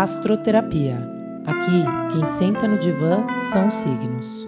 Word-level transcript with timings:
Astroterapia. 0.00 0.96
Aqui, 1.44 2.12
quem 2.12 2.24
senta 2.24 2.68
no 2.68 2.78
divã 2.78 3.26
são 3.50 3.66
os 3.66 3.74
signos. 3.74 4.46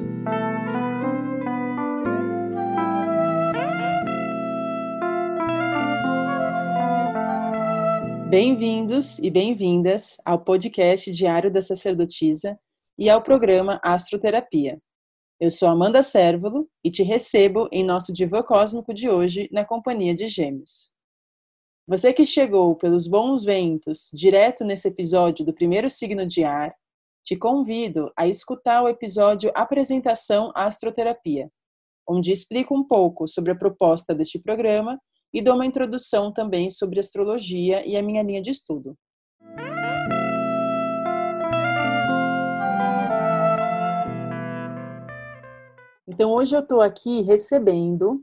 Bem-vindos 8.28 9.18
e 9.18 9.28
bem-vindas 9.28 10.18
ao 10.24 10.38
podcast 10.38 11.10
Diário 11.10 11.50
da 11.50 11.60
Sacerdotisa 11.60 12.56
e 12.96 13.10
ao 13.10 13.20
programa 13.20 13.80
Astroterapia. 13.82 14.80
Eu 15.40 15.50
sou 15.50 15.68
Amanda 15.68 16.00
Sérvulo 16.00 16.68
e 16.84 16.92
te 16.92 17.02
recebo 17.02 17.68
em 17.72 17.82
nosso 17.82 18.12
divã 18.12 18.40
cósmico 18.40 18.94
de 18.94 19.10
hoje 19.10 19.48
na 19.50 19.64
companhia 19.64 20.14
de 20.14 20.28
Gêmeos. 20.28 20.89
Você 21.86 22.12
que 22.12 22.26
chegou 22.26 22.76
pelos 22.76 23.06
bons 23.06 23.42
ventos 23.42 24.10
direto 24.12 24.64
nesse 24.64 24.88
episódio 24.88 25.44
do 25.44 25.52
primeiro 25.52 25.88
signo 25.90 26.26
de 26.26 26.44
ar, 26.44 26.74
te 27.24 27.36
convido 27.36 28.12
a 28.16 28.26
escutar 28.28 28.82
o 28.82 28.88
episódio 28.88 29.50
Apresentação 29.54 30.52
Astroterapia, 30.54 31.50
onde 32.08 32.32
explico 32.32 32.74
um 32.74 32.86
pouco 32.86 33.26
sobre 33.26 33.52
a 33.52 33.56
proposta 33.56 34.14
deste 34.14 34.38
programa 34.38 35.00
e 35.32 35.42
dou 35.42 35.54
uma 35.54 35.66
introdução 35.66 36.32
também 36.32 36.70
sobre 36.70 37.00
astrologia 37.00 37.86
e 37.86 37.96
a 37.96 38.02
minha 38.02 38.22
linha 38.22 38.42
de 38.42 38.50
estudo. 38.50 38.96
Então, 46.06 46.32
hoje 46.32 46.54
eu 46.54 46.60
estou 46.60 46.80
aqui 46.80 47.22
recebendo 47.22 48.22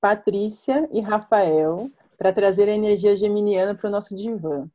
Patrícia 0.00 0.88
e 0.92 1.00
Rafael 1.00 1.88
para 2.18 2.32
trazer 2.32 2.68
a 2.68 2.72
energia 2.72 3.14
geminiana 3.14 3.74
para 3.74 3.88
o 3.88 3.92
nosso 3.92 4.14
divã. 4.14 4.68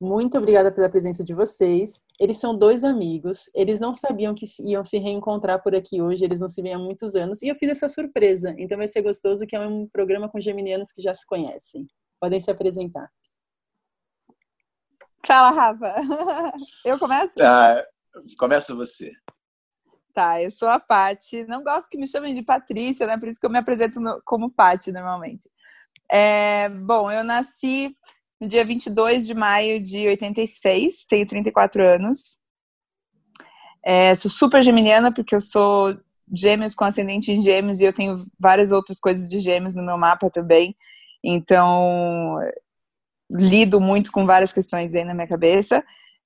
Muito 0.00 0.38
obrigada 0.38 0.70
pela 0.70 0.88
presença 0.88 1.24
de 1.24 1.34
vocês. 1.34 2.04
Eles 2.20 2.38
são 2.38 2.56
dois 2.56 2.84
amigos, 2.84 3.50
eles 3.52 3.80
não 3.80 3.92
sabiam 3.92 4.32
que 4.32 4.46
iam 4.60 4.84
se 4.84 4.98
reencontrar 4.98 5.60
por 5.60 5.74
aqui 5.74 6.00
hoje, 6.00 6.24
eles 6.24 6.38
não 6.38 6.48
se 6.48 6.62
veem 6.62 6.74
há 6.74 6.78
muitos 6.78 7.16
anos, 7.16 7.42
e 7.42 7.48
eu 7.48 7.56
fiz 7.56 7.70
essa 7.70 7.88
surpresa. 7.88 8.54
Então 8.58 8.78
vai 8.78 8.86
ser 8.86 9.02
gostoso 9.02 9.44
que 9.44 9.56
é 9.56 9.60
um 9.60 9.88
programa 9.88 10.28
com 10.28 10.38
geminianos 10.38 10.92
que 10.92 11.02
já 11.02 11.12
se 11.12 11.26
conhecem. 11.26 11.88
Podem 12.20 12.38
se 12.38 12.50
apresentar. 12.50 13.10
Fala, 15.26 15.50
Rafa. 15.50 15.94
Eu 16.84 16.98
começo? 16.98 17.34
Ah, 17.40 17.84
começa 18.38 18.74
você. 18.74 19.10
Tá, 20.14 20.42
eu 20.42 20.50
sou 20.50 20.68
a 20.68 20.80
Pati. 20.80 21.44
Não 21.44 21.62
gosto 21.62 21.88
que 21.88 21.96
me 21.96 22.06
chamem 22.06 22.34
de 22.34 22.42
Patrícia, 22.42 23.06
né? 23.06 23.16
Por 23.16 23.28
isso 23.28 23.38
que 23.38 23.46
eu 23.46 23.50
me 23.50 23.58
apresento 23.58 24.00
no, 24.00 24.20
como 24.24 24.50
Pati 24.50 24.90
normalmente. 24.90 25.48
É, 26.10 26.68
bom, 26.68 27.10
eu 27.10 27.22
nasci 27.22 27.94
no 28.40 28.48
dia 28.48 28.64
22 28.64 29.26
de 29.26 29.34
maio 29.34 29.82
de 29.82 30.06
86, 30.06 31.04
tenho 31.08 31.26
34 31.26 31.82
anos. 31.82 32.38
É, 33.84 34.14
sou 34.14 34.30
super 34.30 34.62
geminiana 34.62 35.12
porque 35.12 35.34
eu 35.34 35.40
sou 35.40 35.98
gêmeos 36.32 36.74
com 36.74 36.84
ascendente 36.84 37.32
em 37.32 37.40
gêmeos 37.40 37.80
e 37.80 37.84
eu 37.84 37.92
tenho 37.92 38.26
várias 38.38 38.70
outras 38.70 39.00
coisas 39.00 39.28
de 39.28 39.40
gêmeos 39.40 39.74
no 39.74 39.82
meu 39.82 39.96
mapa 39.96 40.30
também. 40.30 40.76
Então, 41.24 42.38
lido 43.30 43.80
muito 43.80 44.12
com 44.12 44.26
várias 44.26 44.52
questões 44.52 44.94
aí 44.94 45.04
na 45.04 45.14
minha 45.14 45.26
cabeça. 45.26 45.84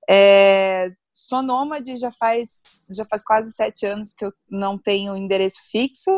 É, 0.08 0.90
sou 1.14 1.42
nômade 1.42 1.96
já 1.96 2.10
faz, 2.10 2.62
já 2.90 3.04
faz 3.04 3.22
quase 3.22 3.52
sete 3.52 3.86
anos 3.86 4.12
que 4.12 4.24
eu 4.24 4.32
não 4.50 4.78
tenho 4.78 5.16
endereço 5.16 5.60
fixo. 5.70 6.10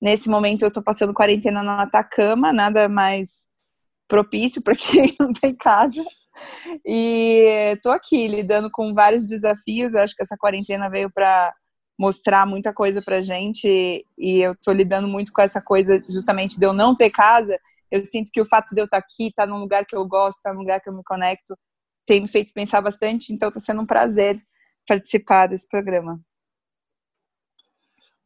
Nesse 0.00 0.28
momento 0.28 0.62
eu 0.62 0.68
estou 0.68 0.82
passando 0.82 1.12
quarentena 1.12 1.62
no 1.62 1.70
Atacama, 1.70 2.52
nada 2.52 2.88
mais 2.88 3.48
propício 4.06 4.62
para 4.62 4.74
quem 4.76 5.16
não 5.18 5.32
tem 5.32 5.54
casa. 5.54 6.04
E 6.86 7.72
estou 7.74 7.92
aqui 7.92 8.28
lidando 8.28 8.70
com 8.70 8.94
vários 8.94 9.26
desafios. 9.26 9.94
Eu 9.94 10.02
acho 10.02 10.14
que 10.14 10.22
essa 10.22 10.36
quarentena 10.36 10.88
veio 10.88 11.10
para 11.10 11.52
mostrar 11.98 12.46
muita 12.46 12.72
coisa 12.72 13.02
para 13.02 13.20
gente 13.20 14.06
e 14.16 14.38
eu 14.38 14.52
estou 14.52 14.72
lidando 14.72 15.08
muito 15.08 15.32
com 15.32 15.42
essa 15.42 15.60
coisa 15.60 16.00
justamente 16.08 16.56
de 16.56 16.64
eu 16.64 16.72
não 16.72 16.94
ter 16.94 17.10
casa. 17.10 17.58
Eu 17.90 18.04
sinto 18.04 18.30
que 18.32 18.40
o 18.40 18.46
fato 18.46 18.72
de 18.74 18.80
eu 18.80 18.84
estar 18.84 19.00
tá 19.00 19.04
aqui, 19.04 19.28
estar 19.28 19.46
tá 19.46 19.52
num 19.52 19.58
lugar 19.58 19.84
que 19.84 19.96
eu 19.96 20.06
gosto, 20.06 20.38
estar 20.38 20.50
tá 20.50 20.54
num 20.54 20.60
lugar 20.60 20.80
que 20.80 20.88
eu 20.88 20.94
me 20.94 21.02
conecto, 21.02 21.58
tem 22.06 22.20
me 22.20 22.28
feito 22.28 22.52
pensar 22.52 22.80
bastante. 22.80 23.32
Então 23.32 23.48
está 23.48 23.60
sendo 23.60 23.82
um 23.82 23.86
prazer 23.86 24.40
participar 24.86 25.48
desse 25.48 25.66
programa. 25.68 26.20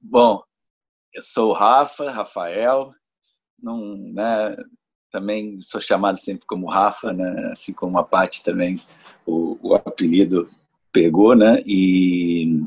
Bom, 0.01 0.43
eu 1.15 1.23
sou 1.23 1.51
o 1.51 1.53
Rafa, 1.53 2.11
Rafael, 2.11 2.93
não, 3.63 3.97
né, 3.97 4.57
também 5.11 5.61
sou 5.61 5.81
chamado 5.81 6.19
sempre 6.19 6.47
como 6.47 6.71
Rafa, 6.71 7.13
né, 7.13 7.51
assim 7.53 7.73
como 7.73 7.99
a 7.99 8.05
Paty 8.05 8.43
também, 8.43 8.81
o, 9.27 9.59
o, 9.63 9.75
apelido 9.75 10.51
pegou, 10.91 11.35
né, 11.35 11.63
e 11.67 12.61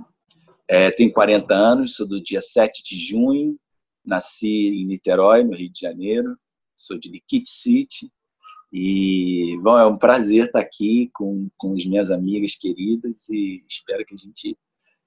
é, 0.68 0.92
tenho 0.92 1.12
40 1.12 1.54
anos, 1.54 1.96
sou 1.96 2.08
do 2.08 2.22
dia 2.22 2.42
7 2.42 2.84
de 2.84 2.98
junho, 2.98 3.60
nasci 4.04 4.70
em 4.70 4.86
Niterói, 4.86 5.44
no 5.44 5.56
Rio 5.56 5.72
de 5.72 5.80
Janeiro, 5.80 6.38
sou 6.76 6.98
de 6.98 7.10
Nikit 7.10 7.50
City, 7.50 8.12
e, 8.78 9.58
bom, 9.62 9.78
é 9.78 9.86
um 9.86 9.98
prazer 9.98 10.48
estar 10.48 10.60
aqui 10.60 11.10
com, 11.14 11.50
com 11.58 11.74
as 11.74 11.86
minhas 11.86 12.12
amigas 12.12 12.56
queridas 12.56 13.30
e 13.30 13.64
espero 13.70 14.06
que 14.06 14.14
a 14.14 14.18
gente 14.18 14.58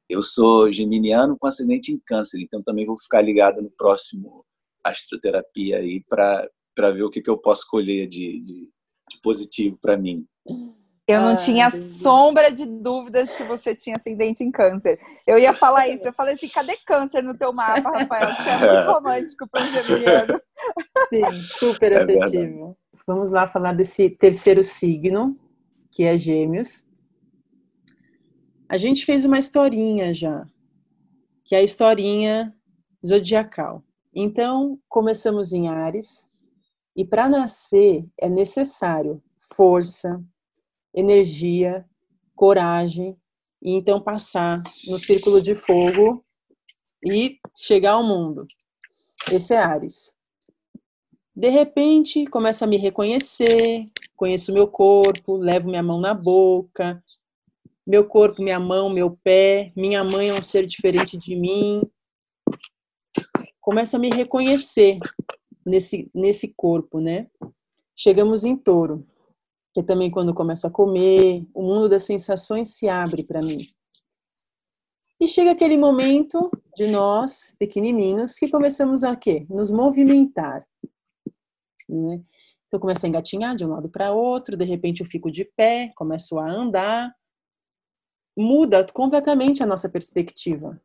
eu 0.08 0.22
sou 0.22 0.72
geminiano 0.72 1.36
com 1.38 1.46
ascendente 1.46 1.92
em 1.92 2.00
câncer, 2.04 2.41
então 2.41 2.62
também 2.62 2.86
vou 2.86 2.98
ficar 2.98 3.20
ligado 3.20 3.60
no 3.60 3.70
próximo 3.70 4.44
astroterapia 4.82 5.78
aí 5.78 6.02
para 6.08 6.48
ver 6.92 7.02
o 7.02 7.10
que, 7.10 7.20
que 7.20 7.30
eu 7.30 7.36
posso 7.36 7.66
colher 7.69 8.08
de, 8.08 8.41
de, 8.41 8.70
de 9.10 9.20
positivo 9.22 9.78
para 9.80 9.96
mim. 9.96 10.24
Eu 11.06 11.22
não 11.22 11.32
ah, 11.32 11.36
tinha 11.36 11.69
entendi. 11.69 11.82
sombra 11.82 12.52
de 12.52 12.66
dúvidas 12.66 13.30
de 13.30 13.36
que 13.36 13.44
você 13.44 13.74
tinha 13.74 13.96
ascendente 13.96 14.44
em 14.44 14.50
câncer. 14.50 15.00
Eu 15.26 15.38
ia 15.38 15.54
falar 15.54 15.88
isso. 15.88 16.06
Eu 16.06 16.12
falei 16.12 16.34
assim: 16.34 16.48
cadê 16.48 16.76
câncer 16.86 17.22
no 17.22 17.34
teu 17.34 17.50
mapa, 17.50 17.90
Rafael? 17.90 18.36
Você 18.36 18.50
é 18.50 18.75
muito 18.75 18.92
romântico 18.92 19.48
para 19.48 19.62
um 19.62 19.66
geminiano. 19.66 20.40
Sim, 21.08 21.32
super 21.58 21.92
é 21.92 22.02
afetivo. 22.02 22.30
Verdade. 22.30 22.76
Vamos 23.06 23.30
lá 23.30 23.46
falar 23.46 23.72
desse 23.72 24.10
terceiro 24.10 24.62
signo, 24.62 25.34
que 25.90 26.04
é 26.04 26.19
Gêmeos. 26.19 26.88
A 28.68 28.76
gente 28.76 29.06
fez 29.06 29.24
uma 29.24 29.38
historinha 29.38 30.12
já, 30.12 30.46
que 31.42 31.54
é 31.54 31.58
a 31.58 31.62
historinha 31.62 32.54
zodiacal. 33.06 33.82
Então, 34.14 34.78
começamos 34.88 35.54
em 35.54 35.68
Ares, 35.68 36.28
e 36.94 37.02
para 37.02 37.28
nascer 37.28 38.04
é 38.18 38.28
necessário 38.28 39.22
força, 39.56 40.22
energia, 40.92 41.88
coragem, 42.34 43.16
e 43.62 43.72
então 43.72 44.00
passar 44.02 44.62
no 44.86 44.98
círculo 44.98 45.40
de 45.40 45.54
fogo 45.54 46.22
e 47.02 47.38
chegar 47.56 47.92
ao 47.92 48.04
mundo. 48.04 48.46
Esse 49.32 49.54
é 49.54 49.58
Ares. 49.58 50.14
De 51.34 51.48
repente, 51.48 52.26
começo 52.26 52.64
a 52.64 52.66
me 52.66 52.76
reconhecer, 52.76 53.88
conheço 54.14 54.52
meu 54.52 54.68
corpo, 54.68 55.36
levo 55.36 55.68
minha 55.68 55.82
mão 55.82 56.00
na 56.00 56.12
boca, 56.12 57.02
meu 57.88 58.06
corpo, 58.06 58.43
minha 58.43 58.60
mão, 58.60 58.91
meu 58.91 59.19
pé, 59.25 59.72
minha 59.75 60.04
mãe 60.04 60.28
é 60.28 60.34
um 60.34 60.43
ser 60.43 60.66
diferente 60.66 61.16
de 61.16 61.34
mim. 61.34 61.81
Começa 63.62 63.97
a 63.97 64.00
me 64.00 64.10
reconhecer 64.10 64.99
nesse, 65.65 66.10
nesse 66.15 66.53
corpo, 66.54 67.00
né? 67.00 67.31
Chegamos 67.97 68.44
em 68.44 68.54
touro, 68.54 69.06
que 69.72 69.81
é 69.81 69.82
também 69.82 70.10
quando 70.10 70.34
começo 70.34 70.66
a 70.66 70.71
comer, 70.71 71.47
o 71.54 71.62
mundo 71.62 71.88
das 71.88 72.03
sensações 72.03 72.76
se 72.76 72.91
abre 72.91 73.25
para 73.25 73.41
mim. 73.41 73.56
E 75.19 75.26
chega 75.26 75.53
aquele 75.53 75.78
momento 75.78 76.50
de 76.76 76.88
nós, 76.88 77.56
pequenininhos, 77.59 78.38
que 78.38 78.50
começamos 78.50 79.02
a 79.02 79.17
quê? 79.17 79.46
Nos 79.49 79.70
movimentar. 79.70 80.62
Né? 81.88 82.23
Então, 82.67 82.79
começo 82.79 83.06
a 83.06 83.08
engatinhar 83.08 83.56
de 83.56 83.64
um 83.64 83.70
lado 83.70 83.88
para 83.88 84.12
outro, 84.12 84.58
de 84.58 84.64
repente 84.67 85.00
eu 85.00 85.06
fico 85.06 85.31
de 85.31 85.46
pé, 85.56 85.91
começo 85.96 86.38
a 86.38 86.49
andar, 86.49 87.18
muda 88.38 88.87
completamente 88.93 89.64
a 89.64 89.67
nossa 89.67 89.88
perspectiva 89.88 90.81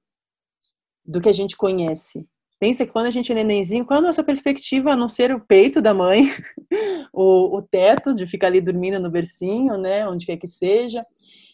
do 1.05 1.21
que 1.21 1.29
a 1.29 1.33
gente 1.33 1.55
conhece. 1.55 2.27
Pensa 2.59 2.85
que 2.85 2.91
quando 2.91 3.05
a 3.05 3.11
gente 3.11 3.31
é 3.31 3.35
nenenzinho, 3.35 3.85
qual 3.85 3.99
a 3.99 4.01
nossa 4.01 4.23
perspectiva, 4.23 4.93
a 4.93 4.97
não 4.97 5.07
ser 5.07 5.31
o 5.35 5.39
peito 5.39 5.81
da 5.81 5.93
mãe, 5.93 6.31
o, 7.13 7.57
o 7.57 7.61
teto 7.61 8.15
de 8.15 8.25
ficar 8.25 8.47
ali 8.47 8.59
dormindo 8.59 8.99
no 8.99 9.11
bercinho, 9.11 9.77
né, 9.77 10.07
onde 10.07 10.25
quer 10.25 10.37
que 10.37 10.47
seja. 10.47 11.05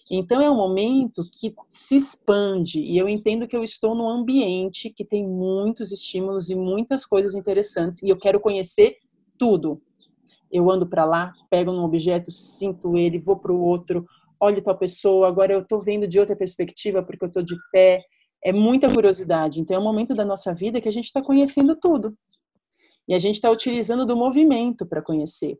Então 0.10 0.40
é 0.40 0.50
um 0.50 0.56
momento 0.56 1.24
que 1.34 1.54
se 1.68 1.98
expande 1.98 2.80
e 2.80 2.98
eu 2.98 3.10
entendo 3.10 3.48
que 3.48 3.56
eu 3.56 3.63
estou 3.63 3.94
num 3.94 4.10
ambiente 4.10 4.90
que 4.90 5.04
tem 5.04 5.28
muitos 5.28 5.92
estímulos 5.92 6.50
e 6.50 6.56
muitas 6.56 7.06
coisas 7.06 7.36
interessantes 7.36 8.02
e 8.02 8.10
eu 8.10 8.18
quero 8.18 8.40
conhecer 8.40 8.98
tudo. 9.38 9.81
Eu 10.52 10.72
ando 10.72 10.88
para 10.88 11.06
lá, 11.06 11.34
pego 11.50 11.72
um 11.72 11.84
objeto, 11.84 12.31
sinto 12.31 12.98
ele, 12.98 13.19
vou 13.19 13.36
para 13.36 13.52
o 13.52 13.62
outro, 13.62 14.06
olhe 14.39 14.62
tal 14.62 14.77
pessoa, 14.77 15.27
agora 15.27 15.53
eu 15.53 15.62
estou 15.62 15.81
vendo 15.81 16.07
de 16.07 16.19
outra 16.19 16.36
perspectiva 16.36 17.03
porque 17.03 17.25
eu 17.25 17.27
estou 17.27 17.44
de 17.44 17.56
pé. 17.71 18.01
É 18.44 18.53
muita 18.53 18.91
curiosidade. 18.94 19.59
Então 19.59 19.75
é 19.75 19.80
um 19.80 19.83
momento 19.83 20.15
da 20.15 20.24
nossa 20.24 20.53
vida 20.53 20.80
que 20.80 20.88
a 20.88 20.91
gente 20.91 21.06
está 21.06 21.21
conhecendo 21.21 21.75
tudo. 21.75 22.18
E 23.07 23.13
a 23.13 23.19
gente 23.19 23.36
está 23.36 23.50
utilizando 23.50 24.06
do 24.06 24.15
movimento 24.15 24.86
para 24.86 25.01
conhecer. 25.01 25.57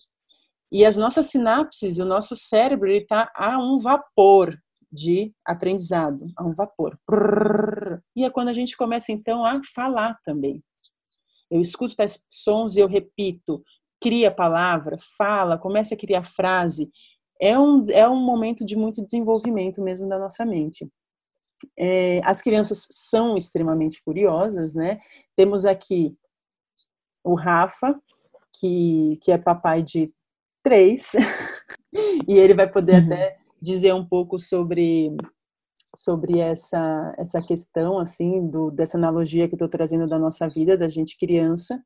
E 0.72 0.86
as 0.86 0.96
nossas 0.96 1.26
sinapses 1.26 1.98
o 1.98 2.06
nosso 2.06 2.36
cérebro 2.36 2.90
está 2.92 3.32
a 3.36 3.58
um 3.58 3.80
vapor 3.80 4.56
de 4.92 5.34
aprendizado, 5.46 6.28
a 6.38 6.44
um 6.44 6.54
vapor. 6.54 6.98
E 8.16 8.24
é 8.24 8.30
quando 8.30 8.50
a 8.50 8.54
gente 8.54 8.78
começa 8.78 9.12
então 9.12 9.46
a 9.46 9.60
falar 9.74 10.18
também. 10.24 10.64
Eu 11.50 11.60
escuto 11.60 11.96
tais 11.96 12.26
sons 12.30 12.76
e 12.78 12.80
eu 12.80 12.88
repito, 12.88 13.64
cria 14.02 14.32
palavra, 14.32 14.98
fala, 15.18 15.58
começa 15.58 15.96
a 15.96 15.98
criar 15.98 16.24
frase. 16.24 16.90
É 17.42 17.58
um, 17.58 17.84
é 17.90 18.08
um 18.08 18.20
momento 18.20 18.66
de 18.66 18.76
muito 18.76 19.04
desenvolvimento 19.04 19.82
mesmo 19.82 20.08
da 20.08 20.20
nossa 20.20 20.46
mente. 20.46 20.90
É, 21.78 22.22
as 22.24 22.42
crianças 22.42 22.88
são 22.90 23.36
extremamente 23.36 24.02
curiosas, 24.04 24.74
né? 24.74 25.00
Temos 25.36 25.66
aqui 25.66 26.16
o 27.24 27.36
Rafa, 27.36 28.00
que, 28.60 29.18
que 29.22 29.32
é 29.32 29.38
papai 29.38 29.84
de 29.84 30.12
três, 30.64 31.12
e 32.28 32.34
ele 32.38 32.54
vai 32.54 32.70
poder 32.70 33.02
uhum. 33.02 33.06
até 33.06 33.38
dizer 33.62 33.94
um 33.94 34.06
pouco 34.06 34.40
sobre 34.40 35.16
sobre 35.96 36.40
essa 36.40 37.14
essa 37.18 37.42
questão 37.42 37.98
assim 37.98 38.48
do 38.48 38.70
dessa 38.70 38.96
analogia 38.98 39.48
que 39.48 39.56
estou 39.56 39.68
trazendo 39.68 40.08
da 40.08 40.20
nossa 40.20 40.48
vida 40.48 40.78
da 40.78 40.88
gente 40.88 41.18
criança 41.18 41.82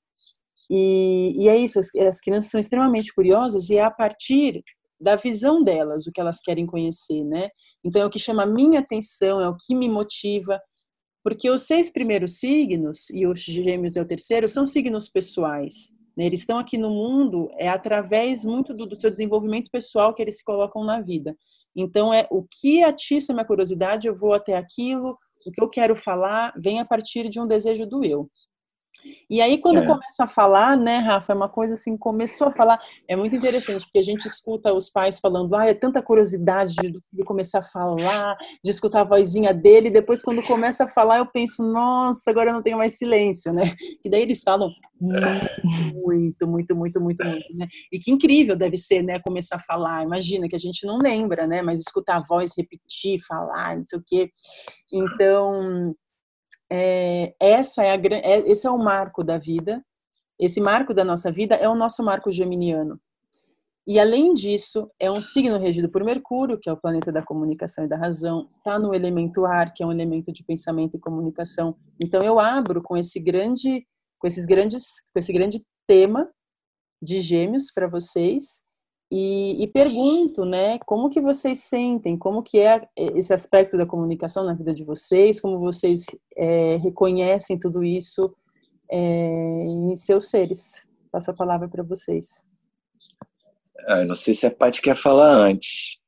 e, 0.69 1.33
e 1.37 1.47
é 1.47 1.55
isso 1.55 1.79
as, 1.79 1.87
as 1.95 2.19
crianças 2.19 2.51
são 2.51 2.59
extremamente 2.59 3.13
curiosas 3.13 3.69
e 3.69 3.77
é 3.77 3.83
a 3.83 3.89
partir 3.89 4.61
da 5.03 5.15
visão 5.15 5.63
delas 5.63 6.07
o 6.07 6.11
que 6.11 6.21
elas 6.21 6.39
querem 6.41 6.65
conhecer 6.65 7.23
né 7.23 7.49
então 7.83 8.01
é 8.01 8.05
o 8.05 8.09
que 8.09 8.19
chama 8.19 8.43
a 8.43 8.47
minha 8.47 8.79
atenção 8.79 9.41
é 9.41 9.47
o 9.47 9.55
que 9.55 9.75
me 9.75 9.89
motiva 9.89 10.59
porque 11.23 11.49
os 11.49 11.63
seis 11.63 11.91
primeiros 11.91 12.39
signos 12.39 13.09
e 13.09 13.27
os 13.27 13.39
gêmeos 13.39 13.95
é 13.95 14.01
o 14.01 14.07
terceiro 14.07 14.47
são 14.47 14.65
signos 14.65 15.07
pessoais 15.07 15.93
né? 16.15 16.25
Eles 16.25 16.41
estão 16.41 16.57
aqui 16.57 16.77
no 16.77 16.89
mundo 16.89 17.49
é 17.57 17.67
através 17.67 18.45
muito 18.45 18.73
do, 18.73 18.85
do, 18.85 18.95
seu 18.95 19.09
desenvolvimento 19.09 19.69
pessoal 19.71 20.13
que 20.13 20.21
eles 20.21 20.37
se 20.37 20.43
colocam 20.43 20.83
na 20.83 21.01
vida. 21.01 21.35
Então, 21.75 22.13
é 22.13 22.27
o 22.29 22.43
que 22.49 22.83
atiça 22.83 23.33
minha 23.33 23.45
curiosidade, 23.45 24.07
eu 24.07 24.15
vou 24.15 24.33
até 24.33 24.55
aquilo, 24.55 25.17
o 25.45 25.51
que 25.51 25.61
eu 25.61 25.69
quero 25.69 25.95
falar 25.95 26.53
vem 26.55 26.79
a 26.79 26.85
partir 26.85 27.29
de 27.29 27.39
um 27.39 27.47
desejo 27.47 27.85
do 27.87 28.05
eu. 28.05 28.29
E 29.29 29.41
aí, 29.41 29.57
quando 29.57 29.79
é. 29.79 29.85
começa 29.85 30.23
a 30.23 30.27
falar, 30.27 30.77
né, 30.77 30.99
Rafa, 30.99 31.33
é 31.33 31.35
uma 31.35 31.49
coisa 31.49 31.73
assim, 31.73 31.97
começou 31.97 32.47
a 32.47 32.51
falar, 32.51 32.79
é 33.07 33.15
muito 33.15 33.35
interessante, 33.35 33.85
porque 33.85 33.99
a 33.99 34.03
gente 34.03 34.25
escuta 34.25 34.73
os 34.73 34.89
pais 34.89 35.19
falando, 35.19 35.55
ah, 35.55 35.65
é 35.65 35.73
tanta 35.73 36.01
curiosidade 36.01 36.75
de, 36.75 36.91
de 36.91 37.23
começar 37.23 37.59
a 37.59 37.63
falar, 37.63 38.35
de 38.63 38.69
escutar 38.69 39.01
a 39.01 39.05
vozinha 39.05 39.53
dele, 39.53 39.87
e 39.87 39.91
depois 39.91 40.21
quando 40.21 40.41
começa 40.45 40.85
a 40.85 40.87
falar, 40.87 41.17
eu 41.17 41.25
penso, 41.25 41.63
nossa, 41.63 42.29
agora 42.29 42.49
eu 42.49 42.53
não 42.53 42.61
tenho 42.61 42.77
mais 42.77 42.97
silêncio, 42.97 43.53
né? 43.53 43.73
E 44.03 44.09
daí 44.09 44.21
eles 44.21 44.41
falam 44.43 44.69
muito, 44.99 46.47
muito, 46.47 46.47
muito, 46.47 46.75
muito, 46.75 47.01
muito, 47.01 47.23
né? 47.23 47.67
E 47.91 47.99
que 47.99 48.11
incrível 48.11 48.55
deve 48.55 48.77
ser, 48.77 49.03
né, 49.03 49.19
começar 49.19 49.57
a 49.57 49.59
falar, 49.59 50.03
imagina 50.03 50.47
que 50.47 50.55
a 50.55 50.59
gente 50.59 50.85
não 50.85 50.97
lembra, 50.97 51.45
né, 51.45 51.61
mas 51.61 51.79
escutar 51.79 52.17
a 52.17 52.23
voz 52.23 52.51
repetir, 52.57 53.19
falar, 53.27 53.75
não 53.75 53.83
sei 53.83 53.99
o 53.99 54.03
quê. 54.05 54.31
Então, 54.91 55.93
é, 56.71 57.35
essa 57.39 57.83
é 57.83 57.91
a, 57.91 57.95
é, 57.95 58.39
esse 58.49 58.65
é 58.65 58.71
o 58.71 58.77
marco 58.77 59.23
da 59.23 59.37
vida. 59.37 59.83
Esse 60.39 60.59
marco 60.59 60.93
da 60.93 61.03
nossa 61.03 61.31
vida 61.31 61.55
é 61.55 61.69
o 61.69 61.75
nosso 61.75 62.03
marco 62.03 62.31
geminiano. 62.31 62.99
E 63.85 63.99
além 63.99 64.33
disso, 64.33 64.89
é 64.97 65.11
um 65.11 65.21
signo 65.21 65.57
regido 65.57 65.89
por 65.89 66.03
Mercúrio, 66.03 66.57
que 66.59 66.69
é 66.69 66.73
o 66.73 66.79
planeta 66.79 67.11
da 67.11 67.23
comunicação 67.23 67.83
e 67.83 67.87
da 67.87 67.97
razão, 67.97 68.49
está 68.57 68.79
no 68.79 68.93
elemento 68.93 69.45
ar, 69.45 69.73
que 69.73 69.83
é 69.83 69.85
um 69.85 69.91
elemento 69.91 70.31
de 70.31 70.43
pensamento 70.43 70.95
e 70.95 70.99
comunicação. 70.99 71.75
Então 72.01 72.23
eu 72.23 72.39
abro 72.39 72.81
com 72.81 72.95
esse 72.95 73.19
grande, 73.19 73.85
com 74.17 74.25
esses 74.25 74.45
grandes, 74.45 74.85
com 75.11 75.19
esse 75.19 75.33
grande 75.33 75.61
tema 75.85 76.29
de 77.01 77.19
Gêmeos 77.19 77.71
para 77.73 77.87
vocês 77.87 78.63
e, 79.15 79.63
e, 79.63 79.67
pergunto, 79.67 80.43
né, 80.43 80.79
como 80.87 81.07
que 81.07 81.21
vocês 81.21 81.59
sentem, 81.59 82.17
como 82.17 82.41
que 82.41 82.57
é 82.57 82.81
esse 82.97 83.31
aspecto 83.31 83.77
da 83.77 83.85
comunicação 83.85 84.43
na 84.43 84.55
vida 84.55 84.73
de 84.73 84.83
vocês, 84.83 85.39
como 85.39 85.59
vocês 85.59 86.07
é, 86.35 86.77
reconhecem 86.77 87.59
tudo 87.59 87.83
isso 87.83 88.35
é, 88.89 88.97
em 88.97 89.95
seus 89.95 90.29
seres. 90.29 90.89
Passo 91.11 91.31
a 91.31 91.33
palavra 91.33 91.67
para 91.67 91.83
vocês. 91.83 92.45
Ah, 93.87 93.99
eu 93.99 94.05
não 94.05 94.15
sei 94.15 94.33
se 94.33 94.45
a 94.45 94.51
Paty 94.51 94.81
quer 94.81 94.95
falar 94.95 95.31
antes. 95.31 95.99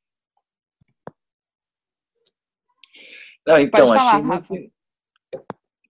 Não, 3.46 3.58
então, 3.58 3.86
Pode 3.86 3.98
achei 3.98 4.22
falar, 4.22 4.42
muito... 4.50 4.72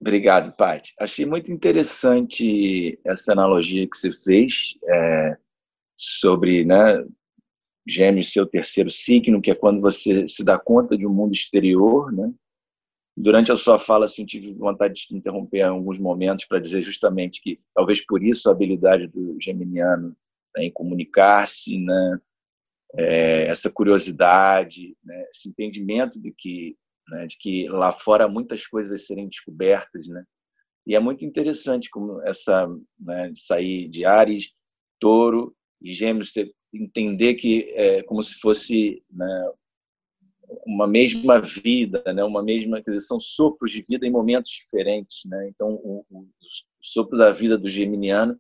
Obrigado, 0.00 0.54
Paty. 0.56 0.92
Achei 1.00 1.24
muito 1.24 1.50
interessante 1.50 2.98
essa 3.04 3.32
analogia 3.32 3.88
que 3.88 3.96
você 3.96 4.10
fez. 4.10 4.76
É 4.84 5.36
sobre 5.96 6.64
né, 6.64 7.02
Gêmeos, 7.86 8.30
seu 8.30 8.46
terceiro 8.46 8.90
signo, 8.90 9.40
que 9.40 9.50
é 9.50 9.54
quando 9.54 9.80
você 9.80 10.28
se 10.28 10.44
dá 10.44 10.58
conta 10.58 10.96
de 10.96 11.06
um 11.06 11.12
mundo 11.12 11.32
exterior. 11.32 12.12
Né? 12.12 12.30
Durante 13.16 13.50
a 13.50 13.56
sua 13.56 13.78
fala, 13.78 14.04
assim, 14.04 14.26
tive 14.26 14.52
vontade 14.52 15.06
de 15.08 15.16
interromper 15.16 15.62
alguns 15.62 15.98
momentos 15.98 16.44
para 16.44 16.60
dizer 16.60 16.82
justamente 16.82 17.40
que 17.40 17.58
talvez 17.74 18.04
por 18.04 18.22
isso 18.22 18.48
a 18.48 18.52
habilidade 18.52 19.06
do 19.06 19.36
geminiano 19.40 20.14
né, 20.54 20.64
em 20.64 20.70
comunicar-se, 20.70 21.82
né, 21.82 22.20
é, 22.94 23.46
essa 23.46 23.70
curiosidade, 23.70 24.96
né, 25.02 25.24
esse 25.30 25.48
entendimento 25.48 26.20
de 26.20 26.30
que, 26.30 26.76
né, 27.08 27.26
de 27.26 27.38
que 27.38 27.66
lá 27.68 27.90
fora 27.90 28.28
muitas 28.28 28.66
coisas 28.66 29.06
serem 29.06 29.28
descobertas, 29.28 30.06
né? 30.08 30.24
E 30.86 30.94
é 30.94 31.00
muito 31.00 31.24
interessante 31.24 31.90
como 31.90 32.22
essa 32.22 32.68
né, 33.00 33.32
sair 33.34 33.88
de 33.88 34.04
Ares, 34.04 34.52
Touro 35.00 35.56
gêmeos 35.82 36.32
ter, 36.32 36.54
entender 36.72 37.34
que 37.34 37.64
é 37.74 38.02
como 38.02 38.22
se 38.22 38.34
fosse 38.34 39.02
né, 39.10 39.52
uma 40.66 40.86
mesma 40.86 41.40
vida, 41.40 42.02
né, 42.12 42.22
uma 42.24 42.42
mesma, 42.42 42.82
quer 42.82 42.90
dizer, 42.90 43.06
são 43.06 43.18
sopros 43.18 43.70
de 43.70 43.82
vida 43.82 44.06
em 44.06 44.10
momentos 44.10 44.50
diferentes, 44.50 45.24
né? 45.26 45.48
Então, 45.48 45.74
o, 45.82 46.04
o, 46.10 46.26
sopro 46.80 47.18
da 47.18 47.32
vida 47.32 47.58
do 47.58 47.68
geminiano 47.68 48.38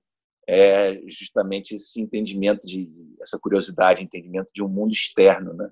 é 0.48 1.00
justamente 1.08 1.74
esse 1.74 2.00
entendimento 2.00 2.66
de 2.66 2.88
essa 3.20 3.38
curiosidade, 3.38 4.04
entendimento 4.04 4.52
de 4.54 4.62
um 4.62 4.68
mundo 4.68 4.92
externo, 4.92 5.52
né? 5.52 5.70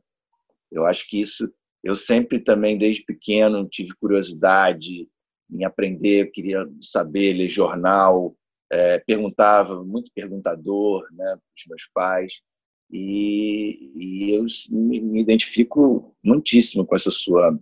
Eu 0.73 0.85
acho 0.85 1.09
que 1.09 1.21
isso 1.21 1.49
eu 1.85 1.95
sempre 1.95 2.41
também 2.41 2.79
desde 2.79 3.05
pequeno 3.05 3.69
tive 3.69 3.95
curiosidade 3.95 5.07
em 5.51 5.65
aprender, 5.65 6.31
queria 6.33 6.67
saber 6.81 7.35
ler 7.35 7.49
jornal, 7.49 8.35
é, 8.73 8.99
perguntava, 8.99 9.85
muito 9.85 10.11
perguntador, 10.15 11.07
né, 11.13 11.25
para 11.25 11.37
os 11.37 11.67
meus 11.69 11.87
pais, 11.93 12.43
e, 12.91 13.93
e 13.95 14.31
eu 14.33 14.45
me, 14.71 15.01
me, 15.01 15.21
identifico 15.21 16.15
muitíssimo 16.25 16.87
com 16.87 16.95
essa 16.95 17.11
sua, 17.11 17.59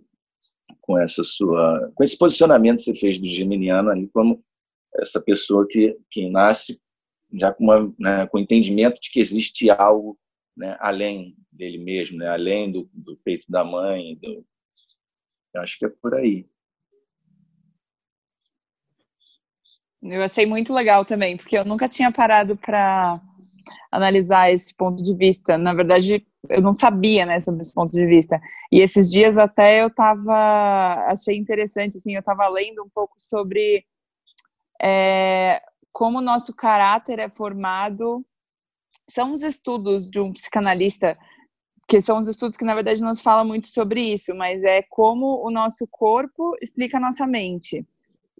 com 0.81 0.97
essa 0.97 1.23
sua, 1.23 1.91
com 1.95 2.03
esse 2.03 2.17
posicionamento 2.17 2.77
que 2.77 2.83
você 2.83 2.95
fez 2.95 3.19
do 3.19 3.25
geminiano 3.27 3.89
ali 3.89 4.07
como 4.09 4.43
essa 4.95 5.21
pessoa 5.21 5.67
que 5.67 5.97
que 6.09 6.29
nasce 6.29 6.79
já 7.33 7.51
com 7.51 7.63
uma, 7.63 7.93
né, 7.97 8.27
com 8.27 8.37
o 8.37 8.41
entendimento 8.41 9.01
de 9.01 9.09
que 9.09 9.19
existe 9.19 9.69
algo 9.69 10.17
né, 10.55 10.77
além 10.79 11.35
dele 11.51 11.77
mesmo, 11.77 12.17
né, 12.17 12.27
além 12.27 12.71
do, 12.71 12.89
do 12.93 13.17
peito 13.17 13.45
da 13.49 13.63
mãe, 13.63 14.15
do, 14.21 14.45
eu 15.53 15.61
acho 15.61 15.77
que 15.77 15.85
é 15.85 15.89
por 15.89 16.15
aí. 16.15 16.47
Eu 20.01 20.21
achei 20.21 20.45
muito 20.45 20.73
legal 20.73 21.05
também, 21.05 21.37
porque 21.37 21.57
eu 21.57 21.63
nunca 21.63 21.87
tinha 21.87 22.11
parado 22.11 22.57
para 22.57 23.21
analisar 23.93 24.51
esse 24.51 24.73
ponto 24.75 25.03
de 25.03 25.15
vista. 25.15 25.57
Na 25.57 25.73
verdade, 25.73 26.25
eu 26.49 26.61
não 26.61 26.73
sabia, 26.73 27.25
né, 27.25 27.39
sobre 27.39 27.61
esse 27.61 27.73
ponto 27.73 27.91
de 27.91 28.05
vista. 28.05 28.41
E 28.71 28.79
esses 28.79 29.09
dias 29.09 29.37
até 29.37 29.83
eu 29.83 29.89
tava, 29.93 31.05
achei 31.07 31.37
interessante, 31.37 31.97
assim, 31.97 32.15
eu 32.15 32.19
estava 32.19 32.47
lendo 32.49 32.83
um 32.83 32.89
pouco 32.89 33.13
sobre 33.17 33.85
é, 34.81 35.61
como 35.91 36.17
o 36.17 36.21
nosso 36.21 36.53
caráter 36.55 37.19
é 37.19 37.29
formado. 37.29 38.25
São 39.07 39.33
os 39.33 39.43
estudos 39.43 40.09
de 40.09 40.19
um 40.19 40.31
psicanalista 40.31 41.17
que 41.87 42.01
são 42.01 42.17
os 42.17 42.27
estudos 42.27 42.57
que 42.57 42.65
na 42.65 42.73
verdade 42.73 43.01
não 43.01 43.13
se 43.13 43.21
fala 43.21 43.43
muito 43.43 43.67
sobre 43.67 44.01
isso, 44.01 44.33
mas 44.33 44.63
é 44.63 44.81
como 44.89 45.45
o 45.45 45.51
nosso 45.51 45.85
corpo 45.91 46.55
explica 46.61 46.97
a 46.97 47.01
nossa 47.01 47.27
mente 47.27 47.85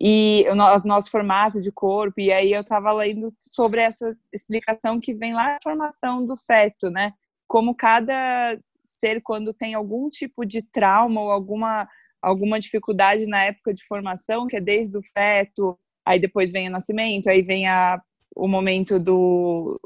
e 0.06 0.46
o 0.50 0.56
nosso 0.86 1.10
formato 1.10 1.62
de 1.62 1.72
corpo, 1.72 2.20
e 2.20 2.30
aí 2.30 2.52
eu 2.52 2.60
estava 2.60 2.92
lendo 2.92 3.30
sobre 3.40 3.80
essa 3.80 4.14
explicação 4.34 5.00
que 5.00 5.14
vem 5.14 5.34
lá 5.34 5.54
da 5.54 5.60
formação 5.64 6.26
do 6.26 6.36
feto, 6.36 6.90
né? 6.90 7.14
Como 7.48 7.74
cada 7.74 8.60
ser, 8.86 9.22
quando 9.22 9.54
tem 9.54 9.74
algum 9.74 10.10
tipo 10.10 10.46
de 10.46 10.62
trauma 10.62 11.22
ou 11.22 11.32
alguma, 11.32 11.88
alguma 12.22 12.60
dificuldade 12.60 13.26
na 13.28 13.46
época 13.46 13.74
de 13.74 13.82
formação, 13.86 14.46
que 14.46 14.58
é 14.58 14.60
desde 14.60 14.98
o 14.98 15.02
feto, 15.14 15.80
aí 16.06 16.20
depois 16.20 16.52
vem 16.52 16.68
o 16.68 16.72
nascimento, 16.72 17.30
aí 17.30 17.42
vem 17.42 17.66
a, 17.66 18.02
o 18.36 18.46
momento 18.46 19.00
do, 19.00 19.80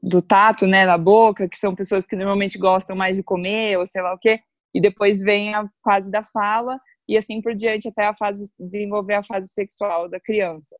do 0.00 0.22
tato, 0.22 0.68
né, 0.68 0.86
na 0.86 0.96
boca, 0.96 1.48
que 1.48 1.58
são 1.58 1.74
pessoas 1.74 2.06
que 2.06 2.14
normalmente 2.14 2.56
gostam 2.56 2.94
mais 2.94 3.16
de 3.16 3.22
comer, 3.24 3.76
ou 3.80 3.84
sei 3.84 4.00
lá 4.00 4.14
o 4.14 4.18
quê, 4.18 4.38
e 4.72 4.80
depois 4.80 5.20
vem 5.20 5.56
a 5.56 5.68
fase 5.84 6.08
da 6.08 6.22
fala, 6.22 6.78
e 7.08 7.16
assim 7.16 7.40
por 7.40 7.54
diante 7.54 7.88
até 7.88 8.06
a 8.06 8.14
fase 8.14 8.52
desenvolver 8.58 9.14
a 9.14 9.22
fase 9.22 9.48
sexual 9.48 10.08
da 10.08 10.20
criança. 10.20 10.76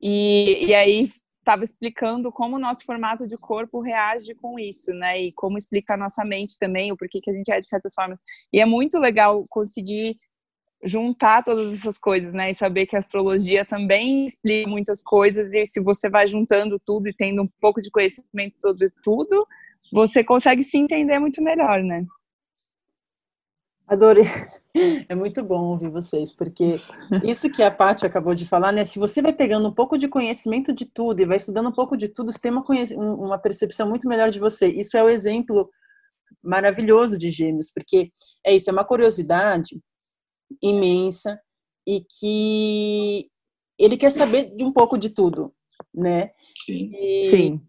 E, 0.00 0.66
e 0.66 0.74
aí 0.74 1.08
estava 1.38 1.64
explicando 1.64 2.30
como 2.30 2.56
o 2.56 2.58
nosso 2.58 2.84
formato 2.84 3.26
de 3.26 3.36
corpo 3.36 3.80
reage 3.80 4.34
com 4.34 4.58
isso, 4.58 4.92
né? 4.92 5.18
E 5.18 5.32
como 5.32 5.56
explica 5.56 5.94
a 5.94 5.96
nossa 5.96 6.24
mente 6.24 6.58
também, 6.58 6.92
o 6.92 6.96
porquê 6.96 7.20
que 7.22 7.30
a 7.30 7.34
gente 7.34 7.50
é 7.50 7.60
de 7.60 7.68
certas 7.68 7.94
formas. 7.94 8.20
E 8.52 8.60
é 8.60 8.66
muito 8.66 8.98
legal 8.98 9.46
conseguir 9.48 10.18
juntar 10.84 11.42
todas 11.42 11.72
essas 11.72 11.98
coisas, 11.98 12.34
né? 12.34 12.50
E 12.50 12.54
saber 12.54 12.86
que 12.86 12.96
a 12.96 12.98
astrologia 12.98 13.64
também 13.64 14.26
explica 14.26 14.68
muitas 14.68 15.02
coisas 15.02 15.52
e 15.54 15.64
se 15.64 15.80
você 15.80 16.08
vai 16.10 16.26
juntando 16.26 16.78
tudo 16.84 17.08
e 17.08 17.14
tendo 17.14 17.42
um 17.42 17.48
pouco 17.60 17.80
de 17.80 17.90
conhecimento 17.90 18.56
sobre 18.60 18.90
tudo, 19.02 19.46
você 19.92 20.22
consegue 20.22 20.62
se 20.62 20.76
entender 20.76 21.18
muito 21.18 21.42
melhor, 21.42 21.82
né? 21.82 22.04
Adorei. 23.88 24.24
É 25.08 25.14
muito 25.14 25.42
bom 25.42 25.70
ouvir 25.70 25.88
vocês, 25.88 26.30
porque 26.30 26.76
isso 27.24 27.50
que 27.50 27.62
a 27.62 27.70
Paty 27.70 28.04
acabou 28.06 28.34
de 28.34 28.46
falar, 28.46 28.70
né? 28.70 28.84
Se 28.84 28.98
você 28.98 29.20
vai 29.20 29.32
pegando 29.32 29.66
um 29.66 29.74
pouco 29.74 29.96
de 29.98 30.06
conhecimento 30.06 30.72
de 30.72 30.84
tudo 30.84 31.20
e 31.20 31.26
vai 31.26 31.36
estudando 31.36 31.70
um 31.70 31.72
pouco 31.72 31.96
de 31.96 32.08
tudo, 32.08 32.30
você 32.30 32.38
tem 32.38 32.52
uma, 32.52 32.64
uma 32.96 33.38
percepção 33.38 33.88
muito 33.88 34.06
melhor 34.06 34.30
de 34.30 34.38
você. 34.38 34.68
Isso 34.68 34.96
é 34.96 35.02
o 35.02 35.08
exemplo 35.08 35.68
maravilhoso 36.42 37.18
de 37.18 37.30
gêmeos, 37.30 37.70
porque 37.74 38.12
é 38.46 38.54
isso, 38.54 38.68
é 38.68 38.72
uma 38.72 38.84
curiosidade 38.84 39.80
imensa 40.62 41.40
e 41.86 42.04
que 42.18 43.30
ele 43.78 43.96
quer 43.96 44.10
saber 44.10 44.54
de 44.54 44.62
um 44.62 44.72
pouco 44.72 44.98
de 44.98 45.10
tudo, 45.10 45.52
né? 45.94 46.30
Sim. 46.64 46.90
E, 46.94 47.26
Sim. 47.28 47.60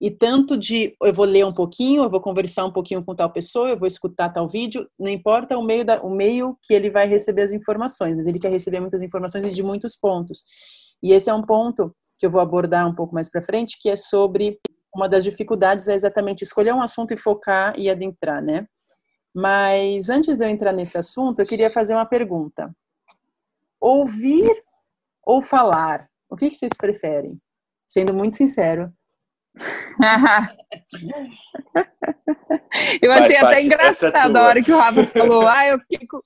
E, 0.00 0.10
tanto 0.10 0.56
de 0.56 0.94
eu 1.02 1.12
vou 1.12 1.24
ler 1.24 1.44
um 1.44 1.52
pouquinho, 1.52 2.02
eu 2.02 2.10
vou 2.10 2.20
conversar 2.20 2.64
um 2.64 2.72
pouquinho 2.72 3.04
com 3.04 3.14
tal 3.14 3.30
pessoa, 3.30 3.70
eu 3.70 3.78
vou 3.78 3.88
escutar 3.88 4.28
tal 4.28 4.48
vídeo, 4.48 4.88
não 4.98 5.10
importa 5.10 5.56
o 5.58 5.62
meio, 5.62 5.84
da, 5.84 6.00
o 6.02 6.10
meio 6.10 6.56
que 6.62 6.74
ele 6.74 6.90
vai 6.90 7.06
receber 7.06 7.42
as 7.42 7.52
informações, 7.52 8.16
mas 8.16 8.26
ele 8.26 8.38
quer 8.38 8.50
receber 8.50 8.80
muitas 8.80 9.02
informações 9.02 9.44
e 9.44 9.50
de 9.50 9.62
muitos 9.62 9.96
pontos. 9.96 10.44
E 11.02 11.12
esse 11.12 11.30
é 11.30 11.34
um 11.34 11.42
ponto 11.42 11.94
que 12.18 12.26
eu 12.26 12.30
vou 12.30 12.40
abordar 12.40 12.86
um 12.86 12.94
pouco 12.94 13.14
mais 13.14 13.30
para 13.30 13.42
frente, 13.42 13.78
que 13.80 13.88
é 13.88 13.96
sobre 13.96 14.58
uma 14.94 15.08
das 15.08 15.24
dificuldades 15.24 15.88
é 15.88 15.94
exatamente 15.94 16.42
escolher 16.42 16.74
um 16.74 16.82
assunto 16.82 17.12
e 17.14 17.16
focar 17.16 17.74
e 17.78 17.88
adentrar, 17.88 18.42
né? 18.42 18.66
Mas 19.34 20.10
antes 20.10 20.36
de 20.36 20.44
eu 20.44 20.48
entrar 20.48 20.72
nesse 20.72 20.98
assunto, 20.98 21.40
eu 21.40 21.46
queria 21.46 21.70
fazer 21.70 21.94
uma 21.94 22.04
pergunta. 22.04 22.74
Ouvir 23.80 24.50
ou 25.24 25.40
falar? 25.40 26.08
O 26.28 26.36
que, 26.36 26.50
que 26.50 26.56
vocês 26.56 26.72
preferem? 26.76 27.40
Sendo 27.86 28.12
muito 28.12 28.34
sincero, 28.34 28.92
eu 33.02 33.12
achei 33.12 33.38
Vai, 33.40 33.44
até 33.44 33.56
é 33.56 33.64
engraçado 33.64 34.36
é 34.36 34.40
a 34.40 34.44
hora 34.44 34.62
que 34.62 34.72
o 34.72 34.78
Rafa 34.78 35.04
falou, 35.06 35.46
ah, 35.46 35.66
eu 35.66 35.78
fico. 35.80 36.22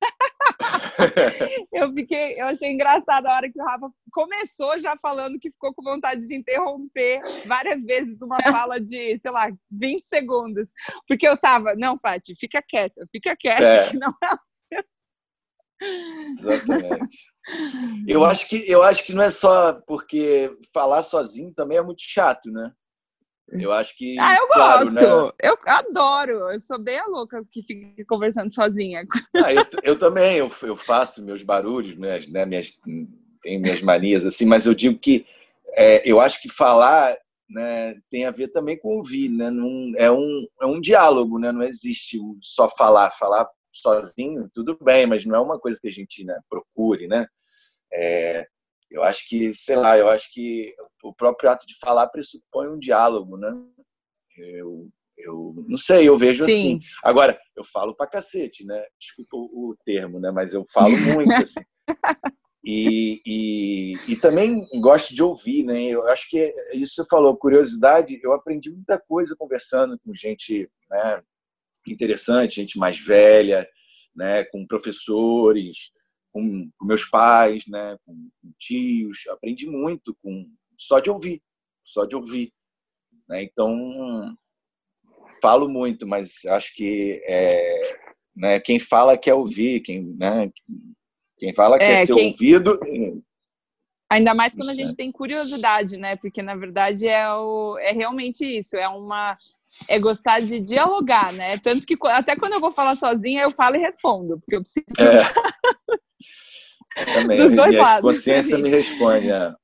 eu 1.72 1.92
fiquei, 1.92 2.40
eu 2.40 2.46
achei 2.46 2.70
engraçado 2.70 3.26
a 3.26 3.34
hora 3.34 3.50
que 3.50 3.60
o 3.60 3.64
Rafa 3.64 3.90
começou 4.12 4.78
já 4.78 4.96
falando 4.96 5.38
que 5.38 5.50
ficou 5.50 5.74
com 5.74 5.82
vontade 5.82 6.26
de 6.26 6.34
interromper 6.34 7.20
várias 7.46 7.84
vezes 7.84 8.22
uma 8.22 8.38
fala 8.42 8.80
de, 8.80 9.18
sei 9.20 9.30
lá, 9.30 9.50
20 9.70 10.04
segundos. 10.04 10.72
Porque 11.06 11.28
eu 11.28 11.36
tava, 11.36 11.74
não, 11.76 11.94
Paty, 11.96 12.34
fica 12.38 12.62
quieta, 12.62 13.06
fica 13.12 13.36
quieta, 13.36 13.62
é. 13.62 13.92
não 13.94 14.14
é 14.22 14.28
Exatamente. 16.38 17.16
Eu 18.06 18.24
acho 18.24 18.48
que 18.48 18.70
eu 18.70 18.82
acho 18.82 19.04
que 19.04 19.12
não 19.12 19.22
é 19.22 19.30
só 19.30 19.72
porque 19.86 20.56
falar 20.72 21.02
sozinho 21.02 21.52
também 21.54 21.78
é 21.78 21.82
muito 21.82 22.02
chato, 22.02 22.50
né? 22.50 22.72
Eu 23.52 23.72
acho 23.72 23.96
que. 23.96 24.16
Ah, 24.18 24.36
eu 24.36 24.46
claro, 24.46 24.84
gosto. 24.84 24.94
Né? 24.94 25.32
Eu 25.42 25.58
adoro. 25.66 26.50
Eu 26.50 26.60
sou 26.60 26.78
bem 26.78 26.98
a 26.98 27.06
louca 27.06 27.42
que 27.50 27.62
fica 27.62 28.04
conversando 28.06 28.52
sozinha. 28.52 29.04
Ah, 29.36 29.52
eu, 29.52 29.64
eu 29.82 29.98
também. 29.98 30.36
Eu, 30.36 30.50
eu 30.62 30.76
faço 30.76 31.24
meus 31.24 31.42
barulhos, 31.42 31.94
minhas, 31.94 32.26
né, 32.28 32.46
minhas, 32.46 32.78
tenho 33.42 33.60
minhas 33.60 33.82
manias 33.82 34.24
assim, 34.24 34.44
mas 34.44 34.66
eu 34.66 34.74
digo 34.74 34.98
que 34.98 35.26
é, 35.76 36.08
eu 36.08 36.20
acho 36.20 36.40
que 36.40 36.48
falar 36.48 37.16
né, 37.48 37.96
tem 38.08 38.24
a 38.24 38.30
ver 38.30 38.48
também 38.48 38.78
com 38.78 38.96
ouvir, 38.96 39.28
né? 39.28 39.50
Num, 39.50 39.92
é 39.96 40.10
um 40.10 40.46
é 40.62 40.66
um 40.66 40.80
diálogo, 40.80 41.38
né? 41.38 41.50
Não 41.50 41.62
existe 41.62 42.18
só 42.40 42.68
falar, 42.68 43.10
falar 43.10 43.48
sozinho, 43.70 44.50
tudo 44.52 44.76
bem, 44.82 45.06
mas 45.06 45.24
não 45.24 45.36
é 45.36 45.40
uma 45.40 45.58
coisa 45.58 45.78
que 45.80 45.88
a 45.88 45.92
gente 45.92 46.24
né, 46.24 46.38
procure, 46.48 47.06
né? 47.06 47.26
É, 47.92 48.46
eu 48.90 49.02
acho 49.02 49.28
que, 49.28 49.52
sei 49.54 49.76
lá, 49.76 49.96
eu 49.96 50.08
acho 50.08 50.32
que 50.32 50.74
o 51.02 51.14
próprio 51.14 51.48
ato 51.48 51.66
de 51.66 51.78
falar 51.78 52.08
pressupõe 52.08 52.68
um 52.68 52.78
diálogo, 52.78 53.36
né? 53.36 53.52
Eu, 54.36 54.88
eu 55.18 55.54
não 55.68 55.78
sei, 55.78 56.08
eu 56.08 56.16
vejo 56.16 56.44
Sim. 56.44 56.52
assim. 56.52 56.78
Agora, 57.02 57.38
eu 57.56 57.64
falo 57.64 57.94
pra 57.94 58.06
cacete, 58.06 58.64
né? 58.64 58.82
Desculpa 58.98 59.36
o, 59.36 59.70
o 59.70 59.76
termo, 59.84 60.18
né? 60.18 60.30
Mas 60.30 60.52
eu 60.52 60.64
falo 60.72 60.96
muito, 60.98 61.30
assim. 61.42 61.60
E, 62.64 63.22
e, 63.24 63.94
e, 64.12 64.16
também 64.16 64.66
gosto 64.80 65.14
de 65.14 65.22
ouvir, 65.22 65.64
né? 65.64 65.82
Eu 65.82 66.06
acho 66.08 66.28
que 66.28 66.54
isso 66.74 66.94
você 66.96 67.04
falou, 67.08 67.36
curiosidade, 67.36 68.20
eu 68.22 68.32
aprendi 68.34 68.70
muita 68.70 68.98
coisa 68.98 69.34
conversando 69.34 69.98
com 70.04 70.12
gente 70.12 70.68
né, 70.90 71.22
interessante, 71.88 72.56
gente 72.56 72.78
mais 72.78 72.98
velha, 72.98 73.68
né, 74.14 74.44
com 74.44 74.66
professores, 74.66 75.92
com, 76.32 76.70
com 76.78 76.86
meus 76.86 77.04
pais, 77.04 77.64
né, 77.66 77.96
com, 78.04 78.14
com, 78.42 78.52
tios. 78.58 79.26
Aprendi 79.28 79.66
muito 79.66 80.16
com 80.22 80.46
só 80.76 81.00
de 81.00 81.10
ouvir, 81.10 81.42
só 81.84 82.04
de 82.04 82.16
ouvir. 82.16 82.52
Né? 83.28 83.42
Então 83.42 84.36
falo 85.40 85.68
muito, 85.68 86.06
mas 86.06 86.44
acho 86.46 86.74
que 86.74 87.22
é, 87.26 87.80
né, 88.36 88.60
quem 88.60 88.78
fala 88.78 89.16
quer 89.16 89.34
ouvir, 89.34 89.80
quem, 89.80 90.02
né, 90.16 90.50
quem 91.38 91.54
fala 91.54 91.76
é, 91.76 91.78
quer 91.78 92.06
ser 92.06 92.14
quem... 92.14 92.30
ouvido. 92.30 92.78
Ainda 94.10 94.34
mais 94.34 94.56
quando 94.56 94.70
a 94.70 94.74
gente 94.74 94.96
tem 94.96 95.12
curiosidade, 95.12 95.96
né? 95.96 96.16
Porque 96.16 96.42
na 96.42 96.56
verdade 96.56 97.06
é, 97.06 97.32
o, 97.32 97.78
é 97.78 97.92
realmente 97.92 98.44
isso, 98.44 98.76
é 98.76 98.88
uma 98.88 99.38
é 99.88 99.98
gostar 99.98 100.40
de 100.40 100.60
dialogar, 100.60 101.32
né? 101.32 101.58
Tanto 101.58 101.86
que 101.86 101.96
até 102.06 102.36
quando 102.36 102.54
eu 102.54 102.60
vou 102.60 102.72
falar 102.72 102.94
sozinha, 102.94 103.42
eu 103.42 103.50
falo 103.50 103.76
e 103.76 103.80
respondo, 103.80 104.38
porque 104.40 104.56
eu 104.56 104.62
preciso. 104.62 104.86
É. 104.98 105.20
Também, 107.14 107.38
Dos 107.38 107.54
dois 107.54 107.76
lados. 107.76 108.10
consciência 108.10 108.58
me 108.58 108.68
responde. 108.68 109.30
É. 109.30 109.54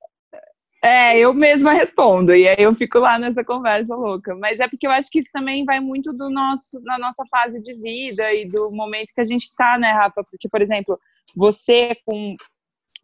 é, 0.82 1.18
eu 1.18 1.34
mesma 1.34 1.72
respondo, 1.72 2.34
e 2.34 2.46
aí 2.48 2.56
eu 2.58 2.74
fico 2.74 2.98
lá 2.98 3.18
nessa 3.18 3.44
conversa 3.44 3.94
louca. 3.94 4.34
Mas 4.36 4.60
é 4.60 4.68
porque 4.68 4.86
eu 4.86 4.92
acho 4.92 5.10
que 5.10 5.18
isso 5.18 5.30
também 5.32 5.64
vai 5.64 5.80
muito 5.80 6.12
do 6.12 6.30
nosso, 6.30 6.80
na 6.84 6.98
nossa 6.98 7.24
fase 7.28 7.60
de 7.62 7.74
vida 7.74 8.32
e 8.32 8.46
do 8.46 8.70
momento 8.70 9.12
que 9.12 9.20
a 9.20 9.24
gente 9.24 9.42
está, 9.42 9.76
né, 9.76 9.90
Rafa? 9.90 10.22
Porque, 10.30 10.48
por 10.48 10.62
exemplo, 10.62 10.98
você 11.34 11.96
com 12.06 12.36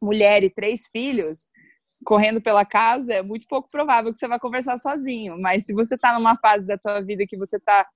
mulher 0.01 0.43
e 0.43 0.51
três 0.51 0.89
filhos, 0.91 1.49
correndo 2.05 2.41
pela 2.41 2.65
casa, 2.65 3.15
é 3.15 3.23
muito 3.23 3.47
pouco 3.47 3.69
provável 3.69 4.13
que 4.13 4.19
você 4.19 4.29
vai 4.29 4.39
conversar 4.39 4.77
sozinho. 4.79 5.39
Mas 5.41 5.67
se 5.67 5.75
você 5.75 5.95
está 5.95 6.15
numa 6.15 6.37
fase 6.37 6.67
da 6.67 6.77
tua 6.79 7.01
vida 7.01 7.27
que 7.27 7.37
você 7.37 7.57
está 7.57 7.87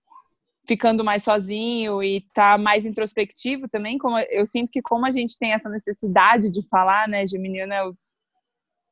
ficando 0.66 1.04
mais 1.04 1.22
sozinho 1.22 2.02
e 2.02 2.22
tá 2.34 2.58
mais 2.58 2.84
introspectivo 2.84 3.68
também, 3.68 3.98
como 3.98 4.18
eu 4.18 4.44
sinto 4.44 4.70
que 4.70 4.82
como 4.82 5.06
a 5.06 5.10
gente 5.10 5.38
tem 5.38 5.52
essa 5.52 5.68
necessidade 5.68 6.50
de 6.50 6.66
falar, 6.68 7.08
né, 7.08 7.26
Geminiano 7.26 7.72
é 7.72 7.86
o, 7.86 7.96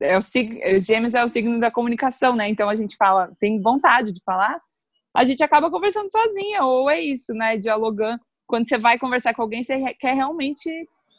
é 0.01 0.17
o 0.17 0.79
Gêmeos 0.79 1.13
é 1.13 1.23
o 1.23 1.27
signo 1.27 1.59
da 1.59 1.69
comunicação, 1.69 2.35
né? 2.35 2.47
Então 2.47 2.69
a 2.69 2.75
gente 2.75 2.95
fala, 2.95 3.31
tem 3.39 3.59
vontade 3.59 4.13
de 4.13 4.21
falar, 4.23 4.59
a 5.13 5.23
gente 5.23 5.43
acaba 5.43 5.69
conversando 5.69 6.11
sozinha, 6.11 6.63
ou 6.63 6.89
é 6.89 6.99
isso, 6.99 7.33
né, 7.33 7.57
dialogando. 7.57 8.21
Quando 8.47 8.67
você 8.67 8.77
vai 8.77 8.97
conversar 8.97 9.33
com 9.33 9.41
alguém, 9.41 9.63
você 9.63 9.93
quer 9.95 10.13
realmente 10.13 10.69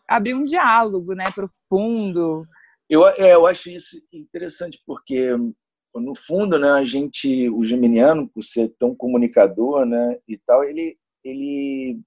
abrir 0.08 0.34
um 0.34 0.44
diálogo, 0.44 1.14
né, 1.14 1.24
profundo, 1.34 2.46
eu, 2.88 3.06
é, 3.06 3.34
eu 3.34 3.46
acho 3.46 3.70
isso 3.70 3.96
interessante 4.12 4.80
porque 4.86 5.30
no 5.94 6.14
fundo, 6.14 6.58
né, 6.58 6.70
a 6.70 6.84
gente, 6.84 7.48
o 7.50 7.64
geminiano, 7.64 8.28
por 8.28 8.42
ser 8.42 8.68
tão 8.78 8.94
comunicador, 8.94 9.86
né, 9.86 10.18
e 10.28 10.38
tal, 10.38 10.62
ele 10.64 10.96
ele 11.24 12.00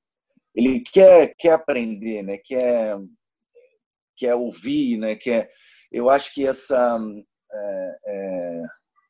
ele 0.56 0.80
quer 0.80 1.34
quer 1.38 1.54
aprender, 1.54 2.24
né, 2.24 2.38
quer 2.38 2.98
quer 4.18 4.36
ouvir, 4.36 4.98
né, 4.98 5.16
quer 5.16 5.50
eu 5.92 6.10
acho 6.10 6.34
que 6.34 6.46
essa 6.46 7.00
é, 7.52 7.98
é, 8.06 8.64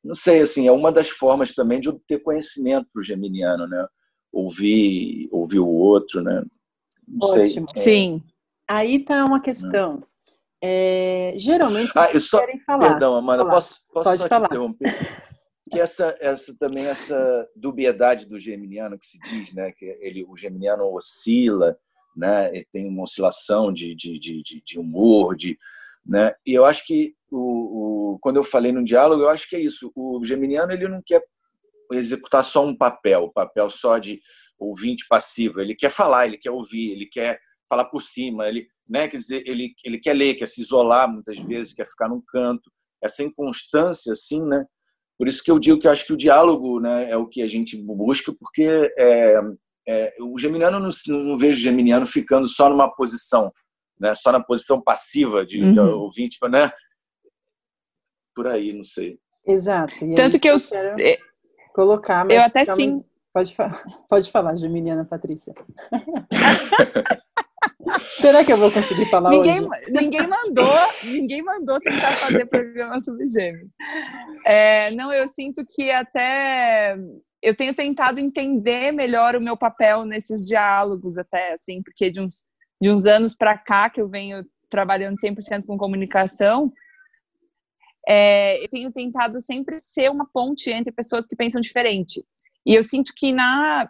não 0.03 0.15
sei 0.15 0.41
assim 0.41 0.67
é 0.67 0.71
uma 0.71 0.91
das 0.91 1.09
formas 1.09 1.53
também 1.53 1.79
de 1.79 1.89
obter 1.89 2.21
conhecimento 2.23 2.87
para 2.91 3.01
o 3.01 3.03
geminiano, 3.03 3.67
né, 3.67 3.85
ouvir 4.31 5.27
ouvir 5.31 5.59
o 5.59 5.67
outro, 5.67 6.21
né, 6.21 6.43
não 7.07 7.29
Ótimo. 7.29 7.67
sei. 7.73 7.83
Sim. 7.83 8.23
Aí 8.67 8.99
tá 8.99 9.25
uma 9.25 9.41
questão. 9.41 10.03
É, 10.61 11.33
geralmente 11.37 11.93
vocês 11.93 12.15
ah, 12.15 12.19
só, 12.19 12.39
querem 12.39 12.59
falar. 12.61 12.89
Perdão, 12.89 13.15
Amanda, 13.15 13.45
posso, 13.45 13.79
posso 13.93 14.03
Pode 14.03 14.21
só 14.21 14.27
falar. 14.27 14.47
te 14.47 14.53
interromper? 14.53 15.29
Que 15.71 15.79
essa, 15.79 16.17
essa 16.19 16.55
também 16.57 16.87
essa 16.87 17.47
dubiedade 17.55 18.25
do 18.25 18.39
geminiano 18.39 18.97
que 18.97 19.05
se 19.05 19.19
diz, 19.19 19.53
né, 19.53 19.71
que 19.71 19.85
ele, 20.01 20.25
o 20.27 20.35
geminiano 20.35 20.83
oscila, 20.93 21.77
né, 22.15 22.63
tem 22.71 22.87
uma 22.87 23.03
oscilação 23.03 23.71
de, 23.71 23.95
de, 23.95 24.19
de, 24.19 24.41
de 24.43 24.79
humor, 24.79 25.35
de, 25.35 25.57
né, 26.05 26.33
e 26.45 26.53
eu 26.53 26.65
acho 26.65 26.85
que 26.85 27.13
o, 27.31 28.13
o, 28.15 28.19
quando 28.19 28.37
eu 28.37 28.43
falei 28.43 28.71
no 28.71 28.83
diálogo, 28.83 29.21
eu 29.21 29.29
acho 29.29 29.47
que 29.47 29.55
é 29.55 29.59
isso. 29.59 29.91
O 29.95 30.25
geminiano 30.25 30.71
ele 30.71 30.87
não 30.87 31.01
quer 31.05 31.23
executar 31.91 32.43
só 32.43 32.65
um 32.65 32.75
papel, 32.75 33.31
papel 33.31 33.69
só 33.69 33.97
de 33.97 34.19
ouvinte 34.57 35.05
passivo. 35.07 35.61
Ele 35.61 35.75
quer 35.75 35.89
falar, 35.89 36.27
ele 36.27 36.37
quer 36.37 36.51
ouvir, 36.51 36.91
ele 36.91 37.05
quer 37.05 37.39
falar 37.69 37.85
por 37.85 38.01
cima, 38.01 38.47
ele 38.47 38.67
né? 38.89 39.07
Quer 39.07 39.17
dizer, 39.17 39.43
ele, 39.45 39.73
ele 39.85 39.99
quer 39.99 40.13
ler, 40.13 40.35
quer 40.35 40.47
se 40.47 40.61
isolar 40.61 41.11
muitas 41.11 41.37
vezes, 41.37 41.73
quer 41.73 41.85
ficar 41.85 42.09
num 42.09 42.21
canto, 42.27 42.71
essa 43.01 43.23
inconstância, 43.23 44.11
assim, 44.11 44.43
né? 44.45 44.65
Por 45.17 45.27
isso 45.27 45.43
que 45.43 45.51
eu 45.51 45.59
digo 45.59 45.79
que 45.79 45.85
eu 45.85 45.91
acho 45.91 46.05
que 46.05 46.13
o 46.13 46.17
diálogo 46.17 46.79
né, 46.79 47.11
é 47.11 47.17
o 47.17 47.27
que 47.27 47.41
a 47.41 47.47
gente 47.47 47.77
busca, 47.77 48.33
porque 48.33 48.93
é, 48.97 49.35
é, 49.87 50.13
o 50.21 50.37
geminiano 50.37 50.79
não, 50.79 50.89
não 51.07 51.37
vejo 51.37 51.59
o 51.59 51.63
geminiano 51.63 52.05
ficando 52.05 52.47
só 52.47 52.69
numa 52.69 52.89
posição, 52.89 53.51
né, 53.99 54.15
só 54.15 54.31
na 54.31 54.41
posição 54.41 54.81
passiva 54.81 55.45
de, 55.45 55.61
uhum. 55.61 55.73
de 55.73 55.79
ouvinte, 55.79 56.37
né? 56.49 56.71
Por 58.33 58.47
aí, 58.47 58.71
não 58.71 58.83
sei. 58.83 59.19
Exato. 59.45 60.05
E 60.05 60.15
Tanto 60.15 60.39
que 60.39 60.49
eu, 60.49 60.55
eu 60.55 61.17
colocar, 61.73 62.23
mas 62.25 62.37
eu 62.37 62.41
até 62.43 62.65
sim. 62.73 63.03
Pode, 63.33 63.53
pode 64.09 64.31
falar, 64.31 64.55
geminiana 64.55 65.05
Patrícia. 65.05 65.53
Será 68.19 68.43
que 68.43 68.51
eu 68.51 68.57
vou 68.57 68.71
conseguir 68.71 69.05
falar 69.09 69.29
ninguém, 69.29 69.61
hoje? 69.61 69.91
Ninguém 69.91 70.27
mandou, 70.27 70.77
ninguém 71.03 71.41
mandou 71.41 71.79
tentar 71.79 72.13
fazer 72.13 72.45
programa 72.45 73.01
sobre 73.01 73.27
gêmeos. 73.27 73.69
É, 74.45 74.91
não, 74.91 75.11
eu 75.11 75.27
sinto 75.27 75.65
que 75.65 75.89
até 75.91 76.97
eu 77.41 77.55
tenho 77.55 77.73
tentado 77.73 78.19
entender 78.19 78.91
melhor 78.91 79.35
o 79.35 79.41
meu 79.41 79.57
papel 79.57 80.05
nesses 80.05 80.45
diálogos 80.45 81.17
até, 81.17 81.53
assim, 81.53 81.81
porque 81.81 82.09
de 82.09 82.19
uns, 82.19 82.45
de 82.81 82.89
uns 82.89 83.05
anos 83.05 83.35
para 83.35 83.57
cá 83.57 83.89
que 83.89 84.01
eu 84.01 84.09
venho 84.09 84.45
trabalhando 84.69 85.15
100% 85.15 85.65
com 85.65 85.77
comunicação, 85.77 86.71
é, 88.07 88.63
eu 88.63 88.67
tenho 88.69 88.91
tentado 88.91 89.39
sempre 89.41 89.79
ser 89.79 90.09
uma 90.09 90.27
ponte 90.31 90.69
entre 90.69 90.91
pessoas 90.91 91.27
que 91.27 91.35
pensam 91.35 91.61
diferente. 91.61 92.23
E 92.65 92.75
eu 92.75 92.83
sinto 92.83 93.13
que 93.15 93.31
na 93.31 93.89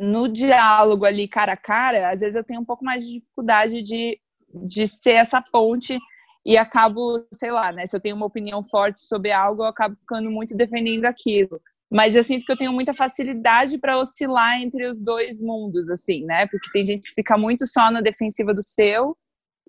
no 0.00 0.28
diálogo 0.28 1.04
ali 1.04 1.28
cara 1.28 1.52
a 1.52 1.56
cara, 1.56 2.10
às 2.10 2.20
vezes 2.20 2.34
eu 2.34 2.44
tenho 2.44 2.60
um 2.60 2.64
pouco 2.64 2.84
mais 2.84 3.04
de 3.04 3.20
dificuldade 3.20 3.82
de, 3.82 4.18
de 4.52 4.86
ser 4.86 5.12
essa 5.12 5.40
ponte 5.40 5.98
e 6.44 6.56
acabo, 6.56 7.24
sei 7.32 7.52
lá, 7.52 7.70
né? 7.72 7.86
Se 7.86 7.96
eu 7.96 8.00
tenho 8.00 8.16
uma 8.16 8.26
opinião 8.26 8.62
forte 8.62 9.00
sobre 9.00 9.30
algo, 9.30 9.62
eu 9.62 9.66
acabo 9.66 9.94
ficando 9.94 10.30
muito 10.30 10.56
defendendo 10.56 11.04
aquilo. 11.04 11.60
Mas 11.90 12.16
eu 12.16 12.24
sinto 12.24 12.44
que 12.44 12.50
eu 12.50 12.56
tenho 12.56 12.72
muita 12.72 12.94
facilidade 12.94 13.78
para 13.78 13.98
oscilar 13.98 14.60
entre 14.60 14.86
os 14.86 15.00
dois 15.00 15.38
mundos, 15.40 15.90
assim, 15.90 16.24
né? 16.24 16.46
Porque 16.46 16.70
tem 16.72 16.86
gente 16.86 17.02
que 17.02 17.14
fica 17.14 17.36
muito 17.36 17.66
só 17.66 17.90
na 17.90 18.00
defensiva 18.00 18.52
do 18.52 18.62
seu 18.62 19.16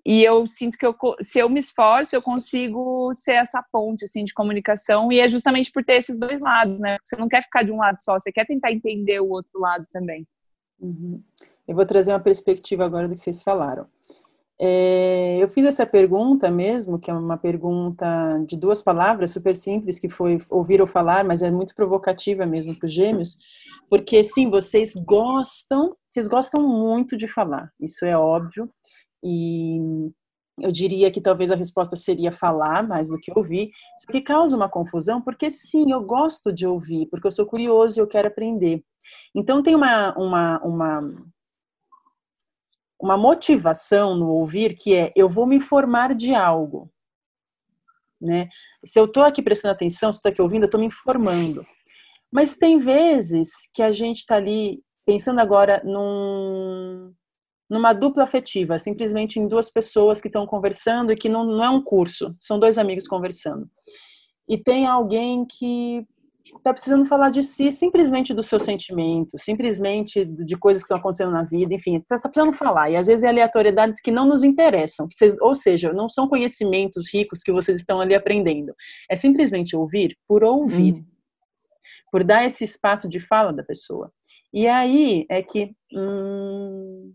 e 0.06 0.22
eu 0.22 0.46
sinto 0.46 0.76
que 0.76 0.84
eu, 0.84 0.94
se 1.20 1.38
eu 1.38 1.48
me 1.48 1.58
esforço, 1.58 2.14
eu 2.14 2.20
consigo 2.20 3.10
ser 3.14 3.34
essa 3.34 3.64
ponte 3.72 4.04
assim, 4.04 4.22
de 4.24 4.34
comunicação, 4.34 5.10
e 5.10 5.18
é 5.18 5.26
justamente 5.26 5.72
por 5.72 5.82
ter 5.82 5.94
esses 5.94 6.18
dois 6.18 6.40
lados, 6.40 6.78
né? 6.78 6.98
Você 7.02 7.16
não 7.16 7.28
quer 7.28 7.42
ficar 7.42 7.62
de 7.62 7.72
um 7.72 7.78
lado 7.78 7.96
só, 8.00 8.18
você 8.18 8.30
quer 8.30 8.44
tentar 8.44 8.70
entender 8.70 9.20
o 9.20 9.30
outro 9.30 9.58
lado 9.58 9.86
também. 9.90 10.26
Uhum. 10.78 11.22
Eu 11.66 11.74
vou 11.74 11.86
trazer 11.86 12.12
uma 12.12 12.20
perspectiva 12.20 12.84
agora 12.84 13.08
do 13.08 13.14
que 13.14 13.20
vocês 13.20 13.42
falaram. 13.42 13.86
É, 14.60 15.38
eu 15.40 15.48
fiz 15.48 15.64
essa 15.64 15.84
pergunta 15.84 16.50
mesmo, 16.50 16.98
que 16.98 17.10
é 17.10 17.14
uma 17.14 17.36
pergunta 17.36 18.38
de 18.46 18.56
duas 18.56 18.82
palavras, 18.82 19.30
super 19.30 19.56
simples, 19.56 19.98
que 19.98 20.08
foi 20.08 20.38
ouvir 20.50 20.80
ou 20.80 20.86
falar, 20.86 21.24
mas 21.24 21.42
é 21.42 21.50
muito 21.50 21.74
provocativa 21.74 22.46
mesmo 22.46 22.76
para 22.78 22.86
os 22.86 22.92
gêmeos, 22.92 23.38
porque 23.90 24.22
sim, 24.22 24.48
vocês 24.48 24.94
gostam, 24.94 25.96
vocês 26.08 26.28
gostam 26.28 26.68
muito 26.68 27.16
de 27.16 27.26
falar, 27.26 27.70
isso 27.80 28.04
é 28.04 28.16
óbvio, 28.16 28.68
e 29.24 29.80
eu 30.60 30.70
diria 30.70 31.10
que 31.10 31.20
talvez 31.20 31.50
a 31.50 31.56
resposta 31.56 31.96
seria 31.96 32.30
falar 32.30 32.86
mais 32.86 33.08
do 33.08 33.18
que 33.18 33.32
ouvir, 33.36 33.70
isso 33.98 34.06
que 34.06 34.20
causa 34.20 34.56
uma 34.56 34.68
confusão, 34.68 35.20
porque 35.20 35.50
sim, 35.50 35.90
eu 35.90 36.02
gosto 36.02 36.52
de 36.52 36.66
ouvir, 36.66 37.06
porque 37.06 37.26
eu 37.26 37.30
sou 37.30 37.46
curioso 37.46 37.98
e 37.98 38.00
eu 38.00 38.06
quero 38.06 38.28
aprender. 38.28 38.84
Então 39.34 39.62
tem 39.62 39.74
uma, 39.74 40.16
uma, 40.16 40.60
uma, 40.62 41.00
uma 43.00 43.16
motivação 43.16 44.16
no 44.16 44.28
ouvir 44.28 44.76
que 44.76 44.94
é 44.94 45.12
eu 45.16 45.28
vou 45.28 45.46
me 45.46 45.56
informar 45.56 46.14
de 46.14 46.34
algo. 46.34 46.90
Né? 48.20 48.48
Se 48.84 48.98
eu 48.98 49.06
estou 49.06 49.24
aqui 49.24 49.42
prestando 49.42 49.72
atenção, 49.72 50.12
se 50.12 50.18
estou 50.18 50.30
aqui 50.30 50.40
ouvindo, 50.40 50.62
eu 50.62 50.66
estou 50.66 50.80
me 50.80 50.86
informando. 50.86 51.66
Mas 52.32 52.56
tem 52.56 52.78
vezes 52.78 53.68
que 53.72 53.82
a 53.82 53.90
gente 53.90 54.18
está 54.18 54.36
ali 54.36 54.82
pensando 55.04 55.40
agora 55.40 55.82
num, 55.84 57.12
numa 57.74 57.92
dupla 57.92 58.22
afetiva, 58.22 58.78
simplesmente 58.78 59.40
em 59.40 59.48
duas 59.48 59.68
pessoas 59.68 60.20
que 60.20 60.28
estão 60.28 60.46
conversando 60.46 61.12
e 61.12 61.16
que 61.16 61.28
não, 61.28 61.44
não 61.44 61.64
é 61.64 61.68
um 61.68 61.82
curso, 61.82 62.32
são 62.38 62.56
dois 62.56 62.78
amigos 62.78 63.08
conversando. 63.08 63.68
E 64.48 64.56
tem 64.56 64.86
alguém 64.86 65.44
que 65.44 66.06
está 66.44 66.72
precisando 66.72 67.04
falar 67.04 67.30
de 67.30 67.42
si, 67.42 67.72
simplesmente 67.72 68.32
dos 68.32 68.46
seus 68.46 68.62
sentimentos, 68.62 69.42
simplesmente 69.42 70.24
de 70.24 70.56
coisas 70.56 70.82
que 70.82 70.86
estão 70.86 70.98
acontecendo 70.98 71.32
na 71.32 71.42
vida, 71.42 71.74
enfim, 71.74 71.96
está 71.96 72.16
tá 72.16 72.28
precisando 72.28 72.56
falar. 72.56 72.90
E 72.90 72.96
às 72.96 73.08
vezes 73.08 73.24
é 73.24 73.28
aleatoriedades 73.28 74.00
que 74.00 74.12
não 74.12 74.24
nos 74.24 74.44
interessam, 74.44 75.08
vocês, 75.10 75.34
ou 75.40 75.56
seja, 75.56 75.92
não 75.92 76.08
são 76.08 76.28
conhecimentos 76.28 77.12
ricos 77.12 77.42
que 77.42 77.50
vocês 77.50 77.80
estão 77.80 78.00
ali 78.00 78.14
aprendendo. 78.14 78.72
É 79.10 79.16
simplesmente 79.16 79.74
ouvir 79.74 80.16
por 80.28 80.44
ouvir, 80.44 80.94
hum. 80.94 81.04
por 82.12 82.22
dar 82.22 82.46
esse 82.46 82.62
espaço 82.62 83.08
de 83.08 83.18
fala 83.18 83.52
da 83.52 83.64
pessoa. 83.64 84.12
E 84.52 84.68
aí 84.68 85.26
é 85.28 85.42
que 85.42 85.72
hum, 85.92 87.12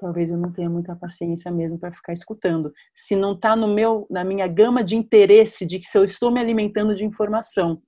talvez 0.00 0.30
eu 0.30 0.38
não 0.38 0.50
tenha 0.50 0.70
muita 0.70 0.96
paciência 0.96 1.50
mesmo 1.50 1.78
para 1.78 1.92
ficar 1.92 2.12
escutando. 2.12 2.72
Se 2.94 3.14
não 3.14 3.34
está 3.34 3.54
no 3.54 3.68
meu, 3.68 4.06
na 4.10 4.24
minha 4.24 4.46
gama 4.46 4.82
de 4.82 4.96
interesse 4.96 5.66
de 5.66 5.78
que 5.78 5.86
se 5.86 5.98
eu 5.98 6.04
estou 6.04 6.30
me 6.30 6.40
alimentando 6.40 6.94
de 6.94 7.04
informação. 7.04 7.82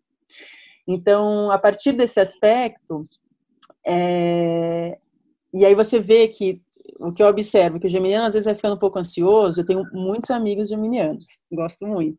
Então, 0.87 1.51
a 1.51 1.59
partir 1.59 1.93
desse 1.93 2.21
aspecto, 2.21 3.03
é... 3.87 4.99
e 5.55 5.65
aí 5.65 5.75
você 5.75 5.99
vê 5.99 6.29
que 6.29 6.61
o 7.01 7.13
que 7.13 7.23
eu 7.23 7.29
observo, 7.29 7.81
que 7.81 7.87
o 7.87 7.91
geminiano 7.91 8.27
às 8.27 8.35
vezes 8.35 8.45
vai 8.45 8.55
ficando 8.55 8.75
um 8.75 8.79
pouco 8.79 8.99
ansioso. 8.99 9.61
Eu 9.61 9.67
tenho 9.67 9.85
muitos 9.93 10.31
amigos 10.31 10.69
geminianos, 10.69 11.43
gosto 11.51 11.87
muito. 11.87 12.19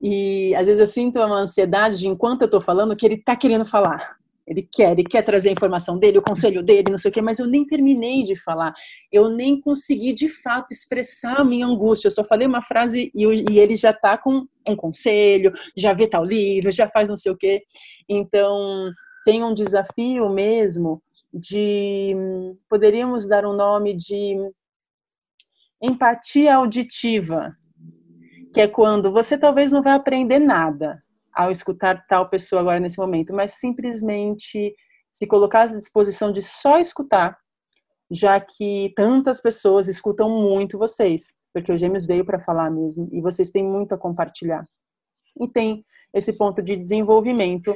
E 0.00 0.54
às 0.56 0.66
vezes 0.66 0.80
eu 0.80 0.86
sinto 0.86 1.20
uma 1.20 1.38
ansiedade 1.38 1.98
de 1.98 2.08
enquanto 2.08 2.42
eu 2.42 2.46
estou 2.46 2.60
falando 2.60 2.96
que 2.96 3.06
ele 3.06 3.14
está 3.14 3.36
querendo 3.36 3.64
falar. 3.64 4.16
Ele 4.52 4.68
quer, 4.70 4.92
ele 4.92 5.04
quer 5.04 5.22
trazer 5.22 5.48
a 5.48 5.52
informação 5.52 5.98
dele, 5.98 6.18
o 6.18 6.22
conselho 6.22 6.62
dele, 6.62 6.90
não 6.90 6.98
sei 6.98 7.10
o 7.10 7.14
quê, 7.14 7.22
mas 7.22 7.38
eu 7.38 7.46
nem 7.46 7.64
terminei 7.64 8.22
de 8.22 8.36
falar. 8.36 8.72
Eu 9.10 9.30
nem 9.30 9.60
consegui 9.60 10.12
de 10.12 10.28
fato 10.28 10.72
expressar 10.72 11.40
a 11.40 11.44
minha 11.44 11.66
angústia. 11.66 12.08
Eu 12.08 12.12
só 12.12 12.22
falei 12.22 12.46
uma 12.46 12.62
frase 12.62 13.10
e, 13.14 13.24
e 13.24 13.58
ele 13.58 13.76
já 13.76 13.90
está 13.90 14.16
com 14.16 14.46
um 14.68 14.76
conselho, 14.76 15.52
já 15.76 15.92
vê 15.92 16.06
tal 16.06 16.24
livro, 16.24 16.70
já 16.70 16.88
faz 16.88 17.08
não 17.08 17.16
sei 17.16 17.32
o 17.32 17.36
quê. 17.36 17.62
Então, 18.08 18.92
tem 19.24 19.42
um 19.42 19.54
desafio 19.54 20.28
mesmo 20.28 21.02
de. 21.32 22.14
Poderíamos 22.68 23.26
dar 23.26 23.46
um 23.46 23.54
nome 23.54 23.94
de 23.94 24.36
empatia 25.80 26.56
auditiva, 26.56 27.52
que 28.52 28.60
é 28.60 28.68
quando 28.68 29.10
você 29.10 29.36
talvez 29.36 29.72
não 29.72 29.82
vai 29.82 29.94
aprender 29.94 30.38
nada, 30.38 31.01
ao 31.34 31.50
escutar 31.50 32.06
tal 32.06 32.28
pessoa 32.28 32.60
agora 32.60 32.80
nesse 32.80 32.98
momento, 32.98 33.32
mas 33.32 33.52
simplesmente 33.52 34.74
se 35.12 35.26
colocar 35.26 35.62
à 35.62 35.66
disposição 35.66 36.32
de 36.32 36.42
só 36.42 36.78
escutar, 36.78 37.36
já 38.10 38.38
que 38.40 38.92
tantas 38.96 39.40
pessoas 39.40 39.88
escutam 39.88 40.28
muito 40.28 40.78
vocês, 40.78 41.34
porque 41.52 41.72
o 41.72 41.76
Gêmeos 41.76 42.06
veio 42.06 42.24
para 42.24 42.40
falar 42.40 42.70
mesmo 42.70 43.08
e 43.12 43.20
vocês 43.20 43.50
têm 43.50 43.64
muito 43.64 43.94
a 43.94 43.98
compartilhar. 43.98 44.62
E 45.40 45.48
tem 45.48 45.84
esse 46.12 46.32
ponto 46.34 46.62
de 46.62 46.76
desenvolvimento 46.76 47.74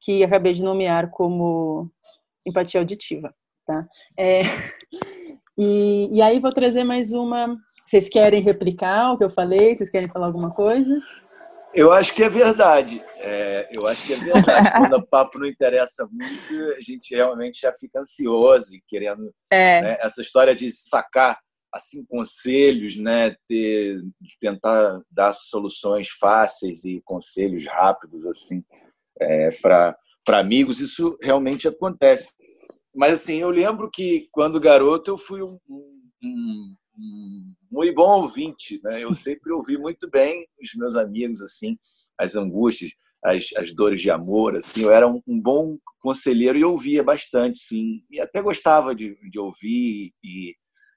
que 0.00 0.22
acabei 0.22 0.52
de 0.52 0.62
nomear 0.62 1.10
como 1.10 1.90
empatia 2.46 2.80
auditiva, 2.80 3.34
tá? 3.66 3.86
É, 4.18 4.42
e, 5.58 6.08
e 6.12 6.22
aí 6.22 6.38
vou 6.38 6.52
trazer 6.52 6.84
mais 6.84 7.12
uma. 7.12 7.56
Vocês 7.84 8.08
querem 8.08 8.42
replicar 8.42 9.12
o 9.12 9.16
que 9.16 9.24
eu 9.24 9.30
falei? 9.30 9.74
Vocês 9.74 9.90
querem 9.90 10.10
falar 10.10 10.26
alguma 10.26 10.50
coisa? 10.50 11.00
Eu 11.74 11.92
acho 11.92 12.14
que 12.14 12.22
é 12.22 12.28
verdade. 12.28 13.02
É, 13.16 13.68
eu 13.70 13.86
acho 13.86 14.06
que 14.06 14.12
é 14.14 14.16
verdade. 14.16 14.70
Quando 14.76 14.96
o 15.02 15.06
papo 15.06 15.38
não 15.38 15.46
interessa 15.46 16.08
muito, 16.10 16.74
a 16.76 16.80
gente 16.80 17.14
realmente 17.14 17.60
já 17.60 17.72
fica 17.74 18.00
ansioso 18.00 18.74
e 18.74 18.82
querendo 18.86 19.32
é. 19.50 19.82
né, 19.82 19.96
essa 20.00 20.20
história 20.20 20.54
de 20.54 20.70
sacar 20.72 21.38
assim 21.72 22.04
conselhos, 22.06 22.96
né, 22.96 23.36
ter, 23.46 24.00
tentar 24.40 25.00
dar 25.10 25.34
soluções 25.34 26.08
fáceis 26.08 26.84
e 26.84 27.02
conselhos 27.04 27.66
rápidos 27.66 28.26
assim 28.26 28.64
é, 29.20 29.50
para 29.60 29.96
para 30.24 30.40
amigos. 30.40 30.80
Isso 30.80 31.16
realmente 31.22 31.66
acontece. 31.66 32.32
Mas 32.94 33.14
assim, 33.14 33.36
eu 33.36 33.50
lembro 33.50 33.90
que 33.90 34.28
quando 34.30 34.60
garoto 34.60 35.10
eu 35.10 35.18
fui 35.18 35.42
um, 35.42 35.58
um, 35.68 36.02
um 36.22 36.74
muito 37.70 37.94
bom 37.94 38.22
ouvinte, 38.22 38.80
né? 38.82 39.02
Eu 39.02 39.14
sempre 39.14 39.52
ouvi 39.52 39.78
muito 39.78 40.08
bem 40.10 40.46
os 40.60 40.74
meus 40.74 40.96
amigos 40.96 41.40
assim, 41.42 41.78
as 42.18 42.34
angústias, 42.34 42.92
as, 43.24 43.48
as 43.56 43.72
dores 43.72 44.00
de 44.00 44.10
amor, 44.10 44.56
assim. 44.56 44.82
Eu 44.82 44.90
era 44.90 45.06
um, 45.06 45.22
um 45.26 45.40
bom 45.40 45.78
conselheiro 46.00 46.58
e 46.58 46.64
ouvia 46.64 47.02
bastante, 47.02 47.58
sim, 47.58 48.02
e 48.10 48.20
até 48.20 48.42
gostava 48.42 48.94
de, 48.94 49.16
de 49.30 49.38
ouvir 49.38 50.12
e 50.22 50.54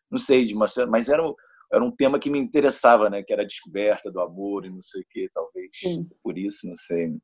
não 0.10 0.18
sei 0.18 0.46
de 0.46 0.54
uma, 0.54 0.66
mas 0.90 1.08
era 1.08 1.26
um, 1.26 1.34
era 1.72 1.84
um 1.84 1.92
tema 1.92 2.20
que 2.20 2.30
me 2.30 2.40
interessava, 2.40 3.10
né? 3.10 3.24
Que 3.24 3.32
era 3.32 3.44
a 3.44 3.48
descoberta 3.48 4.12
do 4.12 4.20
amor 4.20 4.66
e 4.66 4.70
não 4.70 4.82
sei 4.82 5.02
o 5.02 5.06
que, 5.10 5.30
talvez 5.32 5.70
sim. 5.74 6.10
por 6.24 6.38
isso, 6.38 6.68
não 6.68 6.76
sei. 6.76 7.16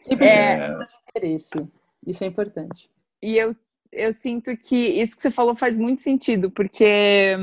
Sempre 0.00 0.26
é... 0.26 0.76
interesse. 1.10 1.66
Isso 2.06 2.24
é 2.24 2.26
importante. 2.26 2.88
E 3.22 3.36
eu 3.36 3.54
eu 3.92 4.12
sinto 4.12 4.56
que 4.56 4.76
isso 4.76 5.16
que 5.16 5.22
você 5.22 5.30
falou 5.30 5.56
faz 5.56 5.78
muito 5.78 6.02
sentido, 6.02 6.50
porque 6.50 7.36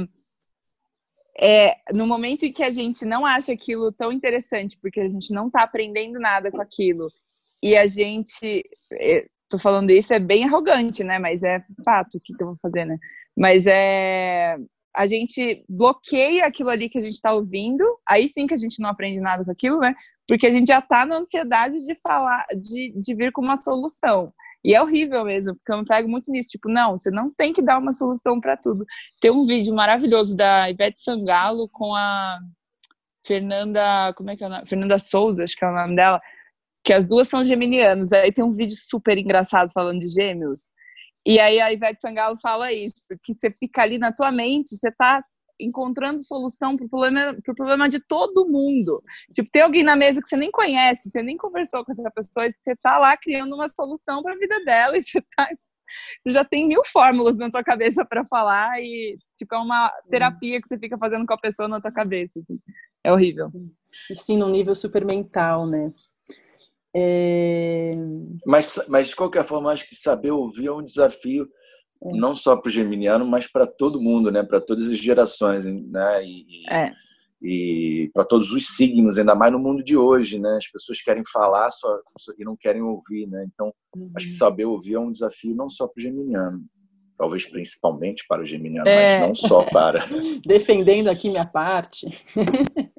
é, 1.40 1.76
no 1.94 2.06
momento 2.06 2.44
em 2.44 2.52
que 2.52 2.64
a 2.64 2.70
gente 2.70 3.06
não 3.06 3.26
acha 3.26 3.52
aquilo 3.52 3.92
tão 3.92 4.12
interessante, 4.12 4.78
porque 4.80 5.00
a 5.00 5.08
gente 5.08 5.34
não 5.34 5.48
está 5.48 5.64
aprendendo 5.64 6.20
nada 6.20 6.52
com 6.52 6.62
aquilo, 6.62 7.10
e 7.64 7.78
a 7.78 7.88
gente. 7.88 8.64
É, 8.94 9.26
tô 9.50 9.58
falando 9.58 9.90
isso, 9.92 10.14
é 10.14 10.20
bem 10.20 10.44
arrogante, 10.44 11.04
né? 11.04 11.18
Mas 11.18 11.44
é 11.44 11.64
fato, 11.86 12.18
o 12.18 12.20
que, 12.20 12.34
que 12.34 12.44
eu 12.44 12.48
vou 12.48 12.58
fazer, 12.62 12.86
né? 12.86 12.98
Mas 13.38 13.66
é. 13.66 14.58
A 14.96 15.08
gente 15.08 15.66
bloqueia 15.68 16.46
aquilo 16.46 16.70
ali 16.70 16.88
que 16.88 17.00
a 17.00 17.02
gente 17.02 17.16
está 17.16 17.34
ouvindo, 17.34 17.84
aí 18.08 18.28
sim 18.28 18.46
que 18.46 18.54
a 18.54 18.58
gente 18.58 18.80
não 18.80 18.90
aprende 18.90 19.20
nada 19.20 19.44
com 19.44 19.50
aquilo, 19.50 19.80
né? 19.80 19.96
Porque 20.28 20.46
a 20.46 20.52
gente 20.52 20.68
já 20.68 20.78
está 20.78 21.04
na 21.04 21.18
ansiedade 21.18 21.80
de 21.80 21.96
falar, 21.96 22.46
de, 22.56 22.94
de 22.96 23.16
vir 23.16 23.32
com 23.32 23.42
uma 23.42 23.56
solução. 23.56 24.32
E 24.64 24.74
é 24.74 24.82
horrível 24.82 25.26
mesmo, 25.26 25.54
porque 25.56 25.72
eu 25.72 25.80
me 25.80 25.86
pego 25.86 26.08
muito 26.08 26.32
nisso. 26.32 26.50
Tipo, 26.50 26.70
não, 26.70 26.98
você 26.98 27.12
não 27.12 27.32
tem 27.34 27.52
que 27.52 27.62
dar 27.62 27.78
uma 27.78 27.94
solução 27.94 28.40
para 28.40 28.56
tudo. 28.56 28.86
Tem 29.20 29.30
um 29.30 29.46
vídeo 29.46 29.74
maravilhoso 29.76 30.36
da 30.36 30.70
Ivete 30.70 31.02
Sangalo 31.02 31.68
com 31.70 31.94
a 31.94 32.40
Fernanda. 33.26 34.14
Como 34.16 34.30
é 34.30 34.38
que 34.38 34.44
é 34.44 34.48
o 34.48 34.50
nome? 34.50 34.66
Fernanda 34.66 34.98
Souza, 34.98 35.44
acho 35.44 35.56
que 35.56 35.66
é 35.66 35.70
o 35.70 35.74
nome 35.74 35.96
dela. 35.96 36.22
Que 36.84 36.94
as 36.94 37.06
duas 37.06 37.28
são 37.28 37.44
geminianas. 37.44 38.14
Aí 38.14 38.32
tem 38.32 38.44
um 38.44 38.54
vídeo 38.54 38.76
super 38.78 39.18
engraçado 39.18 39.72
falando 39.72 40.00
de 40.00 40.08
gêmeos. 40.08 40.72
E 41.26 41.40
aí 41.40 41.60
a 41.60 41.72
Ivete 41.72 42.02
Sangalo 42.02 42.38
fala 42.42 42.72
isso, 42.72 43.06
que 43.24 43.34
você 43.34 43.52
fica 43.52 43.82
ali 43.82 43.98
na 43.98 44.12
tua 44.12 44.32
mente, 44.32 44.76
você 44.76 44.92
tá 44.92 45.20
encontrando 45.60 46.24
solução 46.24 46.76
para 46.76 46.86
o 46.86 46.90
problema, 46.90 47.36
pro 47.44 47.56
problema 47.56 47.90
de 47.90 48.00
todo 48.00 48.48
mundo. 48.48 49.02
Tipo, 49.34 49.50
tem 49.52 49.62
alguém 49.62 49.84
na 49.84 49.96
mesa 49.96 50.22
que 50.22 50.28
você 50.28 50.36
nem 50.36 50.52
conhece, 50.52 51.10
você 51.10 51.22
nem 51.22 51.38
conversou 51.38 51.84
com 51.86 51.92
essa 51.92 52.12
pessoa, 52.12 52.48
e 52.48 52.52
você 52.52 52.76
tá 52.82 52.98
lá 52.98 53.16
criando 53.18 53.56
uma 53.56 53.70
solução 53.70 54.22
para 54.22 54.34
a 54.34 54.38
vida 54.38 54.64
dela, 54.64 54.96
e 54.98 55.04
você, 55.04 55.22
tá, 55.36 55.48
você 56.26 56.34
já 56.34 56.44
tem 56.44 56.68
mil 56.68 56.84
fórmulas 56.86 57.38
na 57.38 57.50
tua 57.50 57.64
cabeça 57.64 58.06
para 58.06 58.26
falar, 58.26 58.80
e 58.80 59.18
tipo, 59.38 59.54
é 59.56 59.58
uma 59.60 59.92
terapia 60.10 60.62
que 60.62 60.68
você 60.68 60.78
fica 60.78 60.98
fazendo 60.98 61.26
com 61.26 61.34
a 61.34 61.40
pessoa 61.40 61.68
na 61.68 61.82
tua 61.82 61.92
cabeça. 61.92 62.40
Assim. 62.40 62.60
É 63.04 63.12
horrível. 63.12 63.52
E 64.10 64.16
sim, 64.16 64.38
num 64.38 64.50
nível 64.50 64.74
super 64.74 65.06
mental, 65.06 65.68
né? 65.68 65.90
É... 66.96 67.94
Mas, 68.46 68.80
mas, 68.88 69.08
de 69.08 69.16
qualquer 69.16 69.44
forma, 69.44 69.72
acho 69.72 69.88
que 69.88 69.96
saber 69.96 70.32
ouvir 70.32 70.68
é 70.68 70.72
um 70.72 70.84
desafio 70.84 71.50
é. 72.04 72.18
não 72.18 72.36
só 72.36 72.56
para 72.56 72.70
o 72.70 72.72
geminiano, 72.72 73.26
mas 73.26 73.48
para 73.48 73.66
todo 73.66 74.02
mundo, 74.02 74.32
né? 74.32 74.44
Para 74.44 74.60
todas 74.60 74.88
as 74.88 74.98
gerações, 74.98 75.66
né? 75.66 76.26
E, 76.26 76.46
é. 76.70 76.92
e 77.42 78.12
para 78.14 78.26
todos 78.26 78.52
os 78.52 78.76
signos, 78.76 79.18
ainda 79.18 79.36
mais 79.36 79.52
no 79.52 79.60
mundo 79.60 79.84
de 79.84 79.96
hoje, 79.96 80.40
né? 80.40 80.58
As 80.58 80.68
pessoas 80.68 81.02
querem 81.02 81.24
falar 81.32 81.72
só 81.72 82.00
e 82.38 82.44
não 82.44 82.56
querem 82.56 82.82
ouvir, 82.82 83.28
né? 83.28 83.46
Então, 83.54 83.74
uhum. 83.96 84.12
acho 84.16 84.28
que 84.28 84.34
saber 84.34 84.66
ouvir 84.66 84.96
é 84.96 85.00
um 85.00 85.12
desafio 85.12 85.56
não 85.56 85.70
só 85.70 85.88
para 85.88 86.00
o 86.00 86.04
geminiano, 86.04 86.64
talvez 87.18 87.46
principalmente 87.46 88.26
para 88.28 88.42
o 88.42 88.46
geminiano, 88.46 88.88
é. 88.88 89.20
mas 89.20 89.28
não 89.28 89.36
só 89.36 89.64
para. 89.64 90.06
Defendendo 90.46 91.10
aqui 91.10 91.30
minha 91.30 91.46
parte. 91.46 92.08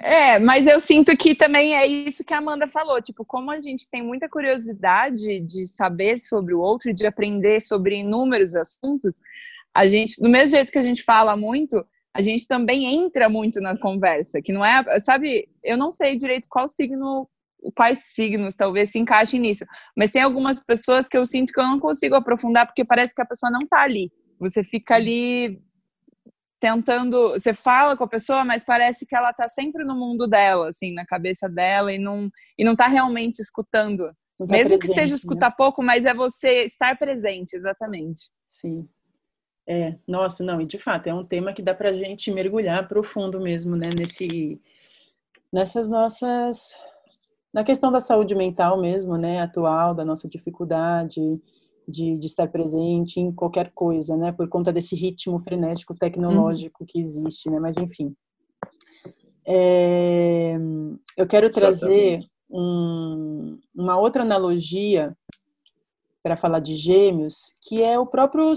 é, 0.00 0.38
mas 0.38 0.66
eu 0.66 0.80
sinto 0.80 1.16
que 1.16 1.34
também 1.34 1.76
é 1.76 1.86
isso 1.86 2.24
que 2.24 2.34
a 2.34 2.38
Amanda 2.38 2.68
falou, 2.68 3.00
tipo, 3.00 3.24
como 3.24 3.50
a 3.50 3.60
gente 3.60 3.88
tem 3.88 4.02
muita 4.02 4.28
curiosidade 4.28 5.40
de 5.40 5.66
saber 5.66 6.18
sobre 6.18 6.54
o 6.54 6.60
outro 6.60 6.90
e 6.90 6.94
de 6.94 7.06
aprender 7.06 7.60
sobre 7.60 7.96
inúmeros 7.96 8.54
assuntos, 8.54 9.20
a 9.74 9.86
gente, 9.86 10.20
do 10.20 10.28
mesmo 10.28 10.50
jeito 10.50 10.72
que 10.72 10.78
a 10.78 10.82
gente 10.82 11.02
fala 11.02 11.36
muito, 11.36 11.84
a 12.14 12.20
gente 12.20 12.46
também 12.46 12.94
entra 12.94 13.28
muito 13.28 13.60
na 13.60 13.76
conversa, 13.76 14.40
que 14.40 14.52
não 14.52 14.64
é, 14.64 15.00
sabe, 15.00 15.48
eu 15.62 15.76
não 15.76 15.90
sei 15.90 16.16
direito 16.16 16.46
qual 16.48 16.68
signo 16.68 17.28
quais 17.74 18.12
signos 18.14 18.54
talvez 18.54 18.90
se 18.90 18.98
encaixem 18.98 19.40
nisso. 19.40 19.64
Mas 19.96 20.10
tem 20.10 20.22
algumas 20.22 20.60
pessoas 20.60 21.08
que 21.08 21.16
eu 21.16 21.24
sinto 21.24 21.52
que 21.52 21.58
eu 21.58 21.64
não 21.64 21.80
consigo 21.80 22.14
aprofundar 22.14 22.66
porque 22.66 22.84
parece 22.84 23.14
que 23.14 23.22
a 23.22 23.26
pessoa 23.26 23.50
não 23.50 23.60
está 23.60 23.80
ali. 23.80 24.12
Você 24.38 24.62
fica 24.62 24.96
ali 24.96 25.62
tentando, 26.64 27.32
você 27.32 27.52
fala 27.52 27.94
com 27.94 28.04
a 28.04 28.08
pessoa, 28.08 28.42
mas 28.42 28.64
parece 28.64 29.04
que 29.04 29.14
ela 29.14 29.32
está 29.32 29.46
sempre 29.46 29.84
no 29.84 29.94
mundo 29.94 30.26
dela, 30.26 30.70
assim, 30.70 30.94
na 30.94 31.04
cabeça 31.04 31.46
dela 31.46 31.92
e 31.92 31.98
não 31.98 32.30
e 32.58 32.64
não 32.64 32.74
tá 32.74 32.86
realmente 32.86 33.38
escutando. 33.40 34.06
Tá 34.38 34.46
Mesmo 34.46 34.78
presente, 34.78 34.80
que 34.80 34.86
seja 34.94 35.14
escutar 35.14 35.50
né? 35.50 35.54
pouco, 35.58 35.82
mas 35.82 36.06
é 36.06 36.14
você 36.14 36.64
estar 36.64 36.96
presente, 36.96 37.54
exatamente. 37.54 38.30
Sim. 38.46 38.88
É, 39.68 39.98
nossa, 40.08 40.42
não, 40.42 40.58
e 40.58 40.64
de 40.64 40.78
fato 40.78 41.06
é 41.06 41.12
um 41.12 41.24
tema 41.24 41.52
que 41.52 41.60
dá 41.60 41.74
pra 41.74 41.92
gente 41.92 42.30
mergulhar 42.30 42.88
profundo 42.88 43.38
mesmo, 43.38 43.76
né, 43.76 43.90
nesse 43.98 44.58
nessas 45.52 45.88
nossas 45.88 46.76
na 47.52 47.62
questão 47.62 47.92
da 47.92 48.00
saúde 48.00 48.34
mental 48.34 48.80
mesmo, 48.80 49.18
né, 49.18 49.40
atual, 49.40 49.94
da 49.94 50.04
nossa 50.04 50.28
dificuldade 50.28 51.20
de, 51.86 52.16
de, 52.16 52.26
estar 52.26 52.48
presente 52.48 53.20
em 53.20 53.32
qualquer 53.32 53.70
coisa, 53.72 54.16
né, 54.16 54.32
por 54.32 54.48
conta 54.48 54.72
desse 54.72 54.94
ritmo 54.94 55.38
frenético 55.40 55.96
tecnológico 55.96 56.82
uhum. 56.82 56.86
que 56.86 56.98
existe, 56.98 57.50
né, 57.50 57.58
mas 57.60 57.76
enfim. 57.76 58.14
É, 59.46 60.56
eu 61.16 61.26
quero 61.26 61.50
trazer 61.50 62.24
um, 62.50 63.58
uma 63.74 63.98
outra 63.98 64.22
analogia 64.22 65.16
para 66.22 66.36
falar 66.36 66.60
de 66.60 66.74
gêmeos, 66.74 67.58
que 67.62 67.82
é 67.82 67.98
o 67.98 68.06
próprio, 68.06 68.52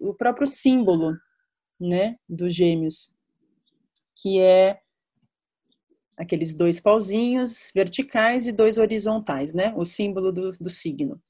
o 0.00 0.14
próprio 0.14 0.48
símbolo, 0.48 1.16
né, 1.80 2.16
dos 2.28 2.54
gêmeos, 2.54 3.14
que 4.16 4.40
é 4.40 4.80
aqueles 6.16 6.54
dois 6.54 6.80
pauzinhos 6.80 7.70
verticais 7.74 8.46
e 8.46 8.52
dois 8.52 8.78
horizontais, 8.78 9.52
né? 9.52 9.72
O 9.76 9.84
símbolo 9.84 10.32
do, 10.32 10.50
do 10.58 10.70
signo. 10.70 11.20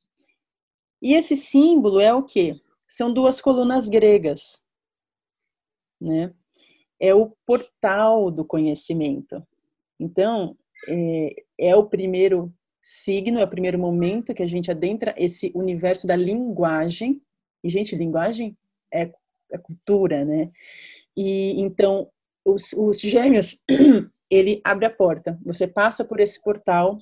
E 1.01 1.15
esse 1.15 1.37
símbolo 1.37 2.01
é 2.01 2.13
o 2.13 2.23
quê? 2.23 2.61
São 2.89 3.13
duas 3.13 3.41
colunas 3.41 3.89
gregas, 3.89 4.63
né? 6.01 6.33
É 6.99 7.15
o 7.15 7.31
portal 7.45 8.31
do 8.31 8.45
conhecimento. 8.45 9.47
Então, 10.01 10.57
é, 10.89 11.35
é 11.59 11.77
o 11.77 11.87
primeiro 11.87 12.53
signo, 12.83 13.39
é 13.39 13.45
o 13.45 13.49
primeiro 13.49 13.79
momento 13.79 14.33
que 14.33 14.43
a 14.43 14.47
gente 14.47 14.71
adentra 14.71 15.15
esse 15.19 15.53
universo 15.55 16.07
da 16.07 16.17
linguagem. 16.17 17.21
E, 17.63 17.69
gente, 17.69 17.97
linguagem 17.97 18.57
é, 18.93 19.13
é 19.51 19.59
cultura, 19.59 20.25
né? 20.25 20.51
E 21.17 21.61
então, 21.61 22.11
os, 22.45 22.73
os 22.73 23.01
gêmeos 23.01 23.63
ele 24.31 24.61
abre 24.65 24.87
a 24.87 24.91
porta. 24.91 25.39
Você 25.45 25.67
passa 25.67 26.05
por 26.05 26.21
esse 26.21 26.43
portal 26.43 26.99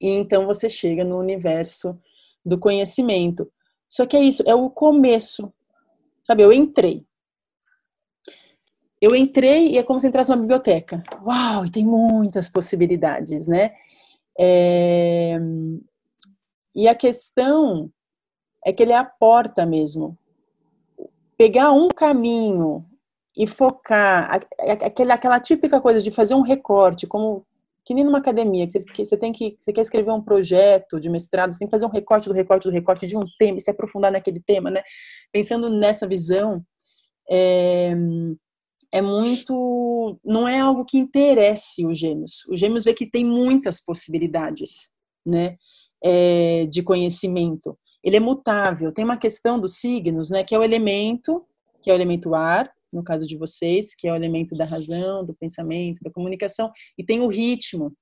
e 0.00 0.10
então 0.10 0.46
você 0.46 0.68
chega 0.68 1.04
no 1.04 1.18
universo 1.18 1.98
do 2.44 2.58
conhecimento. 2.58 3.50
Só 3.88 4.06
que 4.06 4.16
é 4.16 4.20
isso, 4.20 4.42
é 4.46 4.54
o 4.54 4.68
começo. 4.70 5.52
Sabe, 6.24 6.42
eu 6.42 6.52
entrei. 6.52 7.06
Eu 9.00 9.14
entrei 9.14 9.68
e 9.72 9.78
é 9.78 9.82
como 9.82 10.00
se 10.00 10.08
entrasse 10.08 10.30
numa 10.30 10.40
biblioteca. 10.40 11.02
Uau, 11.24 11.64
e 11.64 11.70
tem 11.70 11.86
muitas 11.86 12.48
possibilidades, 12.48 13.46
né? 13.46 13.74
É... 14.38 15.38
E 16.74 16.86
a 16.86 16.94
questão 16.94 17.90
é 18.64 18.72
que 18.72 18.82
ele 18.82 18.92
é 18.92 18.96
a 18.96 19.04
porta 19.04 19.64
mesmo. 19.64 20.18
Pegar 21.36 21.72
um 21.72 21.88
caminho 21.88 22.84
e 23.36 23.46
focar 23.46 24.28
aquela, 24.60 25.14
aquela 25.14 25.40
típica 25.40 25.80
coisa 25.80 26.00
de 26.00 26.10
fazer 26.10 26.34
um 26.34 26.42
recorte, 26.42 27.06
como 27.06 27.46
que 27.88 27.94
nem 27.94 28.04
numa 28.04 28.18
academia, 28.18 28.66
que 28.66 28.72
você, 28.72 28.84
que 28.84 29.02
você 29.02 29.16
tem 29.16 29.32
que 29.32 29.56
você 29.58 29.72
quer 29.72 29.80
escrever 29.80 30.12
um 30.12 30.20
projeto 30.20 31.00
de 31.00 31.08
mestrado, 31.08 31.54
você 31.54 31.60
tem 31.60 31.68
que 31.68 31.74
fazer 31.74 31.86
um 31.86 31.90
recorte 31.90 32.28
do 32.28 32.34
recorte 32.34 32.68
do 32.68 32.70
recorte 32.70 33.06
de 33.06 33.16
um 33.16 33.22
tema 33.38 33.56
e 33.56 33.62
se 33.62 33.70
aprofundar 33.70 34.12
naquele 34.12 34.40
tema, 34.40 34.70
né? 34.70 34.82
Pensando 35.32 35.70
nessa 35.70 36.06
visão, 36.06 36.62
é, 37.30 37.94
é 38.92 39.00
muito, 39.00 40.20
não 40.22 40.46
é 40.46 40.60
algo 40.60 40.84
que 40.84 40.98
interesse 40.98 41.86
os 41.86 41.98
gêmeos. 41.98 42.44
Os 42.50 42.60
gêmeos 42.60 42.84
vê 42.84 42.92
que 42.92 43.10
tem 43.10 43.24
muitas 43.24 43.82
possibilidades, 43.82 44.90
né? 45.24 45.56
É, 46.04 46.66
de 46.66 46.82
conhecimento. 46.82 47.74
Ele 48.04 48.16
é 48.16 48.20
mutável. 48.20 48.92
Tem 48.92 49.02
uma 49.02 49.16
questão 49.16 49.58
dos 49.58 49.78
signos, 49.78 50.28
né? 50.28 50.44
Que 50.44 50.54
é 50.54 50.58
o 50.58 50.62
elemento, 50.62 51.42
que 51.80 51.88
é 51.88 51.94
o 51.94 51.96
elemento 51.96 52.34
ar, 52.34 52.70
no 52.92 53.02
caso 53.02 53.26
de 53.26 53.36
vocês, 53.36 53.94
que 53.94 54.08
é 54.08 54.12
o 54.12 54.16
elemento 54.16 54.56
da 54.56 54.64
razão, 54.64 55.24
do 55.24 55.34
pensamento, 55.34 56.00
da 56.02 56.10
comunicação, 56.10 56.70
e 56.96 57.04
tem 57.04 57.20
o 57.20 57.28
ritmo. 57.28 57.92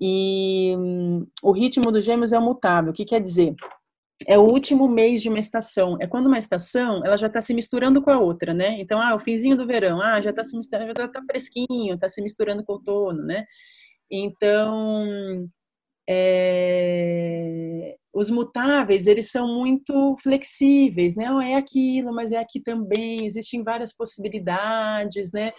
E 0.00 0.74
hum, 0.76 1.26
o 1.42 1.52
ritmo 1.52 1.92
dos 1.92 2.04
gêmeos 2.04 2.32
é 2.32 2.38
mutável. 2.38 2.90
O 2.90 2.94
que 2.94 3.04
quer 3.04 3.20
dizer? 3.20 3.54
É 4.26 4.38
o 4.38 4.42
último 4.42 4.88
mês 4.88 5.22
de 5.22 5.28
uma 5.28 5.38
estação. 5.38 5.96
É 6.00 6.06
quando 6.06 6.26
uma 6.26 6.38
estação 6.38 7.04
ela 7.04 7.16
já 7.16 7.26
está 7.26 7.40
se 7.40 7.54
misturando 7.54 8.02
com 8.02 8.10
a 8.10 8.18
outra, 8.18 8.54
né? 8.54 8.76
Então, 8.78 9.00
ah, 9.00 9.14
o 9.14 9.18
finzinho 9.18 9.56
do 9.56 9.66
verão, 9.66 10.00
ah, 10.00 10.20
já 10.20 10.30
está 10.30 10.44
se 10.44 10.56
misturando, 10.56 10.92
já 10.96 11.06
está 11.06 11.22
fresquinho, 11.24 11.94
está 11.94 12.08
se 12.08 12.22
misturando 12.22 12.64
com 12.64 12.72
o 12.72 12.76
outono, 12.76 13.22
né? 13.24 13.44
Então, 14.10 15.06
é, 16.08 17.96
os 18.12 18.30
mutáveis 18.30 19.06
eles 19.06 19.30
são 19.30 19.48
muito 19.48 20.16
flexíveis, 20.22 21.16
né? 21.16 21.26
Não 21.26 21.40
é 21.40 21.54
aquilo, 21.54 22.12
mas 22.14 22.32
é 22.32 22.38
aqui 22.38 22.60
também. 22.60 23.24
Existem 23.24 23.62
várias 23.62 23.94
possibilidades, 23.94 25.32
né? 25.32 25.52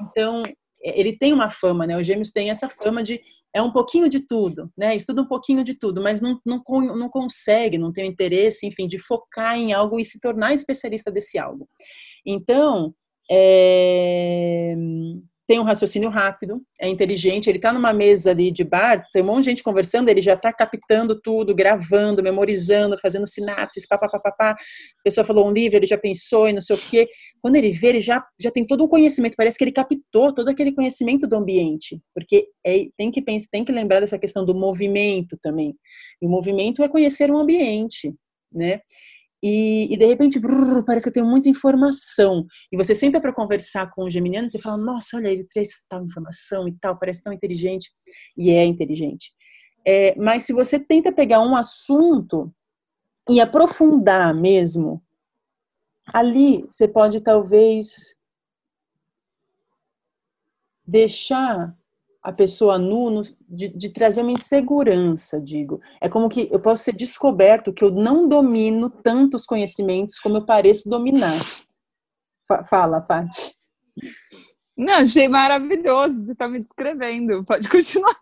Então 0.00 0.42
é, 0.84 0.98
ele 1.00 1.16
tem 1.16 1.32
uma 1.32 1.50
fama, 1.50 1.86
né? 1.86 1.96
Os 1.96 2.06
Gêmeos 2.06 2.30
têm 2.30 2.50
essa 2.50 2.68
fama 2.68 3.02
de 3.02 3.20
é 3.54 3.62
um 3.62 3.72
pouquinho 3.72 4.08
de 4.08 4.20
tudo, 4.20 4.70
né? 4.76 4.94
Estuda 4.94 5.22
um 5.22 5.26
pouquinho 5.26 5.64
de 5.64 5.74
tudo, 5.74 6.02
mas 6.02 6.20
não, 6.20 6.38
não, 6.44 6.62
não 6.94 7.08
consegue, 7.08 7.78
não 7.78 7.90
tem 7.90 8.04
o 8.04 8.12
interesse, 8.12 8.66
enfim, 8.66 8.86
de 8.86 8.98
focar 8.98 9.58
em 9.58 9.72
algo 9.72 9.98
e 9.98 10.04
se 10.04 10.20
tornar 10.20 10.52
especialista 10.52 11.10
desse 11.10 11.38
algo. 11.38 11.66
Então 12.24 12.94
é, 13.30 14.74
tem 15.46 15.60
um 15.60 15.62
raciocínio 15.62 16.10
rápido, 16.10 16.60
é 16.80 16.88
inteligente, 16.88 17.48
ele 17.48 17.58
está 17.58 17.72
numa 17.72 17.92
mesa 17.92 18.32
ali 18.32 18.50
de 18.50 18.64
bar, 18.64 19.06
tem 19.12 19.22
um 19.22 19.26
monte 19.26 19.44
de 19.44 19.50
gente 19.50 19.62
conversando, 19.62 20.08
ele 20.08 20.20
já 20.20 20.34
está 20.34 20.52
captando 20.52 21.20
tudo, 21.20 21.54
gravando, 21.54 22.22
memorizando, 22.22 22.98
fazendo 22.98 23.26
sinapses, 23.28 23.86
papapá. 23.86 24.50
A 24.50 24.56
pessoa 25.04 25.24
falou 25.24 25.48
um 25.48 25.52
livro, 25.52 25.76
ele 25.76 25.86
já 25.86 25.96
pensou 25.96 26.48
e 26.48 26.52
não 26.52 26.60
sei 26.60 26.74
o 26.74 26.78
quê. 26.78 27.08
Quando 27.40 27.56
ele 27.56 27.70
vê, 27.70 27.88
ele 27.88 28.00
já, 28.00 28.24
já 28.40 28.50
tem 28.50 28.66
todo 28.66 28.82
o 28.82 28.88
conhecimento, 28.88 29.34
parece 29.36 29.56
que 29.56 29.62
ele 29.62 29.72
captou 29.72 30.34
todo 30.34 30.48
aquele 30.48 30.72
conhecimento 30.72 31.26
do 31.28 31.36
ambiente, 31.36 32.00
porque 32.12 32.48
é, 32.64 32.86
tem, 32.96 33.10
que 33.10 33.22
pensar, 33.22 33.48
tem 33.52 33.64
que 33.64 33.70
lembrar 33.70 34.00
dessa 34.00 34.18
questão 34.18 34.44
do 34.44 34.54
movimento 34.54 35.38
também. 35.40 35.76
E 36.20 36.26
o 36.26 36.28
movimento 36.28 36.82
é 36.82 36.88
conhecer 36.88 37.30
um 37.30 37.38
ambiente, 37.38 38.12
né? 38.52 38.80
E, 39.42 39.92
e, 39.92 39.96
de 39.96 40.06
repente, 40.06 40.38
brrr, 40.38 40.82
parece 40.84 41.04
que 41.04 41.10
eu 41.10 41.12
tenho 41.12 41.26
muita 41.26 41.48
informação. 41.48 42.46
E 42.72 42.76
você 42.76 42.94
senta 42.94 43.20
para 43.20 43.32
conversar 43.32 43.90
com 43.90 44.04
o 44.04 44.10
geminiano, 44.10 44.50
você 44.50 44.58
fala, 44.58 44.76
nossa, 44.76 45.16
olha, 45.16 45.28
ele 45.28 45.44
traz 45.44 45.68
tal 45.88 46.04
informação 46.04 46.66
e 46.66 46.72
tal, 46.72 46.98
parece 46.98 47.22
tão 47.22 47.32
inteligente. 47.32 47.90
E 48.36 48.50
é 48.50 48.64
inteligente. 48.64 49.32
É, 49.86 50.16
mas 50.16 50.42
se 50.44 50.52
você 50.52 50.78
tenta 50.78 51.12
pegar 51.12 51.40
um 51.40 51.54
assunto 51.54 52.52
e 53.28 53.40
aprofundar 53.40 54.34
mesmo, 54.34 55.02
ali 56.12 56.62
você 56.62 56.88
pode 56.88 57.20
talvez 57.20 58.16
deixar 60.86 61.76
a 62.26 62.32
pessoa 62.32 62.76
nu 62.76 63.20
de, 63.48 63.68
de, 63.68 63.88
trazer 63.90 64.22
uma 64.22 64.32
insegurança, 64.32 65.40
digo. 65.40 65.80
É 66.00 66.08
como 66.08 66.28
que 66.28 66.48
eu 66.50 66.60
posso 66.60 66.82
ser 66.82 66.92
descoberto 66.92 67.72
que 67.72 67.84
eu 67.84 67.92
não 67.92 68.26
domino 68.26 68.90
tantos 68.90 69.46
conhecimentos 69.46 70.18
como 70.18 70.38
eu 70.38 70.44
pareço 70.44 70.90
dominar. 70.90 71.38
Fala, 72.68 73.00
Paty. 73.00 73.54
Não, 74.76 74.94
achei 74.94 75.28
maravilhoso. 75.28 76.24
Você 76.24 76.32
está 76.32 76.48
me 76.48 76.58
descrevendo. 76.58 77.44
Pode 77.44 77.68
continuar. 77.68 78.16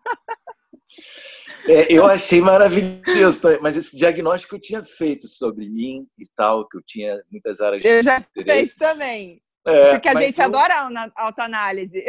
É, 1.66 1.90
eu 1.90 2.04
achei 2.04 2.42
maravilhoso 2.42 3.40
mas 3.62 3.74
esse 3.74 3.96
diagnóstico 3.96 4.50
que 4.50 4.56
eu 4.56 4.60
tinha 4.60 4.84
feito 4.84 5.26
sobre 5.26 5.66
mim 5.70 6.06
e 6.18 6.26
tal, 6.36 6.68
que 6.68 6.76
eu 6.76 6.82
tinha 6.86 7.22
muitas 7.32 7.58
áreas 7.62 7.82
eu 7.82 7.90
de 7.90 7.96
Eu 7.96 8.02
já 8.02 8.20
fiz 8.20 8.76
também. 8.76 9.40
É, 9.66 9.92
porque 9.92 10.08
a 10.08 10.14
gente 10.14 10.38
eu... 10.38 10.44
adora 10.44 10.74
a 10.74 11.10
autoanálise. 11.16 12.04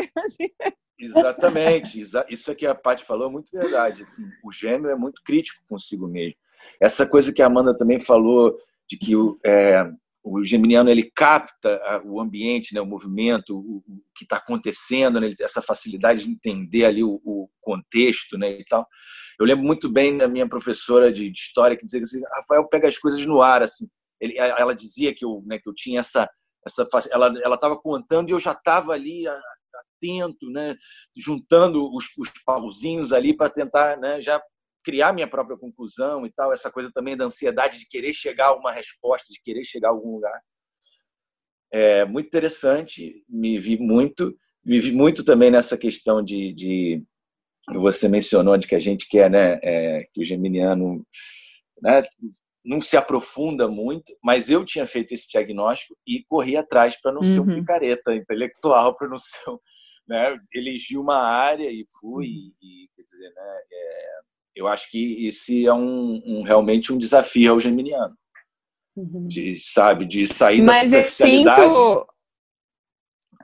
Exatamente. 0.97 1.99
Isso 1.99 2.51
é 2.51 2.55
que 2.55 2.65
a 2.65 2.75
Paty 2.75 3.03
falou 3.03 3.27
é 3.27 3.31
muito 3.31 3.51
verdade. 3.51 4.03
Assim, 4.03 4.23
o 4.43 4.51
gêmeo 4.51 4.89
é 4.89 4.95
muito 4.95 5.21
crítico 5.23 5.61
consigo 5.67 6.07
mesmo. 6.07 6.35
Essa 6.81 7.05
coisa 7.07 7.31
que 7.31 7.41
a 7.41 7.45
Amanda 7.45 7.75
também 7.75 7.99
falou, 7.99 8.57
de 8.89 8.97
que 8.97 9.15
o, 9.15 9.39
é, 9.45 9.89
o 10.23 10.43
geminiano 10.43 10.89
ele 10.89 11.11
capta 11.15 12.01
o 12.03 12.19
ambiente, 12.19 12.73
né, 12.73 12.81
o 12.81 12.85
movimento, 12.85 13.55
o, 13.57 13.77
o 13.77 14.01
que 14.15 14.23
está 14.23 14.37
acontecendo, 14.37 15.19
né, 15.19 15.29
essa 15.39 15.61
facilidade 15.61 16.23
de 16.23 16.29
entender 16.29 16.85
ali 16.85 17.03
o, 17.03 17.21
o, 17.23 17.49
contexto 17.61 18.37
né, 18.37 18.59
e 18.59 18.65
tal. 18.65 18.85
Eu 19.39 19.45
lembro 19.45 19.65
muito 19.65 19.89
bem 19.89 20.17
da 20.17 20.27
minha 20.27 20.47
professora 20.47 21.11
de, 21.11 21.29
de 21.29 21.39
história 21.39 21.75
que 21.75 21.85
dizia 21.85 22.01
assim, 22.01 22.21
Rafael 22.35 22.67
pega 22.67 22.87
as 22.87 22.97
coisas 22.97 23.25
no 23.25 23.41
ar, 23.41 23.63
assim. 23.63 23.87
Ele, 24.19 24.37
ela 24.37 24.73
dizia 24.73 25.13
que 25.13 25.25
eu, 25.25 25.43
né, 25.45 25.59
que 25.59 25.67
eu 25.67 25.73
tinha 25.73 25.99
essa 25.99 26.29
essa 26.65 26.87
ela 27.11 27.27
ela 27.43 27.55
estava 27.55 27.77
contando 27.77 28.29
e 28.29 28.31
eu 28.31 28.39
já 28.39 28.51
estava 28.51 28.93
ali 28.93 29.27
atento, 29.95 30.49
né, 30.49 30.75
juntando 31.15 31.93
os, 31.93 32.05
os 32.17 32.29
pauzinhos 32.45 33.11
ali 33.11 33.35
para 33.35 33.49
tentar 33.49 33.97
né, 33.97 34.21
já 34.21 34.41
criar 34.83 35.13
minha 35.13 35.27
própria 35.27 35.57
conclusão 35.57 36.25
e 36.25 36.31
tal, 36.31 36.53
essa 36.53 36.71
coisa 36.71 36.91
também 36.93 37.17
da 37.17 37.25
ansiedade 37.25 37.79
de 37.79 37.87
querer 37.87 38.13
chegar 38.13 38.47
a 38.47 38.55
uma 38.55 38.71
resposta, 38.71 39.33
de 39.33 39.41
querer 39.41 39.63
chegar 39.65 39.87
a 39.87 39.91
algum 39.91 40.13
lugar. 40.13 40.39
É 41.71 42.05
muito 42.05 42.27
interessante, 42.27 43.23
me 43.27 43.57
vi 43.59 43.77
muito, 43.79 44.37
me 44.63 44.79
vi 44.79 44.91
muito 44.91 45.25
também 45.25 45.49
nessa 45.49 45.75
questão 45.77 46.23
de, 46.23 46.53
de 46.53 47.03
você 47.73 48.07
mencionou 48.07 48.55
de 48.57 48.67
que 48.67 48.75
a 48.75 48.79
gente 48.79 49.07
quer, 49.09 49.29
né, 49.29 49.59
é, 49.63 50.07
que 50.13 50.21
o 50.21 50.25
geminiano 50.25 51.03
né, 51.81 52.03
não 52.63 52.79
se 52.79 52.95
aprofunda 52.95 53.67
muito, 53.67 54.15
mas 54.23 54.49
eu 54.49 54.63
tinha 54.63 54.85
feito 54.85 55.13
esse 55.13 55.27
diagnóstico 55.27 55.95
e 56.05 56.23
corri 56.27 56.55
atrás 56.55 56.99
para 56.99 57.11
não 57.11 57.21
uhum. 57.21 57.33
ser 57.33 57.39
um 57.39 57.47
uhum. 57.47 57.59
picareta 57.59 58.13
intelectual, 58.13 58.95
para 58.95 59.07
não 59.07 59.17
ser 59.17 59.49
um, 59.49 59.57
né, 60.07 60.37
elegi 60.53 60.97
uma 60.97 61.17
área 61.17 61.69
e 61.69 61.87
fui, 61.99 62.27
uhum. 62.27 62.51
e, 62.61 62.89
quer 62.95 63.03
dizer, 63.03 63.33
né, 63.33 63.57
é, 63.71 64.19
eu 64.55 64.67
acho 64.67 64.89
que 64.89 65.27
esse 65.27 65.65
é 65.65 65.73
um, 65.73 66.21
um, 66.25 66.41
realmente 66.41 66.93
um 66.93 66.97
desafio 66.97 67.51
ao 67.51 67.59
geminiano. 67.59 68.15
Uhum. 68.95 69.27
De, 69.27 69.59
sabe, 69.59 70.05
de 70.05 70.25
sair 70.25 70.61
Mas 70.61 70.91
da 70.91 71.03
superficialidade. 71.03 71.61
Sinto... 71.61 72.07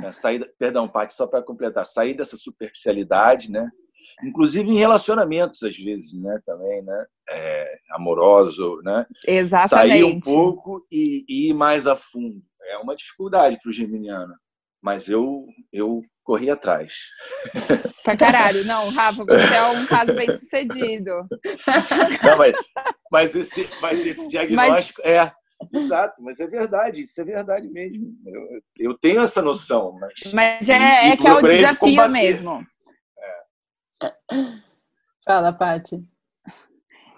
É, 0.04 0.12
sair, 0.14 0.54
perdão, 0.58 0.88
Paty, 0.88 1.14
só 1.14 1.28
para 1.28 1.44
completar, 1.44 1.86
sair 1.86 2.14
dessa 2.14 2.38
superficialidade, 2.38 3.52
né? 3.52 3.70
Inclusive 4.24 4.70
em 4.70 4.78
relacionamentos, 4.78 5.62
às 5.64 5.78
vezes, 5.78 6.14
né? 6.14 6.40
Também, 6.46 6.82
né? 6.82 7.06
É, 7.30 7.80
amoroso, 7.92 8.80
né? 8.84 9.06
Exatamente. 9.28 9.90
Sair 9.90 10.04
um 10.06 10.20
pouco 10.20 10.88
e, 10.90 11.26
e 11.28 11.50
ir 11.50 11.54
mais 11.54 11.86
a 11.86 11.96
fundo. 11.96 12.42
É 12.64 12.78
uma 12.78 12.96
dificuldade 12.96 13.60
para 13.62 13.70
o 13.70 13.74
geminiano, 13.74 14.34
mas 14.82 15.10
eu, 15.10 15.46
eu 15.72 16.02
corri 16.24 16.50
atrás. 16.50 16.94
Pra 18.04 18.18
caralho. 18.18 18.66
Não, 18.66 18.90
Rafa, 18.90 19.24
você 19.24 19.54
é 19.56 19.64
um 19.68 19.86
caso 19.86 20.14
bem 20.14 20.32
sucedido. 20.32 21.12
Não, 22.24 22.38
mas, 22.38 22.56
mas, 23.12 23.36
esse, 23.36 23.70
mas 23.82 24.06
esse 24.06 24.28
diagnóstico 24.28 25.02
mas... 25.04 25.12
é. 25.12 25.32
Exato, 25.72 26.24
mas 26.24 26.40
é 26.40 26.48
verdade, 26.48 27.04
isso 27.04 27.22
é 27.22 27.24
verdade 27.24 27.70
mesmo. 27.70 28.16
Eu, 28.26 28.62
eu 28.80 28.98
tenho 28.98 29.22
essa 29.22 29.44
noção. 29.44 29.96
Mas, 30.00 30.34
mas 30.34 30.70
é, 30.70 31.10
é 31.10 31.18
que 31.18 31.28
é 31.28 31.34
o 31.34 31.42
desafio 31.42 31.78
combater. 31.78 32.10
mesmo. 32.10 32.66
É. 33.20 34.36
Fala, 35.24 35.54
Paty. 35.54 36.04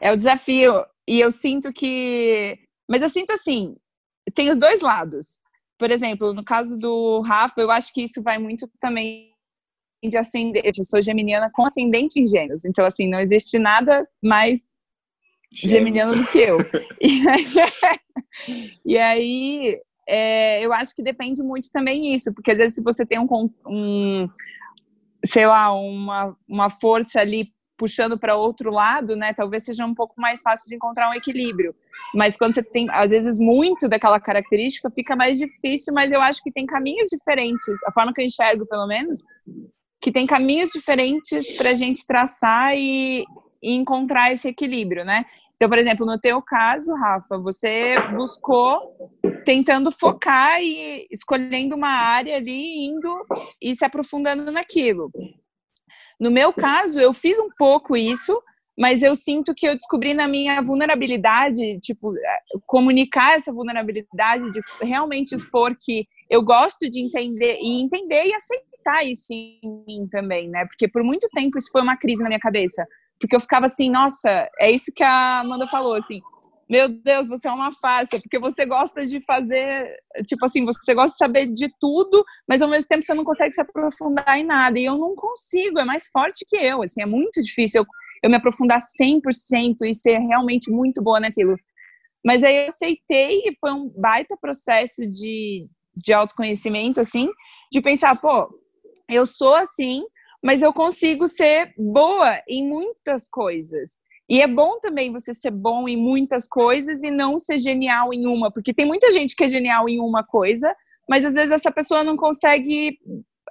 É 0.02 0.12
o 0.12 0.18
desafio. 0.18 0.86
E 1.08 1.22
eu 1.22 1.32
sinto 1.32 1.72
que. 1.72 2.60
Mas 2.90 3.02
eu 3.02 3.08
sinto 3.08 3.32
assim: 3.32 3.78
tem 4.36 4.52
os 4.52 4.58
dois 4.58 4.82
lados 4.82 5.40
por 5.84 5.92
exemplo, 5.92 6.34
no 6.34 6.46
caso 6.46 6.78
do 6.78 7.20
Rafa, 7.20 7.60
eu 7.60 7.70
acho 7.70 7.92
que 7.92 8.04
isso 8.04 8.24
vai 8.24 8.38
muito 8.38 8.72
também 8.80 9.34
de 10.02 10.16
ascendente. 10.16 10.80
Eu 10.80 10.86
sou 10.86 11.02
geminiana 11.02 11.52
com 11.52 11.66
ascendente 11.66 12.22
em 12.22 12.26
gêmeos. 12.26 12.64
Então, 12.64 12.86
assim, 12.86 13.10
não 13.10 13.20
existe 13.20 13.60
nada 13.60 14.08
mais 14.24 14.62
geminiano 15.52 16.16
do 16.16 16.26
que 16.26 16.38
eu. 16.38 16.58
e 17.04 17.28
aí, 17.28 17.52
e 18.86 18.98
aí 18.98 19.82
é, 20.08 20.66
eu 20.66 20.72
acho 20.72 20.96
que 20.96 21.04
depende 21.04 21.44
muito 21.44 21.70
também 21.70 22.16
isso, 22.16 22.34
porque 22.34 22.52
às 22.52 22.60
vezes 22.60 22.76
se 22.76 22.82
você 22.82 23.06
tem 23.06 23.20
um, 23.20 23.28
um 23.68 24.26
sei 25.26 25.46
lá, 25.46 25.70
uma, 25.74 26.34
uma 26.48 26.70
força 26.70 27.20
ali 27.20 27.52
puxando 27.78 28.18
para 28.18 28.38
outro 28.38 28.72
lado, 28.72 29.18
né, 29.18 29.34
talvez 29.34 29.66
seja 29.66 29.86
um 29.86 29.94
pouco 29.94 30.14
mais 30.18 30.40
fácil 30.40 30.70
de 30.70 30.76
encontrar 30.76 31.10
um 31.10 31.14
equilíbrio. 31.14 31.76
Mas 32.14 32.38
quando 32.38 32.54
você 32.54 32.64
tem, 32.64 32.88
às 32.92 33.10
vezes, 33.10 33.40
muito 33.40 33.88
daquela 33.90 34.20
característica, 34.20 34.92
fica 34.92 35.16
mais 35.16 35.38
difícil, 35.38 35.94
mas 35.94 36.12
eu 36.12 36.22
acho 36.22 36.42
que 36.44 36.52
tem 36.52 36.66
caminhos 36.66 37.10
diferentes, 37.10 37.68
a 37.86 37.92
forma 37.92 38.14
que 38.14 38.22
eu 38.22 38.26
enxergo, 38.26 38.66
pelo 38.66 38.88
menos, 38.88 39.24
que 40.02 40.12
tem 40.12 40.26
caminhos 40.26 40.70
diferentes 40.72 41.56
para 41.56 41.72
a 41.72 41.74
gente 41.74 42.06
traçar 42.06 42.76
e, 42.76 43.26
e 43.62 43.74
encontrar 43.74 44.32
esse 44.32 44.50
equilíbrio, 44.50 45.06
né? 45.06 45.26
Então, 45.56 45.70
por 45.70 45.78
exemplo, 45.78 46.06
no 46.06 46.20
teu 46.20 46.42
caso, 46.42 46.94
Rafa, 46.94 47.38
você 47.38 47.96
buscou 48.14 49.12
tentando 49.46 49.92
focar 49.92 50.62
e 50.62 51.08
escolhendo 51.10 51.76
uma 51.76 51.88
área 51.88 52.36
ali, 52.36 52.86
indo 52.86 53.26
e 53.62 53.74
se 53.76 53.86
aprofundando 53.86 54.52
naquilo. 54.52 55.10
No 56.20 56.30
meu 56.30 56.52
caso, 56.52 57.00
eu 57.00 57.14
fiz 57.14 57.40
um 57.40 57.50
pouco 57.58 57.96
isso, 57.96 58.42
mas 58.78 59.04
eu 59.04 59.16
sinto 59.16 59.54
que 59.56 59.68
eu 59.68 59.76
descobri 59.76 60.14
na 60.14 60.28
minha 60.28 60.62
vulnerabilidade, 60.62 61.80
tipo, 61.80 62.16
é, 62.18 62.38
comunicar 62.66 63.36
essa 63.36 63.54
vulnerabilidade, 63.54 64.52
de 64.52 64.60
realmente 64.82 65.36
expor 65.36 65.76
que 65.80 66.08
eu 66.30 66.42
gosto 66.42 66.90
de 66.90 67.02
entender 67.02 67.58
e 67.62 67.82
entender 67.82 68.26
e 68.26 68.34
aceitar 68.34 69.06
isso 69.06 69.28
em 69.30 69.60
mim 69.88 70.08
também, 70.10 70.50
né? 70.50 70.66
Porque 70.66 70.88
por 70.88 71.04
muito 71.04 71.28
tempo 71.34 71.58
isso 71.58 71.72
foi 71.72 71.82
uma 71.82 71.98
crise 71.98 72.24
na 72.24 72.30
minha 72.30 72.40
cabeça, 72.40 72.86
porque 73.20 73.36
eu 73.36 73.40
ficava 73.40 73.68
assim, 73.68 73.90
nossa, 73.90 74.50
é 74.60 74.72
isso 74.72 74.92
que 74.94 75.04
a 75.04 75.40
Amanda 75.40 75.68
falou, 75.68 75.94
assim, 75.94 76.20
meu 76.70 76.90
Deus, 76.90 77.28
você 77.28 77.48
é 77.48 77.52
uma 77.52 77.72
farsa, 77.72 78.20
porque 78.20 78.40
você 78.40 78.66
gosta 78.66 79.06
de 79.06 79.20
fazer, 79.20 79.96
tipo 80.26 80.44
assim, 80.46 80.66
você 80.66 80.96
gosta 80.96 81.12
de 81.12 81.18
saber 81.18 81.46
de 81.48 81.70
tudo, 81.80 82.24
mas 82.48 82.62
ao 82.62 82.70
mesmo 82.70 82.88
tempo 82.88 83.04
você 83.04 83.14
não 83.14 83.24
consegue 83.24 83.54
se 83.54 83.62
aprofundar 83.62 84.40
em 84.40 84.44
nada. 84.44 84.80
E 84.80 84.86
eu 84.86 84.98
não 84.98 85.14
consigo, 85.16 85.80
é 85.80 85.86
mais 85.86 86.08
forte 86.08 86.46
que 86.48 86.56
eu, 86.56 86.82
assim, 86.82 87.02
é 87.02 87.06
muito 87.06 87.42
difícil 87.44 87.82
eu, 87.82 87.88
eu 88.24 88.30
me 88.30 88.38
aprofundar 88.38 88.80
100% 88.80 89.86
e 89.86 89.94
ser 89.94 90.18
realmente 90.20 90.72
muito 90.72 91.04
boa 91.04 91.20
naquilo. 91.20 91.58
Mas 92.26 92.44
aí 92.44 92.64
eu 92.64 92.68
aceitei 92.70 93.40
e 93.40 93.58
foi 93.60 93.74
um 93.74 93.90
baita 93.90 94.38
processo 94.40 95.06
de, 95.06 95.68
de 95.94 96.14
autoconhecimento, 96.14 97.02
assim, 97.02 97.30
de 97.70 97.82
pensar, 97.82 98.16
pô, 98.16 98.50
eu 99.10 99.26
sou 99.26 99.54
assim, 99.54 100.06
mas 100.42 100.62
eu 100.62 100.72
consigo 100.72 101.28
ser 101.28 101.74
boa 101.78 102.42
em 102.48 102.66
muitas 102.66 103.28
coisas. 103.28 103.98
E 104.30 104.42
é 104.42 104.48
bom 104.48 104.80
também 104.80 105.12
você 105.12 105.34
ser 105.34 105.52
bom 105.52 105.88
em 105.88 105.98
muitas 105.98 106.48
coisas 106.48 107.04
e 107.04 107.12
não 107.12 107.38
ser 107.38 107.58
genial 107.58 108.14
em 108.14 108.26
uma, 108.26 108.50
porque 108.50 108.74
tem 108.74 108.86
muita 108.86 109.12
gente 109.12 109.36
que 109.36 109.44
é 109.44 109.50
genial 109.50 109.90
em 109.90 110.00
uma 110.00 110.24
coisa, 110.24 110.74
mas 111.10 111.26
às 111.26 111.34
vezes 111.34 111.52
essa 111.52 111.72
pessoa 111.72 112.06
não 112.06 112.16
consegue 112.16 112.98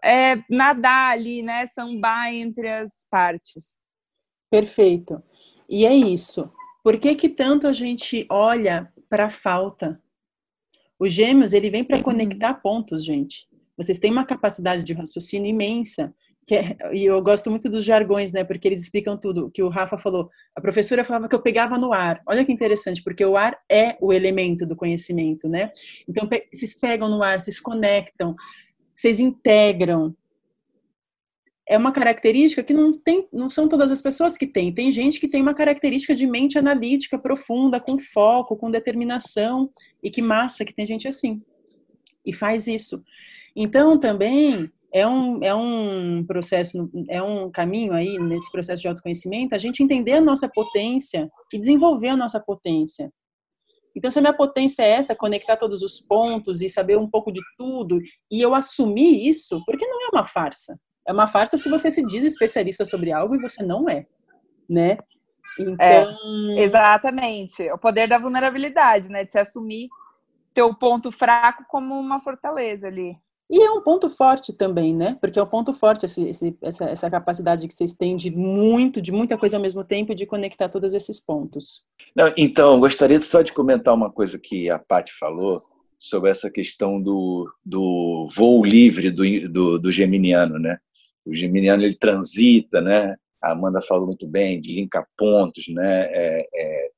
é, 0.03 0.37
nadar 0.49 1.13
ali, 1.13 1.43
né? 1.43 1.67
Sambar 1.67 2.33
entre 2.33 2.69
as 2.69 3.07
partes. 3.11 3.82
Perfeito. 4.53 5.23
E 5.67 5.87
é 5.87 5.95
isso. 5.95 6.53
Por 6.85 6.99
que, 6.99 7.15
que 7.15 7.31
tanto 7.31 7.67
a 7.67 7.73
gente 7.73 8.27
olha 8.29 8.93
para 9.09 9.29
a 9.29 9.31
falta? 9.31 9.99
O 10.99 11.09
Gêmeos, 11.09 11.55
ele 11.55 11.71
vem 11.71 11.83
para 11.83 12.03
conectar 12.03 12.53
pontos, 12.53 13.03
gente. 13.03 13.49
Vocês 13.79 13.99
têm 13.99 14.13
uma 14.13 14.27
capacidade 14.27 14.83
de 14.83 14.93
raciocínio 14.93 15.49
imensa. 15.49 16.15
É, 16.51 16.95
e 16.95 17.07
eu 17.07 17.23
gosto 17.23 17.49
muito 17.49 17.71
dos 17.71 17.83
jargões, 17.83 18.31
né? 18.31 18.45
Porque 18.45 18.69
eles 18.69 18.83
explicam 18.83 19.17
tudo. 19.17 19.51
Que 19.51 19.63
o 19.63 19.71
Rafa 19.71 19.97
falou. 19.97 20.29
A 20.55 20.61
professora 20.61 21.03
falava 21.03 21.31
que 21.31 21.35
eu 21.35 21.41
pegava 21.41 21.79
no 21.79 21.95
ar. 21.95 22.21
Olha 22.27 22.45
que 22.45 22.53
interessante, 22.53 23.03
porque 23.03 23.25
o 23.25 23.39
ar 23.39 23.59
é 23.71 23.97
o 24.03 24.13
elemento 24.13 24.67
do 24.67 24.77
conhecimento, 24.77 25.49
né? 25.49 25.71
Então, 26.07 26.29
vocês 26.53 26.79
pegam 26.79 27.09
no 27.09 27.23
ar, 27.23 27.41
vocês 27.41 27.59
conectam, 27.59 28.37
vocês 28.95 29.19
integram, 29.19 30.15
é 31.73 31.79
uma 31.79 31.91
característica 31.91 32.63
que 32.63 32.75
não 32.75 32.91
tem, 32.91 33.27
não 33.33 33.49
são 33.49 33.67
todas 33.67 33.91
as 33.91 34.03
pessoas 34.03 34.37
que 34.37 34.47
têm. 34.47 34.75
Tem 34.75 34.93
gente 34.93 35.19
que 35.19 35.27
tem 35.27 35.41
uma 35.41 35.55
característica 35.55 36.15
de 36.15 36.27
mente 36.27 36.59
analítica 36.59 37.19
profunda, 37.19 37.81
com 37.81 37.99
foco, 37.99 38.59
com 38.59 38.71
determinação, 38.71 39.71
e 40.03 40.11
que 40.11 40.21
massa 40.21 40.67
que 40.67 40.75
tem 40.75 40.87
gente 40.87 41.09
assim. 41.09 41.41
E 42.27 42.31
faz 42.31 42.67
isso. 42.67 43.03
Então, 43.57 43.99
também 43.99 44.71
é 44.93 45.07
um, 45.07 45.43
é 45.43 45.55
um 45.55 46.23
processo, 46.27 46.91
é 47.09 47.23
um 47.23 47.51
caminho 47.51 47.95
aí, 47.95 48.19
nesse 48.19 48.53
processo 48.53 48.83
de 48.83 48.89
autoconhecimento, 48.89 49.55
a 49.55 49.59
gente 49.59 49.83
entender 49.83 50.13
a 50.13 50.21
nossa 50.21 50.51
potência 50.51 51.27
e 51.51 51.59
desenvolver 51.59 52.09
a 52.09 52.17
nossa 52.19 52.39
potência. 52.39 53.11
Então, 53.97 54.11
se 54.11 54.19
a 54.19 54.23
minha 54.23 54.37
potência 54.37 54.83
é 54.83 54.91
essa, 54.91 55.17
conectar 55.17 55.57
todos 55.57 55.81
os 55.81 55.99
pontos 56.01 56.61
e 56.61 56.69
saber 56.69 56.99
um 56.99 57.09
pouco 57.09 57.33
de 57.33 57.41
tudo, 57.57 57.99
e 58.31 58.43
eu 58.43 58.55
assumir 58.55 59.27
isso, 59.27 59.63
porque 59.65 59.87
não 59.87 60.03
é 60.03 60.09
uma 60.13 60.27
farsa. 60.27 60.79
É 61.07 61.13
uma 61.13 61.27
farsa 61.27 61.57
se 61.57 61.69
você 61.69 61.91
se 61.91 62.05
diz 62.05 62.25
especialista 62.25 62.85
sobre 62.85 63.13
algo 63.13 63.35
e 63.35 63.41
você 63.41 63.63
não 63.65 63.89
é, 63.89 64.07
né? 64.69 64.99
Então... 65.59 65.77
É, 65.81 66.63
exatamente. 66.63 67.71
O 67.73 67.79
poder 67.79 68.09
da 68.09 68.19
vulnerabilidade, 68.19 69.09
né? 69.09 69.25
De 69.25 69.33
se 69.33 69.39
assumir 69.39 69.89
teu 70.55 70.75
ponto 70.75 71.11
fraco 71.11 71.65
como 71.69 71.99
uma 71.99 72.19
fortaleza 72.19 72.87
ali. 72.87 73.17
E 73.51 73.63
é 73.63 73.71
um 73.71 73.83
ponto 73.83 74.09
forte 74.09 74.51
também, 74.53 74.95
né? 74.95 75.19
Porque 75.21 75.39
é 75.39 75.43
um 75.43 75.47
ponto 75.47 75.75
forte 75.75 76.07
esse, 76.07 76.27
esse, 76.27 76.57
essa, 76.63 76.85
essa 76.87 77.11
capacidade 77.11 77.69
que 77.69 77.75
vocês 77.75 77.93
têm 77.93 78.17
de 78.17 78.31
muito, 78.31 79.03
de 79.03 79.13
muita 79.13 79.37
coisa 79.37 79.59
ao 79.59 79.63
mesmo 79.63 79.85
tempo 79.85 80.13
e 80.13 80.15
de 80.15 80.25
conectar 80.25 80.71
todos 80.71 80.95
esses 80.95 81.21
pontos. 81.21 81.83
Não, 82.17 82.33
então, 82.37 82.81
gostaria 82.81 83.21
só 83.21 83.43
de 83.43 83.53
comentar 83.53 83.93
uma 83.93 84.11
coisa 84.11 84.39
que 84.39 84.71
a 84.71 84.79
Paty 84.79 85.13
falou 85.19 85.63
sobre 85.99 86.31
essa 86.31 86.51
questão 86.51 87.01
do, 87.01 87.47
do 87.63 88.27
voo 88.35 88.65
livre 88.65 89.11
do, 89.11 89.23
do, 89.51 89.79
do 89.79 89.93
geminiano, 89.93 90.59
né? 90.59 90.79
O 91.25 91.33
geminiano 91.33 91.83
ele 91.83 91.95
transita, 91.95 92.81
né? 92.81 93.17
A 93.41 93.53
Amanda 93.53 93.81
falou 93.81 94.07
muito 94.07 94.27
bem 94.27 94.61
de 94.61 94.75
linkar 94.75 95.07
pontos, 95.17 95.69
né? 95.69 96.07
É, 96.11 96.49
é, 96.55 96.91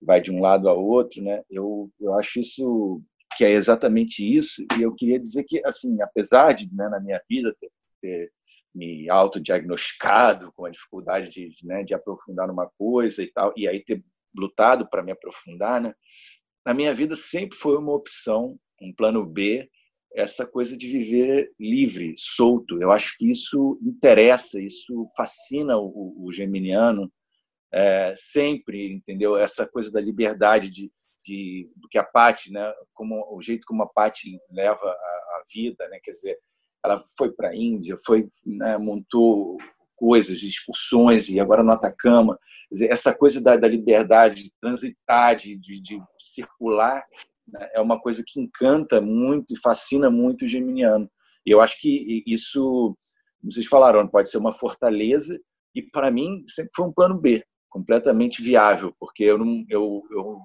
vai 0.00 0.20
de 0.20 0.30
um 0.30 0.40
lado 0.40 0.68
ao 0.68 0.82
outro, 0.82 1.22
né? 1.22 1.42
Eu, 1.50 1.90
eu 2.00 2.14
acho 2.14 2.40
isso 2.40 3.02
que 3.36 3.44
é 3.44 3.50
exatamente 3.50 4.22
isso 4.24 4.64
e 4.76 4.82
eu 4.82 4.94
queria 4.94 5.18
dizer 5.18 5.44
que 5.44 5.64
assim, 5.64 6.00
apesar 6.02 6.52
de 6.52 6.68
né, 6.74 6.88
na 6.88 6.98
minha 6.98 7.20
vida 7.28 7.54
ter, 7.60 7.70
ter 8.00 8.32
me 8.74 9.08
autodiagnosticado 9.08 10.52
com 10.52 10.64
a 10.64 10.70
dificuldade 10.70 11.30
de, 11.30 11.54
né, 11.64 11.82
de 11.82 11.94
aprofundar 11.94 12.48
numa 12.48 12.68
coisa 12.78 13.22
e 13.22 13.26
tal, 13.26 13.52
e 13.56 13.68
aí 13.68 13.82
ter 13.84 14.04
lutado 14.36 14.88
para 14.88 15.02
me 15.02 15.12
aprofundar, 15.12 15.80
né? 15.80 15.94
Na 16.64 16.74
minha 16.74 16.92
vida 16.94 17.16
sempre 17.16 17.56
foi 17.56 17.76
uma 17.76 17.92
opção, 17.92 18.58
um 18.80 18.92
plano 18.92 19.24
B, 19.24 19.70
essa 20.14 20.46
coisa 20.46 20.76
de 20.76 20.88
viver 20.88 21.52
livre, 21.58 22.14
solto. 22.16 22.80
Eu 22.80 22.90
acho 22.90 23.16
que 23.16 23.30
isso 23.30 23.78
interessa, 23.82 24.60
isso 24.60 25.10
fascina 25.16 25.76
o, 25.76 26.14
o 26.24 26.32
geminiano 26.32 27.10
é, 27.72 28.14
sempre, 28.16 28.92
entendeu? 28.92 29.36
Essa 29.36 29.66
coisa 29.66 29.90
da 29.90 30.00
liberdade 30.00 30.70
de, 30.70 30.90
de 31.24 31.70
do 31.76 31.88
que 31.88 31.98
a 31.98 32.04
Pati, 32.04 32.52
né? 32.52 32.72
Como 32.94 33.24
o 33.34 33.40
jeito 33.40 33.66
como 33.66 33.82
a 33.82 33.88
Pati 33.88 34.38
leva 34.50 34.86
a, 34.86 34.90
a, 34.90 35.44
vida, 35.52 35.86
né? 35.88 35.98
Quer 36.02 36.12
dizer, 36.12 36.38
ela 36.84 37.00
foi 37.16 37.32
para 37.32 37.50
a 37.50 37.56
Índia, 37.56 37.96
foi 38.04 38.28
né, 38.44 38.78
montou 38.78 39.58
coisas, 39.96 40.42
excursões 40.42 41.28
e 41.28 41.40
agora 41.40 41.62
no 41.62 41.72
Atacama. 41.72 42.38
Dizer, 42.70 42.90
essa 42.90 43.14
coisa 43.14 43.40
da, 43.40 43.56
da, 43.56 43.66
liberdade 43.66 44.44
de 44.44 44.52
transitar, 44.60 45.34
de, 45.34 45.56
de, 45.56 46.00
circular, 46.18 47.04
é 47.74 47.80
uma 47.80 48.00
coisa 48.00 48.22
que 48.26 48.40
encanta 48.40 49.00
muito 49.00 49.54
e 49.54 49.58
fascina 49.58 50.10
muito 50.10 50.44
o 50.44 50.48
geminiano. 50.48 51.10
E 51.46 51.50
eu 51.50 51.60
acho 51.60 51.80
que 51.80 52.22
isso, 52.26 52.96
vocês 53.42 53.66
falaram, 53.66 54.06
pode 54.08 54.30
ser 54.30 54.38
uma 54.38 54.52
fortaleza 54.52 55.38
e 55.74 55.82
para 55.82 56.10
mim 56.10 56.42
sempre 56.46 56.72
foi 56.74 56.86
um 56.86 56.92
plano 56.92 57.18
B, 57.18 57.44
completamente 57.68 58.42
viável, 58.42 58.92
porque 58.98 59.24
eu 59.24 59.38
não 59.38 59.64
eu, 59.68 60.02
eu 60.10 60.38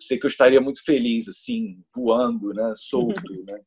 sei 0.00 0.18
que 0.18 0.26
eu 0.26 0.30
estaria 0.30 0.60
muito 0.60 0.84
feliz 0.84 1.28
assim, 1.28 1.82
voando, 1.94 2.52
né, 2.52 2.72
solto, 2.76 3.22
né? 3.46 3.60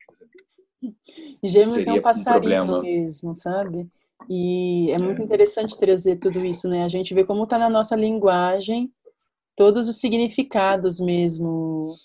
Gêmeos 1.44 1.86
é 1.86 1.94
um 1.94 2.02
passarinho 2.02 2.82
mesmo, 2.82 3.36
sabe? 3.36 3.88
E 4.30 4.92
é 4.92 4.98
muito 4.98 5.22
é. 5.22 5.26
interessante 5.26 5.78
trazer 5.78 6.18
tudo 6.18 6.44
isso, 6.46 6.68
né? 6.68 6.84
A 6.84 6.88
gente 6.88 7.14
vê 7.14 7.24
como 7.24 7.44
está 7.44 7.58
na 7.58 7.70
nossa 7.70 7.96
linguagem 7.96 8.92
todos 9.56 9.88
os 9.88 10.00
significados 10.00 11.00
mesmo 11.00 11.96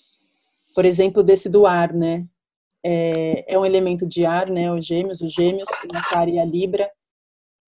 por 0.77 0.85
exemplo, 0.85 1.23
desse 1.23 1.49
do 1.49 1.67
ar, 1.67 1.95
né? 1.95 2.27
É, 2.85 3.55
é 3.55 3.59
um 3.59 3.65
elemento 3.65 4.07
de 4.07 4.27
ar, 4.27 4.51
né? 4.51 4.71
Os 4.71 4.85
gêmeos, 4.85 5.23
os 5.23 5.33
gêmeos, 5.33 5.71
o 5.91 5.97
Aquário 5.97 6.35
e 6.35 6.39
a 6.39 6.45
Libra. 6.45 6.91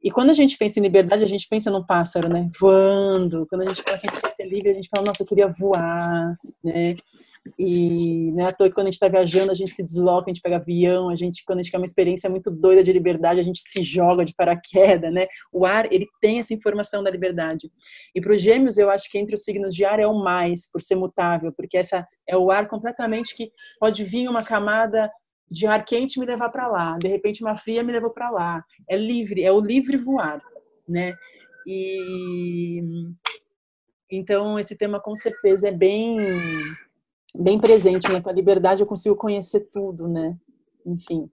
E 0.02 0.10
quando 0.10 0.28
a 0.28 0.34
gente 0.34 0.58
pensa 0.58 0.78
em 0.78 0.82
liberdade, 0.82 1.24
a 1.24 1.26
gente 1.26 1.48
pensa 1.48 1.70
num 1.70 1.84
pássaro, 1.84 2.28
né? 2.28 2.50
Voando. 2.60 3.46
Quando 3.48 3.62
a 3.62 3.68
gente 3.68 3.82
fala 3.82 3.96
que 3.96 4.06
a 4.06 4.10
gente 4.12 4.20
quer 4.20 4.30
ser 4.30 4.44
livre, 4.44 4.68
a 4.68 4.74
gente 4.74 4.90
fala, 4.94 5.06
nossa, 5.06 5.22
eu 5.22 5.26
queria 5.26 5.48
voar, 5.48 6.36
né? 6.62 6.96
E 7.58 8.32
não 8.32 8.44
é 8.44 8.48
à 8.48 8.52
toa 8.52 8.68
que 8.68 8.74
quando 8.74 8.86
a 8.86 8.90
gente 8.90 8.94
está 8.94 9.08
viajando, 9.08 9.50
a 9.50 9.54
gente 9.54 9.70
se 9.70 9.84
desloca, 9.84 10.30
a 10.30 10.34
gente 10.34 10.42
pega 10.42 10.56
avião, 10.56 11.08
a 11.08 11.16
gente, 11.16 11.44
quando 11.44 11.60
a 11.60 11.62
gente 11.62 11.70
quer 11.70 11.78
uma 11.78 11.84
experiência 11.84 12.28
muito 12.28 12.50
doida 12.50 12.82
de 12.82 12.92
liberdade, 12.92 13.40
a 13.40 13.42
gente 13.42 13.60
se 13.60 13.82
joga 13.82 14.24
de 14.24 14.34
paraquedas, 14.34 15.12
né? 15.12 15.26
O 15.52 15.64
ar, 15.64 15.92
ele 15.92 16.06
tem 16.20 16.38
essa 16.38 16.54
informação 16.54 17.02
da 17.02 17.10
liberdade. 17.10 17.70
E 18.14 18.20
para 18.20 18.34
os 18.34 18.42
gêmeos, 18.42 18.78
eu 18.78 18.90
acho 18.90 19.10
que 19.10 19.18
entre 19.18 19.34
os 19.34 19.44
signos 19.44 19.74
de 19.74 19.84
ar 19.84 20.00
é 20.00 20.06
o 20.06 20.14
mais, 20.14 20.70
por 20.70 20.82
ser 20.82 20.96
mutável, 20.96 21.52
porque 21.56 21.76
essa 21.76 22.06
é 22.26 22.36
o 22.36 22.50
ar 22.50 22.68
completamente 22.68 23.34
que 23.34 23.50
pode 23.78 24.04
vir 24.04 24.28
uma 24.28 24.42
camada 24.42 25.10
de 25.50 25.66
ar 25.66 25.84
quente 25.84 26.20
me 26.20 26.26
levar 26.26 26.50
para 26.50 26.68
lá, 26.68 26.98
de 26.98 27.08
repente 27.08 27.42
uma 27.42 27.56
fria 27.56 27.82
me 27.82 27.92
levou 27.92 28.10
para 28.10 28.30
lá. 28.30 28.64
É 28.88 28.96
livre, 28.96 29.42
é 29.42 29.50
o 29.50 29.60
livre 29.60 29.96
voar, 29.96 30.42
né? 30.86 31.14
E 31.66 32.82
então 34.10 34.58
esse 34.58 34.76
tema 34.76 35.00
com 35.00 35.14
certeza 35.14 35.68
é 35.68 35.72
bem 35.72 36.18
bem 37.34 37.58
presente, 37.58 38.10
né? 38.10 38.20
Com 38.20 38.30
a 38.30 38.32
liberdade 38.32 38.82
eu 38.82 38.86
consigo 38.86 39.16
conhecer 39.16 39.68
tudo, 39.72 40.08
né? 40.08 40.36
Enfim. 40.86 41.30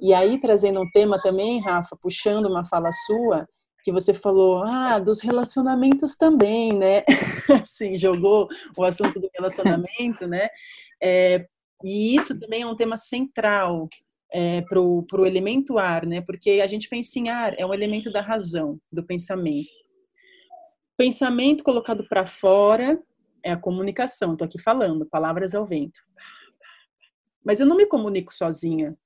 E 0.00 0.12
aí, 0.12 0.38
trazendo 0.38 0.80
um 0.80 0.90
tema 0.90 1.20
também, 1.20 1.60
Rafa, 1.60 1.96
puxando 1.96 2.46
uma 2.46 2.64
fala 2.64 2.90
sua, 2.92 3.48
que 3.82 3.92
você 3.92 4.12
falou, 4.12 4.62
ah, 4.64 4.98
dos 4.98 5.20
relacionamentos 5.20 6.16
também, 6.16 6.72
né? 6.72 7.04
assim, 7.62 7.96
jogou 7.96 8.48
o 8.76 8.84
assunto 8.84 9.20
do 9.20 9.30
relacionamento, 9.34 10.26
né? 10.26 10.48
É, 11.00 11.46
e 11.84 12.16
isso 12.16 12.38
também 12.38 12.62
é 12.62 12.66
um 12.66 12.76
tema 12.76 12.96
central 12.96 13.88
é, 14.32 14.60
para 14.62 14.80
o 14.80 15.26
elemento 15.26 15.78
ar, 15.78 16.04
né? 16.04 16.20
Porque 16.20 16.60
a 16.62 16.66
gente 16.66 16.88
pensa 16.88 17.18
em 17.18 17.28
ar, 17.28 17.54
é 17.58 17.64
um 17.64 17.72
elemento 17.72 18.10
da 18.10 18.20
razão, 18.20 18.78
do 18.92 19.04
pensamento. 19.04 19.70
Pensamento 20.96 21.62
colocado 21.62 22.06
para 22.08 22.26
fora 22.26 23.00
é 23.46 23.52
a 23.52 23.56
comunicação. 23.56 24.32
Estou 24.32 24.44
aqui 24.44 24.58
falando, 24.58 25.06
palavras 25.06 25.54
ao 25.54 25.64
vento. 25.64 26.00
Mas 27.44 27.60
eu 27.60 27.66
não 27.66 27.76
me 27.76 27.86
comunico 27.86 28.34
sozinha, 28.34 28.98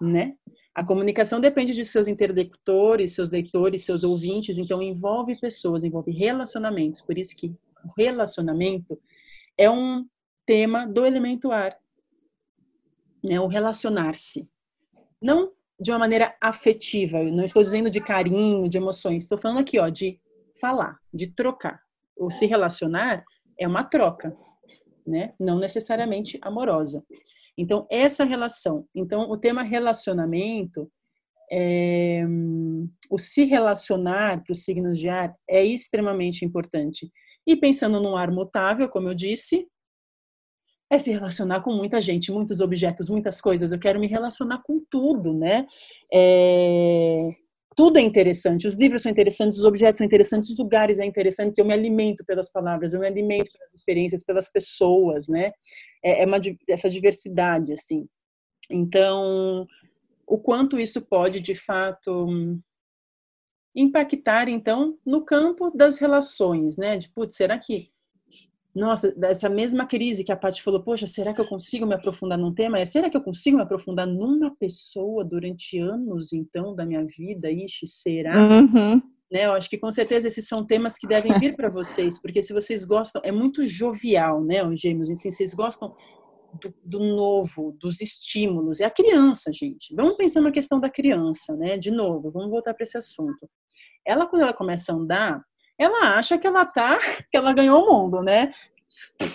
né? 0.00 0.34
A 0.74 0.82
comunicação 0.82 1.40
depende 1.40 1.74
de 1.74 1.84
seus 1.84 2.08
interlocutores, 2.08 3.12
seus 3.12 3.30
leitores, 3.30 3.84
seus 3.84 4.02
ouvintes, 4.02 4.56
então 4.56 4.80
envolve 4.80 5.38
pessoas, 5.38 5.84
envolve 5.84 6.10
relacionamentos. 6.10 7.02
Por 7.02 7.18
isso 7.18 7.36
que 7.36 7.48
o 7.84 7.92
relacionamento 7.98 8.98
é 9.58 9.70
um 9.70 10.06
tema 10.46 10.86
do 10.86 11.04
elemento 11.04 11.52
ar, 11.52 11.76
né? 13.22 13.38
O 13.40 13.46
relacionar-se. 13.46 14.48
Não 15.20 15.52
de 15.78 15.90
uma 15.90 15.98
maneira 15.98 16.34
afetiva, 16.40 17.18
eu 17.18 17.30
não 17.30 17.44
estou 17.44 17.62
dizendo 17.62 17.90
de 17.90 18.00
carinho, 18.00 18.70
de 18.70 18.78
emoções, 18.78 19.24
estou 19.24 19.36
falando 19.36 19.58
aqui, 19.58 19.78
ó, 19.78 19.90
de 19.90 20.18
falar, 20.58 20.98
de 21.12 21.26
trocar. 21.26 21.82
O 22.16 22.30
se 22.30 22.46
relacionar 22.46 23.22
é 23.58 23.66
uma 23.66 23.84
troca, 23.84 24.36
né? 25.06 25.34
Não 25.38 25.58
necessariamente 25.58 26.38
amorosa. 26.42 27.04
Então, 27.56 27.86
essa 27.90 28.24
relação. 28.24 28.86
Então, 28.94 29.30
o 29.30 29.36
tema 29.36 29.62
relacionamento, 29.62 30.90
é, 31.50 32.24
o 33.10 33.18
se 33.18 33.44
relacionar 33.44 34.42
para 34.42 34.52
os 34.52 34.64
signos 34.64 34.98
de 34.98 35.08
ar 35.08 35.34
é 35.48 35.64
extremamente 35.64 36.44
importante. 36.44 37.10
E 37.46 37.56
pensando 37.56 38.00
num 38.00 38.16
ar 38.16 38.30
mutável, 38.30 38.88
como 38.88 39.08
eu 39.08 39.14
disse, 39.14 39.66
é 40.90 40.98
se 40.98 41.10
relacionar 41.10 41.62
com 41.62 41.72
muita 41.72 42.00
gente, 42.00 42.30
muitos 42.30 42.60
objetos, 42.60 43.08
muitas 43.08 43.40
coisas. 43.40 43.72
Eu 43.72 43.78
quero 43.78 43.98
me 43.98 44.06
relacionar 44.06 44.62
com 44.62 44.84
tudo, 44.90 45.32
né? 45.32 45.66
É... 46.12 47.26
Tudo 47.76 47.98
é 47.98 48.00
interessante. 48.00 48.66
Os 48.66 48.74
livros 48.74 49.02
são 49.02 49.12
interessantes, 49.12 49.58
os 49.58 49.64
objetos 49.66 49.98
são 49.98 50.06
interessantes, 50.06 50.48
os 50.48 50.56
lugares 50.56 50.96
são 50.96 51.04
interessantes. 51.04 51.58
Eu 51.58 51.64
me 51.66 51.74
alimento 51.74 52.24
pelas 52.24 52.50
palavras, 52.50 52.94
eu 52.94 53.00
me 53.00 53.06
alimento 53.06 53.52
pelas 53.52 53.74
experiências, 53.74 54.24
pelas 54.24 54.50
pessoas, 54.50 55.28
né? 55.28 55.52
É, 56.02 56.22
é 56.22 56.26
uma 56.26 56.40
essa 56.68 56.88
diversidade, 56.88 57.74
assim. 57.74 58.08
Então, 58.70 59.66
o 60.26 60.38
quanto 60.38 60.80
isso 60.80 61.02
pode, 61.02 61.38
de 61.38 61.54
fato, 61.54 62.26
impactar, 63.74 64.48
então, 64.48 64.98
no 65.04 65.22
campo 65.22 65.70
das 65.70 65.98
relações, 65.98 66.78
né? 66.78 66.96
De, 66.96 67.10
putz, 67.10 67.36
será 67.36 67.58
que 67.58 67.90
nossa, 68.76 69.10
dessa 69.12 69.48
mesma 69.48 69.86
crise 69.86 70.22
que 70.22 70.30
a 70.30 70.36
Paty 70.36 70.62
falou, 70.62 70.82
poxa, 70.82 71.06
será 71.06 71.32
que 71.32 71.40
eu 71.40 71.46
consigo 71.46 71.86
me 71.86 71.94
aprofundar 71.94 72.36
num 72.36 72.52
tema? 72.52 72.78
É, 72.78 72.84
será 72.84 73.08
que 73.08 73.16
eu 73.16 73.22
consigo 73.22 73.56
me 73.56 73.62
aprofundar 73.62 74.06
numa 74.06 74.54
pessoa 74.54 75.24
durante 75.24 75.78
anos, 75.78 76.34
então, 76.34 76.76
da 76.76 76.84
minha 76.84 77.02
vida? 77.06 77.50
Ixi, 77.50 77.86
será? 77.86 78.36
Uhum. 78.36 79.00
Né, 79.32 79.46
eu 79.46 79.52
acho 79.52 79.70
que 79.70 79.78
com 79.78 79.90
certeza 79.90 80.28
esses 80.28 80.46
são 80.46 80.64
temas 80.64 80.98
que 80.98 81.06
devem 81.06 81.32
vir 81.40 81.56
para 81.56 81.70
vocês, 81.70 82.20
porque 82.20 82.42
se 82.42 82.52
vocês 82.52 82.84
gostam, 82.84 83.22
é 83.24 83.32
muito 83.32 83.64
jovial, 83.64 84.44
né, 84.44 84.62
os 84.62 84.78
gêmeos, 84.78 85.10
assim, 85.10 85.30
vocês 85.30 85.54
gostam 85.54 85.96
do, 86.60 86.74
do, 86.84 86.98
novo, 87.00 87.74
dos 87.80 88.02
estímulos. 88.02 88.80
É 88.80 88.84
a 88.84 88.90
criança, 88.90 89.50
gente. 89.54 89.94
Vamos 89.94 90.18
pensar 90.18 90.42
na 90.42 90.52
questão 90.52 90.78
da 90.78 90.90
criança, 90.90 91.56
né? 91.56 91.76
De 91.76 91.90
novo, 91.90 92.30
vamos 92.30 92.50
voltar 92.50 92.74
para 92.74 92.82
esse 92.82 92.96
assunto. 92.96 93.48
Ela, 94.06 94.26
quando 94.26 94.42
ela 94.42 94.54
começa 94.54 94.92
a 94.92 94.96
andar, 94.96 95.42
ela 95.78 96.16
acha 96.16 96.38
que 96.38 96.46
ela 96.46 96.64
tá, 96.64 96.98
que 97.30 97.36
ela 97.36 97.52
ganhou 97.52 97.82
o 97.82 97.92
mundo, 97.92 98.22
né? 98.22 98.50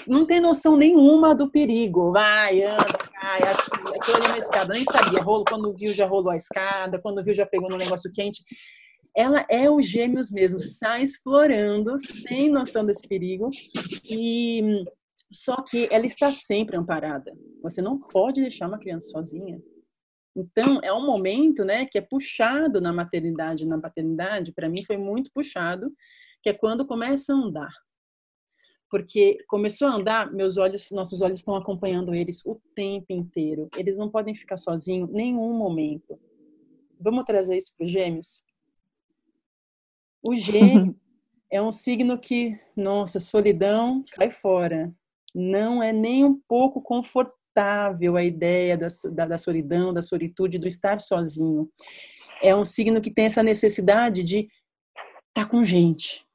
Não 0.08 0.26
tem 0.26 0.40
noção 0.40 0.76
nenhuma 0.76 1.36
do 1.36 1.52
perigo. 1.52 2.12
Vai, 2.12 2.64
anda, 2.64 2.98
cai, 3.20 3.42
aquilo 3.44 4.18
ali 4.18 4.28
uma 4.28 4.38
escada. 4.38 4.74
Nem 4.74 4.86
sabia, 4.86 5.22
rolo, 5.22 5.46
quando 5.48 5.74
viu 5.76 5.94
já 5.94 6.08
rolou 6.08 6.32
a 6.32 6.36
escada, 6.36 7.00
quando 7.00 7.24
viu 7.24 7.34
já 7.34 7.46
pegou 7.46 7.70
no 7.70 7.78
negócio 7.78 8.12
quente. 8.12 8.44
Ela 9.16 9.46
é 9.50 9.70
os 9.70 9.86
gêmeos 9.86 10.32
mesmo, 10.32 10.60
sai 10.60 11.04
explorando, 11.04 12.00
sem 12.00 12.50
noção 12.50 12.86
desse 12.86 13.08
perigo. 13.08 13.50
E 14.10 14.84
só 15.32 15.62
que 15.62 15.88
ela 15.92 16.06
está 16.06 16.32
sempre 16.32 16.76
amparada. 16.76 17.32
Você 17.62 17.82
não 17.82 18.00
pode 18.00 18.42
deixar 18.42 18.68
uma 18.68 18.80
criança 18.80 19.10
sozinha. 19.10 19.62
Então, 20.36 20.80
é 20.82 20.94
um 20.94 21.06
momento, 21.06 21.64
né, 21.64 21.86
que 21.86 21.98
é 21.98 22.02
puxado 22.02 22.80
na 22.80 22.94
maternidade, 22.94 23.66
na 23.66 23.80
paternidade, 23.80 24.54
para 24.54 24.70
mim 24.70 24.84
foi 24.86 24.98
muito 24.98 25.30
puxado, 25.34 25.92
que 26.42 26.50
é 26.50 26.54
quando 26.54 26.86
começa 26.86 27.34
a 27.34 27.38
andar. 27.38 27.72
Porque 28.90 29.38
começou 29.48 29.88
a 29.88 29.94
andar, 29.94 30.34
meus 30.34 30.58
olhos, 30.58 30.92
nossos 30.92 31.22
olhos 31.22 31.40
estão 31.40 31.56
acompanhando 31.56 32.14
eles 32.14 32.46
o 32.46 32.60
tempo 32.76 33.06
inteiro. 33.10 33.70
Eles 33.78 33.98
não 33.98 34.10
podem 34.10 34.36
ficar 34.36 34.58
sozinhos 34.58 35.10
nenhum 35.10 35.54
momento. 35.54 36.20
Vamos 37.00 37.24
trazer 37.24 37.56
isso 37.56 37.74
para 37.78 37.86
os 37.86 37.90
gêmeos? 37.90 38.44
O 40.22 40.36
gêmeo 40.36 40.96
é 41.50 41.62
um 41.62 41.72
signo 41.72 42.20
que, 42.20 42.56
nossa, 42.76 43.20
solidão 43.20 44.04
cai 44.12 44.30
fora. 44.30 44.94
Não 45.34 45.82
é 45.82 45.94
nem 45.94 46.26
um 46.26 46.40
pouco 46.48 46.82
confortável 46.82 48.18
a 48.18 48.24
ideia 48.24 48.78
da, 48.78 48.88
da, 49.14 49.26
da 49.26 49.38
solidão, 49.38 49.94
da 49.94 50.02
solitude, 50.02 50.60
do 50.60 50.68
estar 50.68 51.00
sozinho. 51.00 51.72
É 52.42 52.56
um 52.56 52.66
signo 52.66 53.02
que 53.02 53.12
tem 53.12 53.26
essa 53.26 53.42
necessidade 53.42 54.24
de 54.24 54.50
estar 55.30 55.46
tá 55.46 55.46
com 55.46 55.64
gente, 55.64 56.26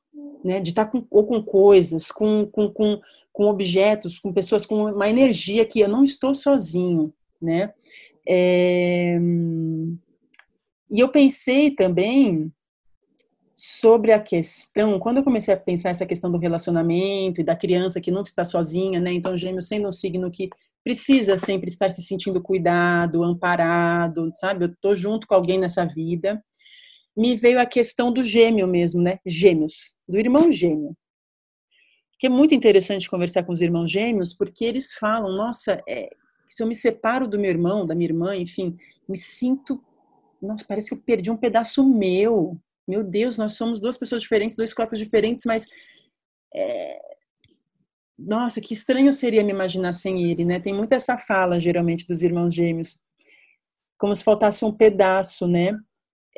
né? 0.46 0.60
De 0.60 0.70
estar 0.70 0.86
com, 0.86 1.04
ou 1.10 1.26
com 1.26 1.42
coisas, 1.42 2.10
com, 2.10 2.46
com, 2.46 2.70
com, 2.70 3.00
com 3.32 3.44
objetos, 3.44 4.18
com 4.18 4.32
pessoas 4.32 4.64
com 4.64 4.84
uma 4.84 5.08
energia 5.08 5.64
que 5.64 5.80
eu 5.80 5.88
não 5.88 6.04
estou 6.04 6.34
sozinho, 6.34 7.12
né? 7.42 7.72
É... 8.26 9.18
E 10.90 11.00
eu 11.00 11.08
pensei 11.08 11.72
também 11.72 12.52
sobre 13.54 14.12
a 14.12 14.20
questão, 14.20 14.98
quando 14.98 15.16
eu 15.16 15.24
comecei 15.24 15.52
a 15.52 15.56
pensar 15.56 15.90
essa 15.90 16.06
questão 16.06 16.30
do 16.30 16.38
relacionamento 16.38 17.40
e 17.40 17.44
da 17.44 17.56
criança 17.56 18.00
que 18.00 18.10
nunca 18.10 18.28
está 18.28 18.44
sozinha, 18.44 19.00
né? 19.00 19.12
Então, 19.12 19.36
gêmeos 19.36 19.66
sendo 19.66 19.88
um 19.88 19.92
signo 19.92 20.30
que 20.30 20.48
precisa 20.84 21.36
sempre 21.36 21.68
estar 21.68 21.90
se 21.90 22.02
sentindo 22.02 22.40
cuidado, 22.40 23.24
amparado, 23.24 24.30
sabe? 24.34 24.66
Eu 24.66 24.76
tô 24.80 24.94
junto 24.94 25.26
com 25.26 25.34
alguém 25.34 25.58
nessa 25.58 25.84
vida 25.84 26.40
me 27.16 27.36
veio 27.36 27.60
a 27.60 27.66
questão 27.66 28.12
do 28.12 28.22
gêmeo 28.22 28.66
mesmo, 28.66 29.02
né? 29.02 29.18
Gêmeos, 29.26 29.94
do 30.08 30.18
irmão 30.18 30.52
gêmeo. 30.52 30.96
Que 32.18 32.26
é 32.26 32.30
muito 32.30 32.54
interessante 32.54 33.08
conversar 33.08 33.44
com 33.44 33.52
os 33.52 33.60
irmãos 33.60 33.90
gêmeos, 33.90 34.34
porque 34.34 34.64
eles 34.64 34.94
falam, 34.94 35.34
nossa, 35.34 35.82
é, 35.88 36.10
se 36.48 36.62
eu 36.62 36.66
me 36.66 36.74
separo 36.74 37.26
do 37.26 37.38
meu 37.38 37.50
irmão, 37.50 37.86
da 37.86 37.94
minha 37.94 38.08
irmã, 38.08 38.36
enfim, 38.36 38.76
me 39.08 39.16
sinto, 39.16 39.82
nossa, 40.40 40.64
parece 40.66 40.88
que 40.88 40.94
eu 40.94 41.02
perdi 41.02 41.30
um 41.30 41.36
pedaço 41.36 41.86
meu. 41.88 42.58
Meu 42.86 43.02
Deus, 43.02 43.38
nós 43.38 43.54
somos 43.54 43.80
duas 43.80 43.96
pessoas 43.96 44.22
diferentes, 44.22 44.56
dois 44.56 44.72
corpos 44.72 44.98
diferentes, 44.98 45.44
mas 45.44 45.66
é, 46.54 46.98
nossa, 48.18 48.60
que 48.60 48.72
estranho 48.72 49.12
seria 49.12 49.44
me 49.44 49.52
imaginar 49.52 49.92
sem 49.92 50.30
ele, 50.30 50.44
né? 50.44 50.58
Tem 50.58 50.72
muito 50.72 50.92
essa 50.92 51.18
fala, 51.18 51.58
geralmente, 51.58 52.06
dos 52.06 52.22
irmãos 52.22 52.54
gêmeos, 52.54 52.98
como 53.98 54.14
se 54.14 54.24
faltasse 54.24 54.64
um 54.64 54.72
pedaço, 54.72 55.46
né? 55.46 55.72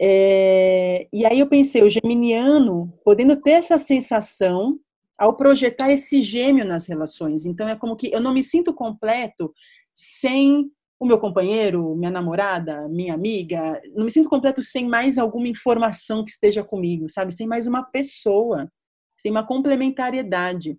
É, 0.00 1.08
e 1.12 1.26
aí 1.26 1.40
eu 1.40 1.48
pensei, 1.48 1.82
o 1.82 1.90
geminiano 1.90 2.92
podendo 3.04 3.34
ter 3.36 3.52
essa 3.52 3.78
sensação 3.78 4.78
ao 5.18 5.36
projetar 5.36 5.90
esse 5.90 6.20
gêmeo 6.20 6.64
nas 6.64 6.86
relações. 6.86 7.44
Então 7.44 7.68
é 7.68 7.74
como 7.74 7.96
que 7.96 8.12
eu 8.12 8.20
não 8.20 8.32
me 8.32 8.42
sinto 8.42 8.72
completo 8.72 9.52
sem 9.92 10.70
o 11.00 11.06
meu 11.06 11.18
companheiro, 11.18 11.94
minha 11.96 12.10
namorada, 12.10 12.88
minha 12.88 13.14
amiga, 13.14 13.80
não 13.94 14.04
me 14.04 14.10
sinto 14.10 14.28
completo 14.28 14.62
sem 14.62 14.86
mais 14.86 15.18
alguma 15.18 15.48
informação 15.48 16.24
que 16.24 16.30
esteja 16.30 16.62
comigo, 16.62 17.08
sabe? 17.08 17.32
Sem 17.32 17.46
mais 17.46 17.66
uma 17.66 17.82
pessoa, 17.84 18.70
sem 19.16 19.30
uma 19.30 19.46
complementariedade, 19.46 20.76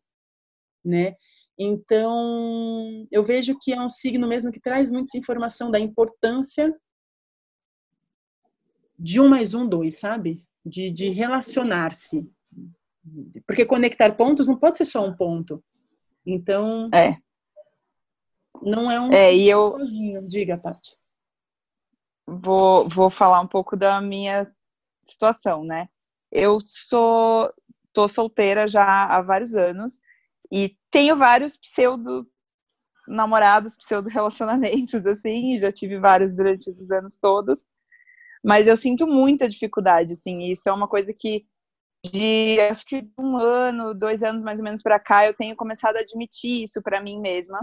né? 0.83 1.15
Então, 1.57 3.05
eu 3.11 3.23
vejo 3.23 3.57
que 3.59 3.73
é 3.73 3.81
um 3.81 3.89
signo 3.89 4.27
mesmo 4.27 4.51
que 4.51 4.61
traz 4.61 4.89
muita 4.89 5.17
informação 5.17 5.69
da 5.69 5.79
importância 5.79 6.73
de 8.99 9.21
um 9.21 9.29
mais 9.29 9.53
um, 9.53 9.67
dois, 9.67 9.97
sabe? 9.97 10.45
De, 10.65 10.91
de 10.91 11.09
relacionar-se. 11.09 12.29
Porque 13.47 13.65
conectar 13.65 14.15
pontos 14.15 14.47
não 14.47 14.57
pode 14.57 14.77
ser 14.77 14.85
só 14.85 15.05
um 15.05 15.15
ponto. 15.15 15.63
Então. 16.25 16.89
É. 16.93 17.15
Não 18.61 18.91
é 18.91 18.99
um 18.99 19.13
é, 19.13 19.33
e 19.33 19.49
eu 19.49 19.71
sozinho. 19.71 20.27
Diga, 20.27 20.57
Paty. 20.57 20.97
Vou, 22.27 22.87
vou 22.89 23.09
falar 23.09 23.39
um 23.39 23.47
pouco 23.47 23.77
da 23.77 24.01
minha 24.01 24.53
situação, 25.05 25.63
né? 25.63 25.87
Eu 26.29 26.59
sou 26.67 27.51
tô 27.93 28.07
solteira 28.07 28.67
já 28.67 29.05
há 29.05 29.21
vários 29.21 29.55
anos 29.55 29.99
e 30.51 30.77
tenho 30.91 31.15
vários 31.15 31.57
pseudo 31.57 32.29
namorados, 33.07 33.75
pseudo 33.75 34.09
relacionamentos 34.09 35.05
assim, 35.07 35.57
já 35.57 35.71
tive 35.71 35.97
vários 35.99 36.35
durante 36.35 36.69
esses 36.69 36.91
anos 36.91 37.17
todos. 37.17 37.67
Mas 38.43 38.67
eu 38.67 38.77
sinto 38.77 39.05
muita 39.07 39.49
dificuldade, 39.49 40.13
assim, 40.13 40.39
e 40.41 40.51
isso 40.51 40.69
é 40.69 40.73
uma 40.73 40.87
coisa 40.87 41.13
que 41.13 41.45
de 42.13 42.59
acho 42.61 42.85
que 42.85 43.05
um 43.17 43.37
ano, 43.37 43.93
dois 43.93 44.23
anos 44.23 44.43
mais 44.43 44.59
ou 44.59 44.65
menos 44.65 44.81
para 44.81 44.99
cá, 44.99 45.25
eu 45.25 45.33
tenho 45.33 45.55
começado 45.55 45.97
a 45.97 46.01
admitir 46.01 46.63
isso 46.63 46.81
para 46.81 47.01
mim 47.01 47.19
mesma, 47.19 47.59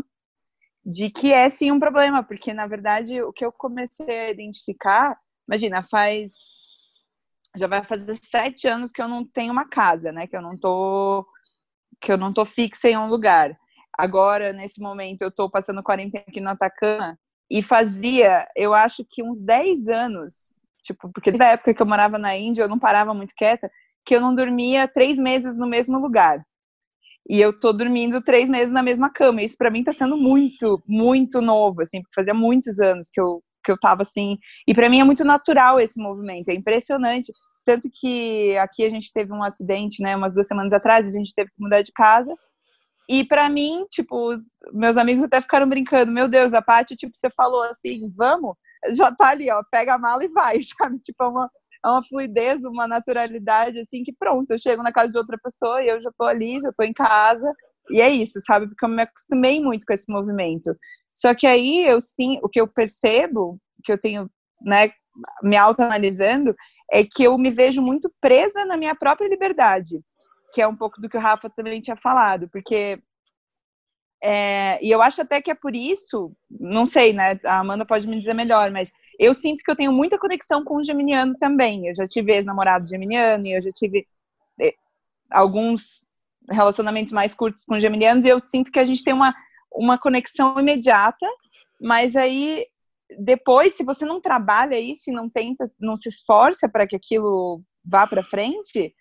de 0.85 1.11
que 1.11 1.33
é 1.33 1.49
sim 1.49 1.73
um 1.73 1.79
problema, 1.79 2.23
porque 2.23 2.55
na 2.55 2.67
verdade 2.67 3.23
o 3.23 3.33
que 3.33 3.45
eu 3.45 3.53
comecei 3.53 4.09
a 4.09 4.31
identificar, 4.31 5.19
imagina, 5.49 5.83
faz 5.83 6.57
já 7.57 7.67
vai 7.67 7.83
fazer 7.85 8.19
sete 8.23 8.69
anos 8.69 8.93
que 8.93 9.01
eu 9.03 9.09
não 9.09 9.25
tenho 9.27 9.53
uma 9.53 9.69
casa, 9.69 10.13
né? 10.13 10.27
Que 10.27 10.37
eu 10.37 10.43
não 10.43 10.59
tô 10.59 11.27
que 12.01 12.13
eu 12.13 12.19
não 12.19 12.33
tô 12.33 12.45
fixa 12.45 12.89
em 12.91 12.99
um 12.99 13.09
lugar. 13.09 13.59
Agora, 13.99 14.53
nesse 14.53 14.81
momento, 14.81 15.23
eu 15.23 15.31
tô 15.33 15.51
passando 15.51 15.83
quarentena 15.83 16.25
aqui 16.29 16.41
no 16.41 16.51
Atacama 16.51 17.19
e 17.51 17.63
fazia, 17.63 18.47
eu 18.57 18.75
acho 18.75 19.05
que 19.09 19.23
uns 19.23 19.41
10 19.41 19.89
anos 19.89 20.55
Tipo, 20.87 21.11
porque 21.13 21.31
desde 21.31 21.45
a 21.45 21.51
época 21.53 21.75
que 21.75 21.83
eu 21.83 21.87
morava 21.87 22.17
na 22.17 22.37
Índia, 22.37 22.63
eu 22.63 22.69
não 22.69 22.79
parava 22.79 23.13
muito 23.13 23.35
quieta, 23.37 23.69
que 24.05 24.15
eu 24.15 24.21
não 24.21 24.35
dormia 24.35 24.87
três 24.87 25.19
meses 25.19 25.57
no 25.57 25.67
mesmo 25.67 25.99
lugar. 25.99 26.41
E 27.29 27.41
eu 27.41 27.59
tô 27.59 27.73
dormindo 27.73 28.23
três 28.23 28.49
meses 28.49 28.73
na 28.73 28.83
mesma 28.85 29.11
cama. 29.11 29.43
Isso 29.43 29.57
para 29.59 29.71
mim 29.71 29.83
tá 29.83 29.93
sendo 29.93 30.17
muito, 30.17 30.81
muito 30.87 31.41
novo, 31.41 31.83
assim, 31.83 32.01
porque 32.01 32.15
fazia 32.15 32.35
muitos 32.35 32.79
anos 32.79 33.09
que 33.13 33.21
eu, 33.21 33.43
que 33.65 33.73
eu 33.73 33.79
tava 33.79 34.03
assim. 34.03 34.39
E 34.67 34.73
para 34.73 34.89
mim 34.89 35.01
é 35.01 35.05
muito 35.05 35.25
natural 35.25 35.81
esse 35.81 36.01
movimento, 36.01 36.51
é 36.51 36.55
impressionante. 36.55 37.33
Tanto 37.65 37.89
que 37.93 38.57
aqui 38.59 38.85
a 38.85 38.89
gente 38.89 39.13
teve 39.13 39.33
um 39.33 39.43
acidente, 39.43 40.01
né, 40.01 40.15
umas 40.15 40.33
duas 40.33 40.47
semanas 40.47 40.73
atrás, 40.73 41.05
a 41.05 41.11
gente 41.11 41.35
teve 41.35 41.51
que 41.51 41.61
mudar 41.61 41.83
de 41.83 41.91
casa. 41.93 42.33
E 43.09 43.25
para 43.25 43.51
mim, 43.51 43.85
tipo, 43.91 44.33
os 44.33 44.41
meus 44.73 44.97
amigos 44.97 45.25
até 45.25 45.41
ficaram 45.41 45.69
brincando, 45.69 46.13
meu 46.13 46.29
Deus, 46.29 46.55
a 46.55 46.63
Paty, 46.63 46.95
tipo, 46.95 47.13
você 47.17 47.29
falou 47.31 47.63
assim, 47.65 48.13
vamos? 48.17 48.55
Já 48.95 49.13
tá 49.13 49.31
ali, 49.31 49.51
ó, 49.51 49.63
pega 49.71 49.95
a 49.95 49.99
mala 49.99 50.25
e 50.25 50.29
vai, 50.29 50.59
sabe? 50.63 50.99
Tipo, 50.99 51.25
é 51.25 51.29
uma, 51.29 51.51
é 51.85 51.89
uma 51.89 52.03
fluidez, 52.03 52.65
uma 52.65 52.87
naturalidade, 52.89 53.81
assim, 53.81 54.03
que 54.03 54.13
pronto, 54.13 54.51
eu 54.51 54.59
chego 54.59 54.83
na 54.83 54.93
casa 54.93 55.13
de 55.13 55.19
outra 55.19 55.39
pessoa 55.43 55.83
e 55.83 55.89
eu 55.89 56.01
já 56.01 56.11
tô 56.17 56.25
ali, 56.25 56.61
já 56.61 56.73
tô 56.73 56.83
em 56.85 56.93
casa, 56.93 57.53
E 57.91 58.01
é 58.01 58.11
isso, 58.11 58.41
sabe? 58.41 58.69
Porque 58.69 58.85
eu 58.85 58.89
me 58.89 59.03
acostumei 59.03 59.61
muito 59.61 59.87
com 59.87 59.93
esse 59.93 60.11
movimento. 60.11 60.77
Só 61.15 61.35
que 61.35 61.47
aí 61.47 61.87
eu 61.87 62.01
sim, 62.01 62.39
o 62.43 62.49
que 62.49 62.61
eu 62.61 62.67
percebo, 62.69 63.59
que 63.85 63.93
eu 63.93 63.99
tenho, 63.99 64.31
né, 64.63 64.91
me 65.43 65.57
autoanalisando, 65.57 66.55
é 66.91 67.05
que 67.05 67.25
eu 67.25 67.39
me 67.39 67.51
vejo 67.51 67.81
muito 67.81 68.13
presa 68.21 68.65
na 68.65 68.77
minha 68.77 68.95
própria 68.95 69.29
liberdade, 69.29 70.01
que 70.53 70.61
é 70.61 70.67
um 70.67 70.77
pouco 70.77 71.01
do 71.01 71.09
que 71.09 71.17
o 71.17 71.21
Rafa 71.21 71.49
também 71.51 71.81
tinha 71.81 71.97
falado, 71.97 72.49
porque 72.51 73.01
é, 74.23 74.79
e 74.83 74.91
eu 74.91 75.03
acho 75.03 75.23
até 75.23 75.41
que 75.41 75.51
é 75.51 75.55
por 75.55 75.75
isso, 75.75 76.33
não 76.51 76.87
sei, 76.87 77.13
né? 77.13 77.39
A 77.45 77.61
Amanda 77.61 77.85
pode 77.85 78.09
me 78.09 78.19
dizer 78.19 78.35
melhor, 78.35 78.71
mas 78.71 78.93
eu 79.19 79.35
sinto 79.35 79.63
que 79.63 79.71
eu 79.71 79.77
tenho 79.77 79.93
muita 79.93 80.19
conexão 80.19 80.65
com 80.65 80.77
o 80.77 80.83
geminiano 80.83 81.35
também. 81.39 81.89
Eu 81.89 81.95
já 81.95 82.07
tive 82.07 82.33
ex-namorado 82.33 82.89
geminiano 82.89 83.47
e 83.47 83.57
eu 83.57 83.61
já 83.61 83.71
tive 83.71 84.07
é, 84.61 84.75
alguns 85.31 86.07
relacionamentos 86.51 87.13
mais 87.13 87.35
curtos 87.35 87.65
com 87.65 87.79
geminianos 87.79 88.25
e 88.25 88.29
eu 88.29 88.43
sinto 88.43 88.71
que 88.71 88.79
a 88.79 88.85
gente 88.85 89.05
tem 89.05 89.13
uma, 89.13 89.35
uma 89.73 89.99
conexão 89.99 90.59
imediata, 90.59 91.27
mas 91.81 92.17
aí 92.17 92.65
depois, 93.19 93.77
se 93.77 93.85
você 93.85 94.05
não 94.05 94.21
trabalha 94.21 94.79
isso 94.79 95.11
e 95.11 95.15
não 95.15 95.29
tenta, 95.29 95.71
não 95.79 95.97
se 95.97 96.09
esforça 96.09 96.69
para 96.69 96.87
que 96.87 96.97
aquilo 96.97 97.63
vá 97.85 98.07
para 98.07 98.23
frente, 98.23 98.95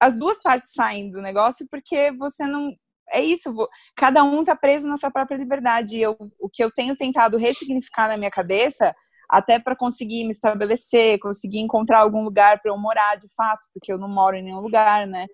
as 0.00 0.16
duas 0.16 0.40
partes 0.40 0.72
saem 0.72 1.10
do 1.10 1.20
negócio 1.20 1.66
porque 1.70 2.10
você 2.12 2.46
não 2.46 2.74
é 3.10 3.20
isso, 3.20 3.54
cada 3.96 4.24
um 4.24 4.40
está 4.40 4.56
preso 4.56 4.88
na 4.88 4.96
sua 4.96 5.10
própria 5.10 5.36
liberdade. 5.36 6.00
Eu, 6.00 6.16
o 6.38 6.48
que 6.48 6.62
eu 6.62 6.70
tenho 6.70 6.96
tentado 6.96 7.36
ressignificar 7.36 8.08
na 8.08 8.16
minha 8.16 8.30
cabeça, 8.30 8.94
até 9.28 9.58
para 9.58 9.76
conseguir 9.76 10.24
me 10.24 10.30
estabelecer, 10.30 11.18
conseguir 11.18 11.58
encontrar 11.60 12.00
algum 12.00 12.22
lugar 12.22 12.60
para 12.60 12.70
eu 12.72 12.78
morar 12.78 13.16
de 13.16 13.32
fato, 13.34 13.66
porque 13.72 13.92
eu 13.92 13.98
não 13.98 14.08
moro 14.08 14.36
em 14.36 14.42
nenhum 14.42 14.60
lugar, 14.60 15.06
né? 15.06 15.26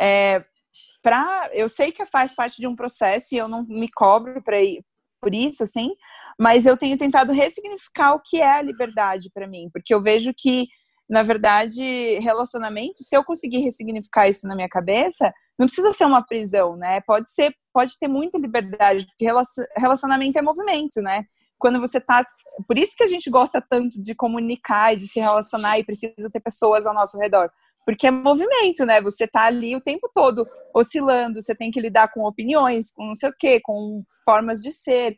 É, 0.00 0.44
pra, 1.02 1.48
eu 1.52 1.68
sei 1.68 1.92
que 1.92 2.04
faz 2.06 2.34
parte 2.34 2.60
de 2.60 2.66
um 2.66 2.76
processo 2.76 3.34
e 3.34 3.38
eu 3.38 3.48
não 3.48 3.64
me 3.64 3.90
cobro 3.90 4.42
para 4.42 4.58
por 5.20 5.34
isso, 5.34 5.62
assim, 5.62 5.94
mas 6.38 6.66
eu 6.66 6.76
tenho 6.76 6.96
tentado 6.96 7.32
ressignificar 7.32 8.14
o 8.14 8.20
que 8.20 8.40
é 8.40 8.58
a 8.58 8.62
liberdade 8.62 9.30
para 9.32 9.46
mim, 9.46 9.68
porque 9.72 9.92
eu 9.92 10.02
vejo 10.02 10.32
que, 10.36 10.68
na 11.08 11.22
verdade, 11.22 12.18
relacionamento, 12.18 13.02
se 13.02 13.16
eu 13.16 13.24
conseguir 13.24 13.58
ressignificar 13.58 14.28
isso 14.28 14.46
na 14.46 14.56
minha 14.56 14.68
cabeça, 14.68 15.32
não 15.58 15.66
precisa 15.66 15.92
ser 15.92 16.04
uma 16.04 16.24
prisão, 16.26 16.76
né? 16.76 17.00
Pode 17.06 17.30
ser, 17.30 17.54
pode 17.72 17.98
ter 17.98 18.08
muita 18.08 18.38
liberdade, 18.38 19.06
porque 19.06 19.26
relacionamento 19.76 20.38
é 20.38 20.42
movimento, 20.42 21.00
né? 21.00 21.24
Quando 21.58 21.80
você 21.80 22.00
tá, 22.00 22.24
por 22.66 22.76
isso 22.76 22.94
que 22.96 23.04
a 23.04 23.06
gente 23.06 23.30
gosta 23.30 23.64
tanto 23.66 24.02
de 24.02 24.14
comunicar 24.14 24.92
e 24.92 24.96
de 24.96 25.06
se 25.06 25.20
relacionar 25.20 25.78
e 25.78 25.84
precisa 25.84 26.28
ter 26.30 26.40
pessoas 26.40 26.86
ao 26.86 26.94
nosso 26.94 27.18
redor, 27.18 27.50
porque 27.86 28.08
é 28.08 28.10
movimento, 28.10 28.84
né? 28.84 29.00
Você 29.00 29.28
tá 29.28 29.44
ali 29.44 29.76
o 29.76 29.80
tempo 29.80 30.10
todo 30.12 30.46
oscilando, 30.74 31.40
você 31.40 31.54
tem 31.54 31.70
que 31.70 31.80
lidar 31.80 32.12
com 32.12 32.24
opiniões, 32.24 32.90
com 32.90 33.06
não 33.06 33.14
sei 33.14 33.30
o 33.30 33.34
quê, 33.38 33.60
com 33.60 34.02
formas 34.24 34.60
de 34.60 34.72
ser 34.72 35.16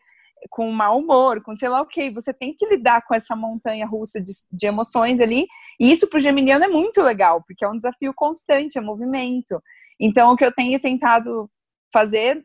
com 0.50 0.70
mau 0.70 0.98
humor, 0.98 1.42
com 1.42 1.54
sei 1.54 1.68
lá 1.68 1.80
o 1.80 1.86
que, 1.86 2.10
você 2.10 2.32
tem 2.32 2.54
que 2.54 2.66
lidar 2.66 3.02
com 3.02 3.14
essa 3.14 3.34
montanha 3.34 3.86
russa 3.86 4.20
de, 4.20 4.32
de 4.50 4.66
emoções 4.66 5.20
ali, 5.20 5.46
e 5.80 5.90
isso 5.90 6.06
para 6.08 6.18
o 6.18 6.20
geminiano 6.20 6.64
é 6.64 6.68
muito 6.68 7.02
legal, 7.02 7.42
porque 7.46 7.64
é 7.64 7.68
um 7.68 7.76
desafio 7.76 8.12
constante, 8.14 8.78
é 8.78 8.80
movimento. 8.80 9.62
Então, 10.00 10.32
o 10.32 10.36
que 10.36 10.44
eu 10.44 10.52
tenho 10.52 10.78
tentado 10.80 11.50
fazer, 11.92 12.44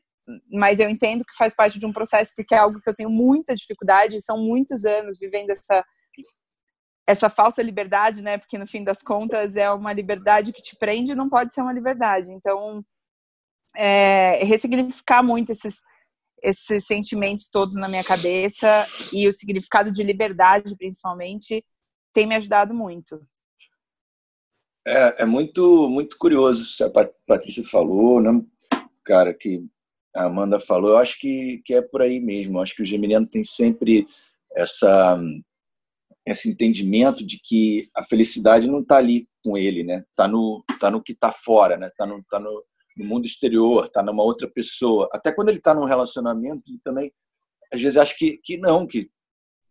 mas 0.51 0.79
eu 0.79 0.89
entendo 0.89 1.25
que 1.25 1.35
faz 1.35 1.55
parte 1.55 1.79
de 1.79 1.85
um 1.85 1.93
processo, 1.93 2.31
porque 2.35 2.55
é 2.55 2.57
algo 2.57 2.79
que 2.81 2.89
eu 2.89 2.95
tenho 2.95 3.09
muita 3.09 3.55
dificuldade, 3.55 4.21
são 4.21 4.37
muitos 4.37 4.85
anos 4.85 5.17
vivendo 5.19 5.49
essa 5.51 5.83
essa 7.05 7.29
falsa 7.29 7.61
liberdade, 7.61 8.21
né? 8.21 8.37
Porque 8.37 8.57
no 8.57 8.65
fim 8.65 8.83
das 8.83 9.01
contas 9.01 9.57
é 9.57 9.69
uma 9.69 9.91
liberdade 9.91 10.53
que 10.53 10.61
te 10.61 10.75
prende, 10.77 11.13
não 11.13 11.29
pode 11.29 11.53
ser 11.53 11.61
uma 11.61 11.73
liberdade. 11.73 12.31
Então, 12.31 12.81
é, 13.75 14.43
ressignificar 14.43 15.21
muito 15.21 15.51
esses 15.51 15.81
esses 16.43 16.85
sentimentos 16.85 17.47
todos 17.47 17.75
na 17.75 17.87
minha 17.87 18.03
cabeça 18.03 18.85
e 19.11 19.27
o 19.27 19.33
significado 19.33 19.91
de 19.91 20.03
liberdade, 20.03 20.75
principalmente, 20.75 21.63
tem 22.13 22.27
me 22.27 22.35
ajudado 22.35 22.73
muito. 22.73 23.25
É, 24.85 25.23
é 25.23 25.25
muito, 25.25 25.87
muito 25.89 26.17
curioso 26.17 26.61
isso 26.61 26.77
que 26.77 26.83
a 26.83 27.09
Patrícia 27.25 27.63
falou, 27.63 28.21
né? 28.21 28.31
cara, 29.03 29.33
que 29.33 29.65
a 30.15 30.25
Amanda 30.25 30.59
falou. 30.59 30.91
Eu 30.91 30.97
acho 30.97 31.19
que, 31.19 31.61
que 31.65 31.73
é 31.73 31.81
por 31.81 32.01
aí 32.01 32.19
mesmo. 32.19 32.57
Eu 32.57 32.61
acho 32.61 32.75
que 32.75 32.81
o 32.81 32.85
geminiano 32.85 33.27
tem 33.27 33.43
sempre 33.43 34.07
essa 34.55 35.19
esse 36.25 36.49
entendimento 36.49 37.25
de 37.25 37.37
que 37.37 37.89
a 37.93 38.01
felicidade 38.01 38.65
não 38.65 38.79
está 38.79 38.95
ali 38.95 39.27
com 39.43 39.57
ele, 39.57 39.83
né? 39.83 40.05
Está 40.09 40.25
no, 40.25 40.63
tá 40.79 40.89
no 40.89 41.03
que 41.03 41.11
está 41.11 41.33
fora, 41.33 41.75
né? 41.75 41.87
Está 41.87 42.05
no, 42.05 42.23
tá 42.23 42.39
no, 42.39 42.63
no 42.97 43.05
mundo 43.05 43.25
exterior, 43.25 43.85
está 43.85 44.03
numa 44.03 44.23
outra 44.23 44.47
pessoa. 44.49 45.09
Até 45.11 45.31
quando 45.31 45.49
ele 45.49 45.57
está 45.57 45.73
num 45.73 45.85
relacionamento, 45.85 46.69
ele 46.69 46.79
também 46.83 47.11
às 47.71 47.81
vezes 47.81 47.97
acha 47.97 48.15
que, 48.15 48.37
que 48.43 48.57
não, 48.57 48.85
que 48.85 49.09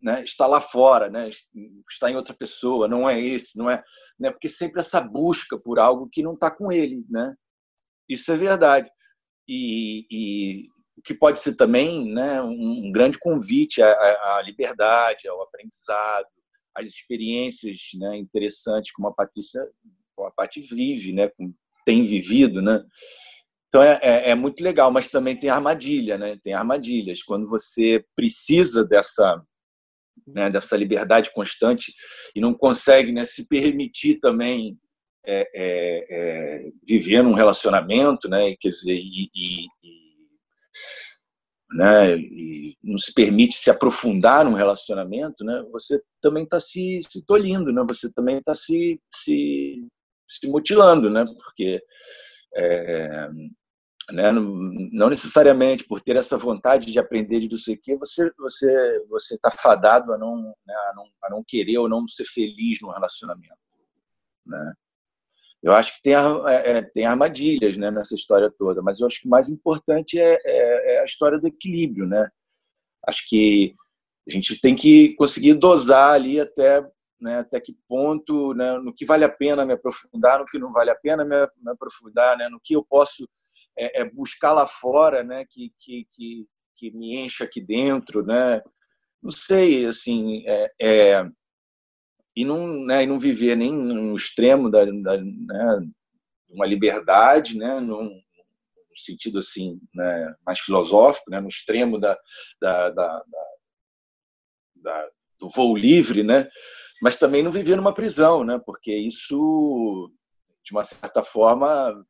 né, 0.01 0.21
está 0.23 0.45
lá 0.45 0.59
fora, 0.59 1.09
né, 1.09 1.29
está 1.89 2.11
em 2.11 2.15
outra 2.17 2.33
pessoa, 2.33 2.89
não 2.89 3.09
é 3.09 3.19
esse, 3.19 3.57
não 3.57 3.69
é, 3.69 3.81
né, 4.19 4.29
porque 4.29 4.49
sempre 4.49 4.81
essa 4.81 4.99
busca 4.99 5.57
por 5.57 5.79
algo 5.79 6.09
que 6.11 6.21
não 6.21 6.33
está 6.33 6.51
com 6.51 6.69
ele, 6.69 7.05
né? 7.09 7.33
Isso 8.09 8.29
é 8.33 8.35
verdade. 8.35 8.91
E, 9.47 10.05
e 10.11 10.65
o 10.97 11.01
que 11.03 11.13
pode 11.13 11.39
ser 11.39 11.55
também, 11.55 12.11
né, 12.13 12.41
um 12.41 12.91
grande 12.91 13.17
convite 13.17 13.81
à, 13.81 14.37
à 14.37 14.41
liberdade, 14.41 15.27
ao 15.29 15.41
aprendizado, 15.41 16.27
às 16.75 16.85
experiências, 16.85 17.79
né, 17.95 18.17
interessantes 18.17 18.91
como 18.91 19.07
a 19.07 19.13
Patrícia, 19.13 19.61
a 20.19 20.31
Pati 20.31 20.61
vive, 20.61 21.13
né, 21.13 21.29
com 21.29 21.53
tem 21.85 22.03
vivido, 22.03 22.61
né? 22.61 22.83
Então 23.67 23.81
é, 23.81 23.99
é, 24.01 24.29
é, 24.29 24.35
muito 24.35 24.63
legal, 24.63 24.91
mas 24.91 25.07
também 25.07 25.35
tem 25.35 25.49
armadilha, 25.49 26.17
né? 26.17 26.37
Tem 26.43 26.53
armadilhas. 26.53 27.23
Quando 27.23 27.49
você 27.49 28.05
precisa 28.15 28.85
dessa, 28.85 29.41
né, 30.27 30.49
dessa 30.49 30.77
liberdade 30.77 31.31
constante 31.33 31.93
e 32.35 32.39
não 32.39 32.53
consegue 32.53 33.11
né, 33.11 33.25
se 33.25 33.47
permitir 33.47 34.19
também 34.19 34.77
é, 35.25 35.49
é, 35.55 36.05
é 36.09 36.71
viver 36.87 37.23
num 37.23 37.33
relacionamento, 37.33 38.29
né? 38.29 38.55
Quer 38.59 38.69
dizer, 38.69 38.93
e, 38.93 39.29
e, 39.33 39.65
e 39.83 40.13
né, 41.73 42.15
e 42.17 42.77
não 42.83 42.97
se 42.97 43.11
permite 43.11 43.55
se 43.55 43.69
aprofundar 43.69 44.45
num 44.45 44.53
relacionamento, 44.53 45.43
né, 45.43 45.65
você 45.71 45.99
também 46.21 46.43
está 46.43 46.59
se, 46.59 47.01
se 47.09 47.25
tolhindo, 47.25 47.73
né, 47.73 47.83
você 47.87 48.11
também 48.11 48.37
está 48.37 48.53
se, 48.53 48.99
se 49.11 49.87
se 50.39 50.47
mutilando, 50.47 51.09
né? 51.09 51.25
Porque 51.43 51.81
é, 52.55 53.29
né, 54.11 54.31
não 54.31 55.09
necessariamente 55.09 55.85
por 55.85 56.01
ter 56.01 56.15
essa 56.15 56.37
vontade 56.37 56.91
de 56.91 56.99
aprender 56.99 57.39
de 57.39 57.49
não 57.49 57.57
sei 57.57 57.75
o 57.75 57.79
quê, 57.81 57.97
você 57.97 58.31
você 58.37 59.05
você 59.09 59.35
está 59.35 59.49
fadado 59.49 60.13
a 60.13 60.17
não, 60.17 60.37
né, 60.65 60.73
a 60.89 60.93
não, 60.95 61.05
a 61.23 61.29
não 61.29 61.43
querer 61.47 61.77
ou 61.77 61.87
não 61.87 62.07
ser 62.07 62.25
feliz 62.25 62.79
no 62.81 62.91
relacionamento, 62.91 63.55
né? 64.45 64.73
Eu 65.61 65.71
acho 65.71 65.95
que 65.95 66.01
tem, 66.03 66.13
é, 66.13 66.71
é, 66.71 66.81
tem 66.81 67.05
armadilhas 67.05 67.77
né, 67.77 67.89
nessa 67.89 68.13
história 68.13 68.51
toda, 68.51 68.81
mas 68.81 68.99
eu 68.99 69.07
acho 69.07 69.21
que 69.21 69.27
o 69.27 69.29
mais 69.29 69.47
importante 69.47 70.19
é, 70.19 70.37
é, 70.45 70.95
é 70.95 70.99
a 70.99 71.05
história 71.05 71.39
do 71.39 71.47
equilíbrio, 71.47 72.05
né? 72.05 72.29
Acho 73.07 73.25
que 73.29 73.73
a 74.27 74.31
gente 74.31 74.59
tem 74.59 74.75
que 74.75 75.15
conseguir 75.15 75.53
dosar 75.53 76.11
ali 76.11 76.37
até 76.37 76.85
né, 77.23 77.39
até 77.39 77.59
que 77.61 77.73
ponto, 77.87 78.53
né, 78.53 78.77
no 78.79 78.93
que 78.93 79.05
vale 79.05 79.23
a 79.23 79.29
pena 79.29 79.65
me 79.65 79.73
aprofundar, 79.73 80.39
no 80.39 80.45
que 80.45 80.59
não 80.59 80.73
vale 80.73 80.91
a 80.91 80.95
pena 80.95 81.23
me, 81.23 81.37
me 81.61 81.71
aprofundar, 81.71 82.37
né, 82.37 82.49
no 82.49 82.59
que 82.59 82.75
eu 82.75 82.83
posso 82.83 83.27
é, 83.77 84.01
é 84.01 84.05
buscar 84.05 84.51
lá 84.51 84.67
fora, 84.67 85.23
né, 85.23 85.45
que, 85.49 85.73
que, 85.79 86.05
que, 86.11 86.47
que, 86.75 86.91
me 86.91 87.15
encha 87.15 87.45
aqui 87.45 87.61
dentro, 87.61 88.25
né, 88.25 88.61
não 89.21 89.31
sei, 89.31 89.85
assim, 89.85 90.43
é, 90.45 90.73
é 90.81 91.25
e 92.35 92.43
não, 92.43 92.83
né, 92.83 93.03
e 93.03 93.07
não 93.07 93.19
viver 93.19 93.55
nem 93.55 93.71
no 93.71 94.15
extremo 94.15 94.69
da, 94.69 94.83
da 94.83 95.17
né, 95.17 95.87
uma 96.49 96.65
liberdade, 96.65 97.57
né, 97.57 97.79
num, 97.79 98.03
no 98.03 98.97
sentido 98.97 99.39
assim, 99.39 99.79
né, 99.95 100.35
mais 100.45 100.59
filosófico, 100.59 101.31
né, 101.31 101.39
no 101.39 101.47
extremo 101.47 101.97
da, 101.97 102.19
da, 102.59 102.89
da, 102.89 103.23
da 104.75 105.09
do 105.39 105.49
voo 105.49 105.75
livre, 105.75 106.23
né? 106.23 106.49
Mas 107.03 107.17
também 107.17 107.43
não 107.43 107.51
viver 107.51 107.75
numa 107.75 107.93
prisão, 107.93 108.45
né? 108.45 108.57
Porque 108.65 108.95
isso, 108.95 110.09
de 110.63 110.71
uma 110.71 110.85
certa 110.85 111.21
forma, 111.21 112.01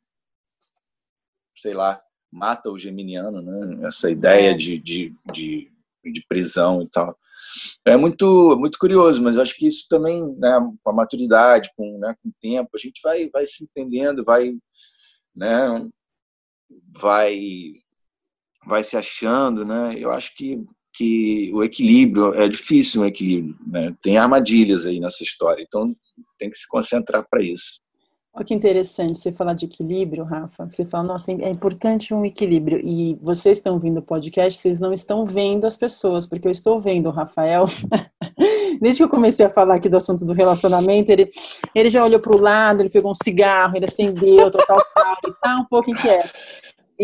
sei 1.57 1.73
lá, 1.73 1.99
mata 2.31 2.69
o 2.69 2.77
geminiano, 2.77 3.41
né? 3.41 3.87
Essa 3.87 4.11
ideia 4.11 4.51
é. 4.51 4.53
de, 4.53 4.77
de, 4.77 5.15
de, 5.33 5.71
de 6.05 6.25
prisão 6.27 6.83
e 6.83 6.87
tal. 6.89 7.17
É 7.83 7.97
muito, 7.97 8.55
muito 8.55 8.77
curioso, 8.77 9.19
mas 9.19 9.35
acho 9.35 9.55
que 9.55 9.67
isso 9.67 9.87
também, 9.89 10.23
né, 10.37 10.59
com 10.83 10.89
a 10.91 10.93
maturidade, 10.93 11.71
com, 11.75 11.97
né, 11.97 12.15
com 12.21 12.29
o 12.29 12.33
tempo, 12.39 12.69
a 12.75 12.77
gente 12.77 13.01
vai, 13.03 13.27
vai 13.29 13.47
se 13.47 13.63
entendendo, 13.63 14.23
vai, 14.23 14.55
né, 15.35 15.89
vai, 16.89 17.41
vai 18.63 18.83
se 18.83 18.95
achando, 18.95 19.65
né? 19.65 19.95
Eu 19.97 20.11
acho 20.11 20.35
que 20.35 20.63
que 20.93 21.51
o 21.53 21.63
equilíbrio 21.63 22.33
é 22.35 22.47
difícil 22.47 23.01
o 23.01 23.05
equilíbrio, 23.05 23.55
né? 23.65 23.95
tem 24.01 24.17
armadilhas 24.17 24.85
aí 24.85 24.99
nessa 24.99 25.23
história, 25.23 25.63
então 25.63 25.95
tem 26.37 26.49
que 26.49 26.57
se 26.57 26.67
concentrar 26.67 27.25
para 27.29 27.41
isso. 27.41 27.81
Olha 28.35 28.45
que 28.45 28.53
interessante 28.53 29.19
você 29.19 29.31
falar 29.31 29.53
de 29.53 29.65
equilíbrio, 29.65 30.23
Rafa. 30.23 30.65
Você 30.65 30.83
fala, 30.85 31.03
nossa, 31.03 31.31
é 31.31 31.49
importante 31.49 32.15
um 32.15 32.25
equilíbrio. 32.25 32.81
E 32.83 33.15
vocês 33.21 33.59
estão 33.59 33.77
vindo 33.77 33.99
o 33.99 34.01
podcast, 34.01 34.59
vocês 34.59 34.79
não 34.79 34.91
estão 34.91 35.23
vendo 35.23 35.67
as 35.67 35.77
pessoas, 35.77 36.25
porque 36.25 36.47
eu 36.47 36.51
estou 36.51 36.81
vendo 36.81 37.09
o 37.09 37.11
Rafael. 37.11 37.65
Desde 38.81 38.97
que 38.97 39.03
eu 39.03 39.09
comecei 39.09 39.45
a 39.45 39.51
falar 39.51 39.75
aqui 39.75 39.87
do 39.87 39.97
assunto 39.97 40.25
do 40.25 40.33
relacionamento, 40.33 41.11
ele, 41.11 41.29
ele 41.75 41.91
já 41.91 42.03
olhou 42.03 42.19
para 42.19 42.35
o 42.35 42.41
lado, 42.41 42.81
ele 42.81 42.89
pegou 42.89 43.11
um 43.11 43.15
cigarro, 43.15 43.75
ele 43.75 43.85
acendeu, 43.85 44.49
total, 44.49 44.83
tal, 44.95 45.17
e 45.29 45.33
tá 45.39 45.55
um 45.57 45.65
pouco 45.65 45.91
inquieto. 45.91 46.33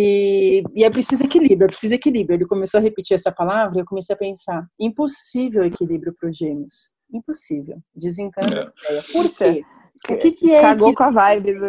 E, 0.02 0.64
e 0.74 0.86
é 0.86 0.89
preciso 0.89 1.26
equilíbrio, 1.26 1.66
é 1.66 1.68
preciso 1.68 1.93
equilíbrio. 1.93 2.38
Ele 2.38 2.45
começou 2.45 2.80
a 2.80 2.82
repetir 2.82 3.16
essa 3.16 3.34
palavra 3.34 3.78
e 3.80 3.82
eu 3.82 3.86
comecei 3.86 4.16
a 4.16 4.18
pensar: 4.18 4.66
impossível 4.80 5.62
equilíbrio 5.64 6.16
para 6.18 6.30
os 6.30 6.38
gêmeos. 6.38 6.93
Impossível. 7.14 7.78
Desencana 7.93 8.56
é. 8.56 8.60
essa 8.62 8.74
ideia. 8.86 9.04
Por 9.12 9.28
quê? 9.28 9.64
O 10.10 10.18
que, 10.18 10.32
que 10.32 10.52
é 10.54 10.62
Cagou 10.62 10.91
equilíbrio? 10.91 10.95
com 10.95 11.04
a 11.04 11.12
vibe. 11.12 11.54
Do... 11.54 11.66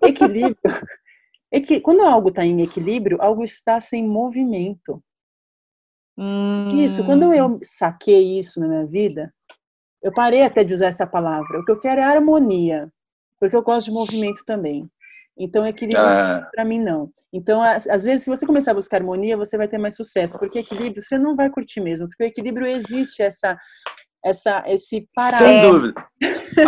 Equilíbrio. 0.06 0.56
É 1.52 1.60
que 1.60 1.80
quando 1.80 2.00
algo 2.00 2.30
está 2.30 2.46
em 2.46 2.62
equilíbrio, 2.62 3.20
algo 3.20 3.44
está 3.44 3.78
sem 3.78 4.08
movimento. 4.08 5.02
Hum. 6.16 6.68
Isso, 6.78 7.04
quando 7.04 7.34
eu 7.34 7.58
saquei 7.62 8.38
isso 8.38 8.58
na 8.58 8.68
minha 8.68 8.86
vida, 8.86 9.34
eu 10.02 10.12
parei 10.12 10.42
até 10.42 10.64
de 10.64 10.72
usar 10.72 10.86
essa 10.86 11.06
palavra. 11.06 11.60
O 11.60 11.64
que 11.64 11.72
eu 11.72 11.78
quero 11.78 12.00
é 12.00 12.04
harmonia, 12.04 12.90
porque 13.38 13.54
eu 13.54 13.62
gosto 13.62 13.86
de 13.86 13.92
movimento 13.92 14.44
também. 14.46 14.90
Então, 15.42 15.66
equilíbrio, 15.66 16.04
ah. 16.04 16.46
para 16.52 16.66
mim, 16.66 16.78
não. 16.78 17.10
Então, 17.32 17.62
às 17.62 18.04
vezes, 18.04 18.24
se 18.24 18.30
você 18.30 18.46
começar 18.46 18.72
a 18.72 18.74
buscar 18.74 18.98
harmonia, 18.98 19.38
você 19.38 19.56
vai 19.56 19.66
ter 19.66 19.78
mais 19.78 19.96
sucesso, 19.96 20.38
porque 20.38 20.58
equilíbrio 20.58 21.02
você 21.02 21.18
não 21.18 21.34
vai 21.34 21.48
curtir 21.48 21.80
mesmo, 21.80 22.06
porque 22.06 22.24
o 22.24 22.26
equilíbrio 22.26 22.66
existe 22.66 23.22
essa 23.22 23.56
essa, 24.22 24.62
esse 24.66 25.08
paralelo. 25.14 25.62
Sem 25.62 25.72
dúvida. 25.72 26.08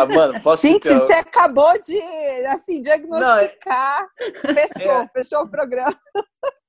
Amanda, 0.01 0.41
posso 0.41 0.67
Gente, 0.67 0.89
você 0.89 1.13
acabou 1.13 1.79
de 1.79 2.01
assim, 2.47 2.81
diagnosticar. 2.81 4.09
Não, 4.19 4.51
é... 4.51 4.67
Fechou, 4.67 4.93
é... 4.93 5.09
fechou 5.13 5.41
o 5.43 5.51
programa. 5.51 5.95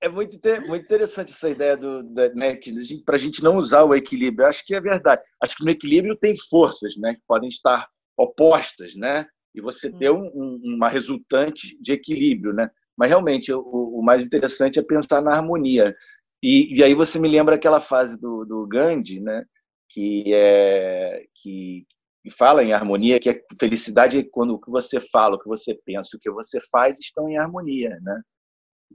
É 0.01 0.09
muito, 0.09 0.37
muito 0.67 0.83
interessante 0.83 1.31
essa 1.31 1.49
ideia 1.49 1.77
do, 1.77 2.03
da, 2.03 2.27
né, 2.33 2.59
para 3.05 3.15
a 3.15 3.19
gente 3.19 3.41
não 3.41 3.55
usar 3.55 3.83
o 3.83 3.95
equilíbrio. 3.95 4.43
Eu 4.43 4.49
acho 4.49 4.65
que 4.65 4.75
é 4.75 4.81
verdade. 4.81 5.21
Acho 5.41 5.55
que 5.55 5.63
no 5.63 5.71
equilíbrio 5.71 6.17
tem 6.17 6.35
forças, 6.49 6.97
né, 6.97 7.13
que 7.13 7.21
podem 7.25 7.47
estar 7.47 7.87
opostas, 8.17 8.93
né, 8.95 9.25
e 9.53 9.61
você 9.61 9.91
ter 9.91 10.11
hum. 10.11 10.31
um, 10.33 10.75
uma 10.75 10.87
resultante 10.87 11.77
de 11.81 11.93
equilíbrio, 11.93 12.53
né. 12.53 12.69
Mas 12.97 13.09
realmente 13.09 13.51
o, 13.51 13.61
o 13.61 14.03
mais 14.03 14.23
interessante 14.23 14.79
é 14.79 14.83
pensar 14.83 15.21
na 15.21 15.31
harmonia. 15.31 15.95
E, 16.41 16.75
e, 16.75 16.83
aí 16.83 16.93
você 16.93 17.19
me 17.19 17.27
lembra 17.27 17.55
aquela 17.55 17.79
fase 17.79 18.19
do, 18.19 18.43
do 18.45 18.67
Gandhi, 18.67 19.19
né, 19.19 19.45
que 19.89 20.33
é 20.33 21.25
que, 21.35 21.85
que 22.21 22.29
fala 22.29 22.63
em 22.63 22.73
harmonia, 22.73 23.19
que 23.19 23.29
a 23.29 23.35
felicidade 23.59 24.19
é 24.19 24.23
quando 24.23 24.55
o 24.55 24.59
que 24.59 24.69
você 24.69 24.99
fala, 25.11 25.35
o 25.35 25.39
que 25.39 25.47
você 25.47 25.79
pensa, 25.85 26.15
o 26.15 26.19
que 26.19 26.29
você 26.29 26.59
faz 26.71 26.99
estão 26.99 27.29
em 27.29 27.37
harmonia, 27.37 27.97
né? 28.01 28.21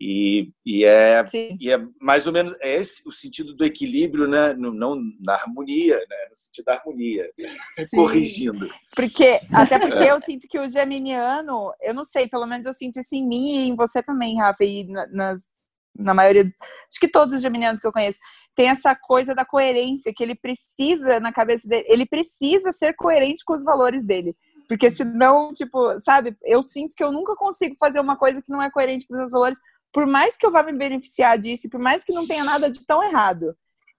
E, 0.01 0.53
e, 0.65 0.85
é, 0.85 1.25
e 1.61 1.71
é 1.71 1.79
mais 2.01 2.27
ou 2.27 2.33
menos 2.33 2.55
é 2.61 2.77
esse 2.77 3.07
o 3.09 3.13
sentido 3.13 3.55
do 3.55 3.65
equilíbrio, 3.65 4.29
né? 4.29 4.55
No, 4.55 4.73
não 4.73 5.01
na 5.21 5.35
harmonia, 5.35 5.97
né? 5.97 6.17
no 6.31 6.37
sentido 6.37 6.67
da 6.67 6.75
harmonia, 6.75 7.29
Sim. 7.75 7.97
corrigindo. 7.97 8.69
Porque, 8.95 9.41
até 9.53 9.79
porque 9.79 10.05
eu 10.09 10.21
sinto 10.21 10.47
que 10.49 10.59
o 10.59 10.69
geminiano, 10.69 11.73
eu 11.83 11.93
não 11.93 12.05
sei, 12.05 12.29
pelo 12.29 12.47
menos 12.47 12.67
eu 12.67 12.73
sinto 12.73 13.01
isso 13.01 13.15
em 13.15 13.27
mim 13.27 13.57
e 13.57 13.69
em 13.69 13.75
você 13.75 14.03
também, 14.03 14.39
Rafa, 14.39 14.65
e 14.65 14.87
nas, 15.11 15.51
na 15.99 16.15
maioria, 16.15 16.45
acho 16.45 17.01
que 17.01 17.09
todos 17.09 17.35
os 17.35 17.43
geminianos 17.43 17.81
que 17.81 17.87
eu 17.87 17.93
conheço, 17.93 18.21
tem 18.55 18.69
essa 18.69 18.95
coisa 18.95 19.35
da 19.35 19.45
coerência, 19.45 20.13
que 20.15 20.23
ele 20.23 20.35
precisa, 20.35 21.19
na 21.19 21.33
cabeça 21.33 21.67
dele, 21.67 21.85
ele 21.89 22.07
precisa 22.07 22.73
ser 22.73 22.95
coerente 22.95 23.45
com 23.45 23.55
os 23.55 23.65
valores 23.65 24.05
dele. 24.05 24.37
Porque 24.69 24.91
senão, 24.91 25.53
tipo, 25.53 25.99
sabe, 25.99 26.37
eu 26.45 26.63
sinto 26.63 26.95
que 26.95 27.03
eu 27.03 27.11
nunca 27.11 27.35
consigo 27.35 27.75
fazer 27.79 28.01
uma 28.01 28.17
coisa 28.17 28.43
que 28.43 28.53
não 28.53 28.63
é 28.63 28.71
coerente 28.71 29.07
com 29.07 29.15
os 29.15 29.19
meus 29.19 29.33
valores, 29.33 29.59
por 29.93 30.07
mais 30.07 30.37
que 30.37 30.45
eu 30.45 30.51
vá 30.51 30.63
me 30.63 30.73
beneficiar 30.73 31.39
disso, 31.39 31.69
por 31.69 31.81
mais 31.81 32.05
que 32.05 32.13
não 32.13 32.27
tenha 32.27 32.45
nada 32.45 32.71
de 32.71 32.85
tão 32.85 33.03
errado. 33.03 33.57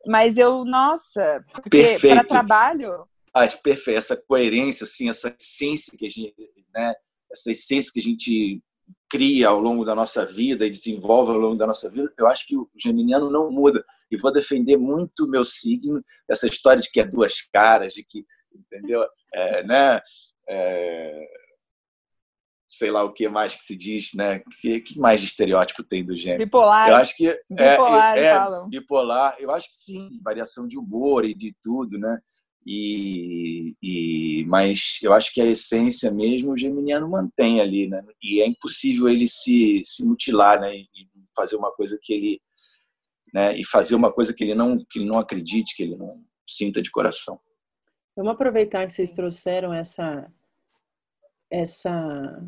Mas 0.08 0.38
eu, 0.38 0.64
nossa, 0.64 1.44
porque 1.54 1.98
para 2.00 2.24
trabalho. 2.24 3.06
Ah, 3.34 3.48
perfeito, 3.48 3.98
essa 3.98 4.16
coerência, 4.16 4.86
assim, 4.86 5.10
essa 5.10 5.36
essência 5.38 5.98
que 5.98 6.06
a 6.06 6.10
gente, 6.10 6.36
né, 6.74 6.94
essa 7.32 7.52
essência 7.52 7.92
que 7.94 8.00
a 8.00 8.04
gente 8.04 8.62
cria 9.10 9.50
ao 9.50 9.60
longo 9.60 9.84
da 9.84 9.94
nossa 9.94 10.26
vida 10.26 10.66
e 10.66 10.72
desenvolve 10.72 11.32
ao 11.32 11.38
longo 11.38 11.56
da 11.56 11.68
nossa 11.68 11.90
vida, 11.90 12.12
eu 12.18 12.28
acho 12.28 12.46
que 12.48 12.56
o 12.56 12.70
geminiano 12.78 13.30
não 13.30 13.52
muda. 13.52 13.84
E 14.10 14.18
vou 14.18 14.32
defender 14.32 14.78
muito 14.78 15.26
o 15.26 15.30
meu 15.30 15.44
signo, 15.44 16.04
essa 16.28 16.48
história 16.48 16.82
de 16.82 16.90
que 16.90 17.00
é 17.00 17.06
duas 17.06 17.42
caras, 17.54 17.94
de 17.94 18.04
que, 18.04 18.26
entendeu? 18.54 19.06
É, 19.34 19.64
né? 19.64 20.02
É, 20.48 21.28
sei 22.70 22.92
lá 22.92 23.04
o 23.04 23.12
que 23.12 23.28
mais 23.28 23.56
que 23.56 23.64
se 23.64 23.76
diz, 23.76 24.12
né? 24.14 24.44
Que, 24.62 24.80
que 24.80 25.00
mais 25.00 25.20
de 25.20 25.28
estereótipo 25.28 25.84
tem 25.84 26.06
do 26.06 26.16
gêmeo? 26.16 26.46
Bipolar. 26.46 26.90
Eu 26.90 26.96
acho 26.96 27.16
que 27.18 27.36
bipolar, 27.50 28.18
é, 28.18 28.26
é, 28.26 28.68
bipolar. 28.70 29.36
Eu 29.40 29.52
acho 29.52 29.70
que 29.72 29.82
sim, 29.82 30.10
variação 30.24 30.68
de 30.68 30.78
humor 30.78 31.26
e 31.26 31.34
de 31.34 31.56
tudo, 31.64 31.98
né? 31.98 32.20
E, 32.66 33.76
e, 33.82 34.46
mas 34.48 35.00
eu 35.02 35.14
acho 35.14 35.34
que 35.34 35.42
a 35.42 35.46
essência 35.46 36.12
mesmo 36.12 36.52
o 36.52 36.58
geminiano 36.58 37.10
mantém 37.10 37.60
ali, 37.60 37.88
né? 37.88 38.04
E 38.22 38.42
é 38.42 38.48
impossível 38.48 39.10
ele 39.10 39.28
se, 39.28 39.82
se 39.84 40.06
mutilar, 40.06 40.62
né? 40.62 40.76
E 40.76 40.88
fazer 41.36 41.56
uma 41.56 41.72
coisa 41.72 41.98
que 42.00 42.14
ele, 42.14 42.40
né? 43.34 43.58
E 43.58 43.66
fazer 43.66 43.96
uma 43.96 44.14
coisa 44.14 44.32
que 44.32 44.44
ele 44.44 44.54
não 44.54 44.78
que 44.78 45.00
ele 45.00 45.06
não 45.06 45.18
acredite, 45.18 45.76
que 45.76 45.82
ele 45.82 45.98
não 45.98 46.24
sinta 46.48 46.82
de 46.82 46.92
coração. 46.92 47.40
Vamos 48.16 48.34
aproveitar 48.34 48.86
que 48.86 48.94
vocês 48.94 49.12
trouxeram 49.12 49.74
essa 49.74 50.32
essa 51.50 52.44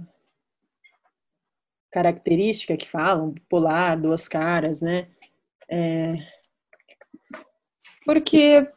característica 1.91 2.77
que 2.77 2.87
falam, 2.87 3.35
polar, 3.49 3.99
duas 3.99 4.27
caras, 4.27 4.81
né? 4.81 5.07
É... 5.69 6.15
Porque 8.05 8.67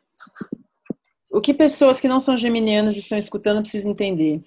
o 1.31 1.41
que 1.41 1.55
pessoas 1.55 2.01
que 2.01 2.09
não 2.09 2.20
são 2.20 2.37
geminianas 2.37 2.97
estão 2.97 3.18
escutando 3.18 3.61
precisam 3.61 3.93
entender. 3.93 4.41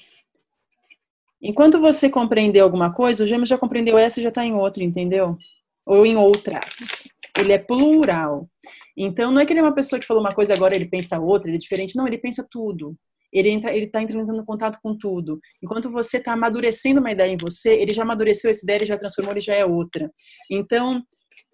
Enquanto 1.41 1.79
você 1.79 2.09
compreender 2.09 2.59
alguma 2.59 2.93
coisa, 2.93 3.23
o 3.23 3.27
gêmeo 3.27 3.45
já 3.45 3.57
compreendeu 3.57 3.97
essa 3.97 4.19
e 4.19 4.23
já 4.23 4.29
está 4.29 4.43
em 4.43 4.53
outra, 4.53 4.83
entendeu? 4.83 5.37
Ou 5.85 6.05
em 6.05 6.15
outras. 6.15 7.09
Ele 7.37 7.53
é 7.53 7.57
plural. 7.57 8.49
Então, 8.95 9.31
não 9.31 9.39
é 9.39 9.45
que 9.45 9.53
ele 9.53 9.59
é 9.59 9.63
uma 9.63 9.75
pessoa 9.75 9.99
que 9.99 10.05
falou 10.05 10.23
uma 10.23 10.33
coisa 10.33 10.53
agora 10.53 10.75
ele 10.75 10.87
pensa 10.87 11.19
outra, 11.19 11.49
ele 11.49 11.57
é 11.57 11.59
diferente. 11.59 11.95
Não, 11.95 12.07
ele 12.07 12.17
pensa 12.17 12.45
tudo. 12.49 12.97
Ele 13.31 13.49
entra, 13.49 13.75
ele 13.75 13.85
está 13.85 14.01
entrando 14.01 14.33
em 14.33 14.45
contato 14.45 14.79
com 14.81 14.97
tudo. 14.97 15.39
Enquanto 15.61 15.91
você 15.91 16.17
está 16.17 16.33
amadurecendo 16.33 16.99
uma 16.99 17.11
ideia 17.11 17.31
em 17.31 17.37
você, 17.39 17.73
ele 17.73 17.93
já 17.93 18.03
amadureceu 18.03 18.49
essa 18.49 18.63
ideia, 18.63 18.77
ele 18.77 18.85
já 18.85 18.97
transformou, 18.97 19.33
ele 19.33 19.41
já 19.41 19.53
é 19.53 19.65
outra. 19.65 20.11
Então, 20.49 21.03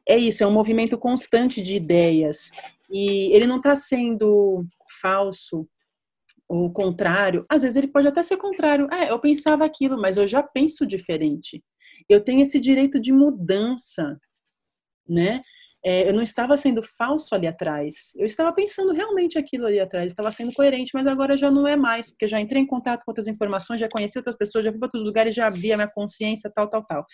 é 0.08 0.18
isso, 0.18 0.44
é 0.44 0.48
um 0.48 0.54
movimento 0.54 0.98
constante 0.98 1.62
de 1.62 1.76
ideias. 1.76 2.52
E 2.92 3.36
ele 3.36 3.48
não 3.48 3.58
está 3.58 3.76
sendo 3.76 4.66
falso 5.02 5.68
ou 6.48 6.72
contrário. 6.72 7.46
Às 7.50 7.64
vezes 7.64 7.78
ele 7.78 7.88
pode 7.88 8.08
até 8.08 8.22
ser 8.22 8.38
contrário. 8.38 8.88
É, 8.94 9.12
eu 9.12 9.20
pensava 9.20 9.66
aquilo, 9.66 10.00
mas 10.00 10.18
eu 10.18 10.28
já 10.28 10.44
penso 10.44 10.86
diferente. 10.86 11.64
Eu 12.08 12.22
tenho 12.24 12.42
esse 12.42 12.60
direito 12.60 13.00
de 13.00 13.12
mudança, 13.12 14.20
né? 15.08 15.40
É, 15.86 16.08
eu 16.08 16.14
não 16.14 16.24
estava 16.24 16.56
sendo 16.56 16.82
falso 16.82 17.36
ali 17.36 17.46
atrás. 17.46 18.14
Eu 18.16 18.26
estava 18.26 18.54
pensando 18.54 18.94
realmente 18.94 19.38
aquilo 19.38 19.66
ali 19.66 19.80
atrás, 19.80 20.08
estava 20.08 20.32
sendo 20.32 20.54
coerente, 20.54 20.92
mas 20.94 21.06
agora 21.06 21.38
já 21.38 21.52
não 21.52 21.68
é 21.68 21.76
mais, 21.76 22.12
porque 22.12 22.28
já 22.28 22.40
entrei 22.40 22.62
em 22.62 22.66
contato 22.66 23.04
com 23.04 23.12
outras 23.12 23.28
informações, 23.28 23.82
já 23.82 23.90
conheci 23.90 24.18
outras 24.18 24.38
pessoas, 24.38 24.64
já 24.64 24.72
fui 24.72 24.80
para 24.80 24.88
outros 24.88 25.04
lugares, 25.04 25.36
já 25.36 25.46
abri 25.46 25.74
a 25.74 25.78
minha 25.78 25.90
consciência, 25.90 26.50
tal, 26.54 26.70
tal, 26.70 26.84
tal. 26.84 27.06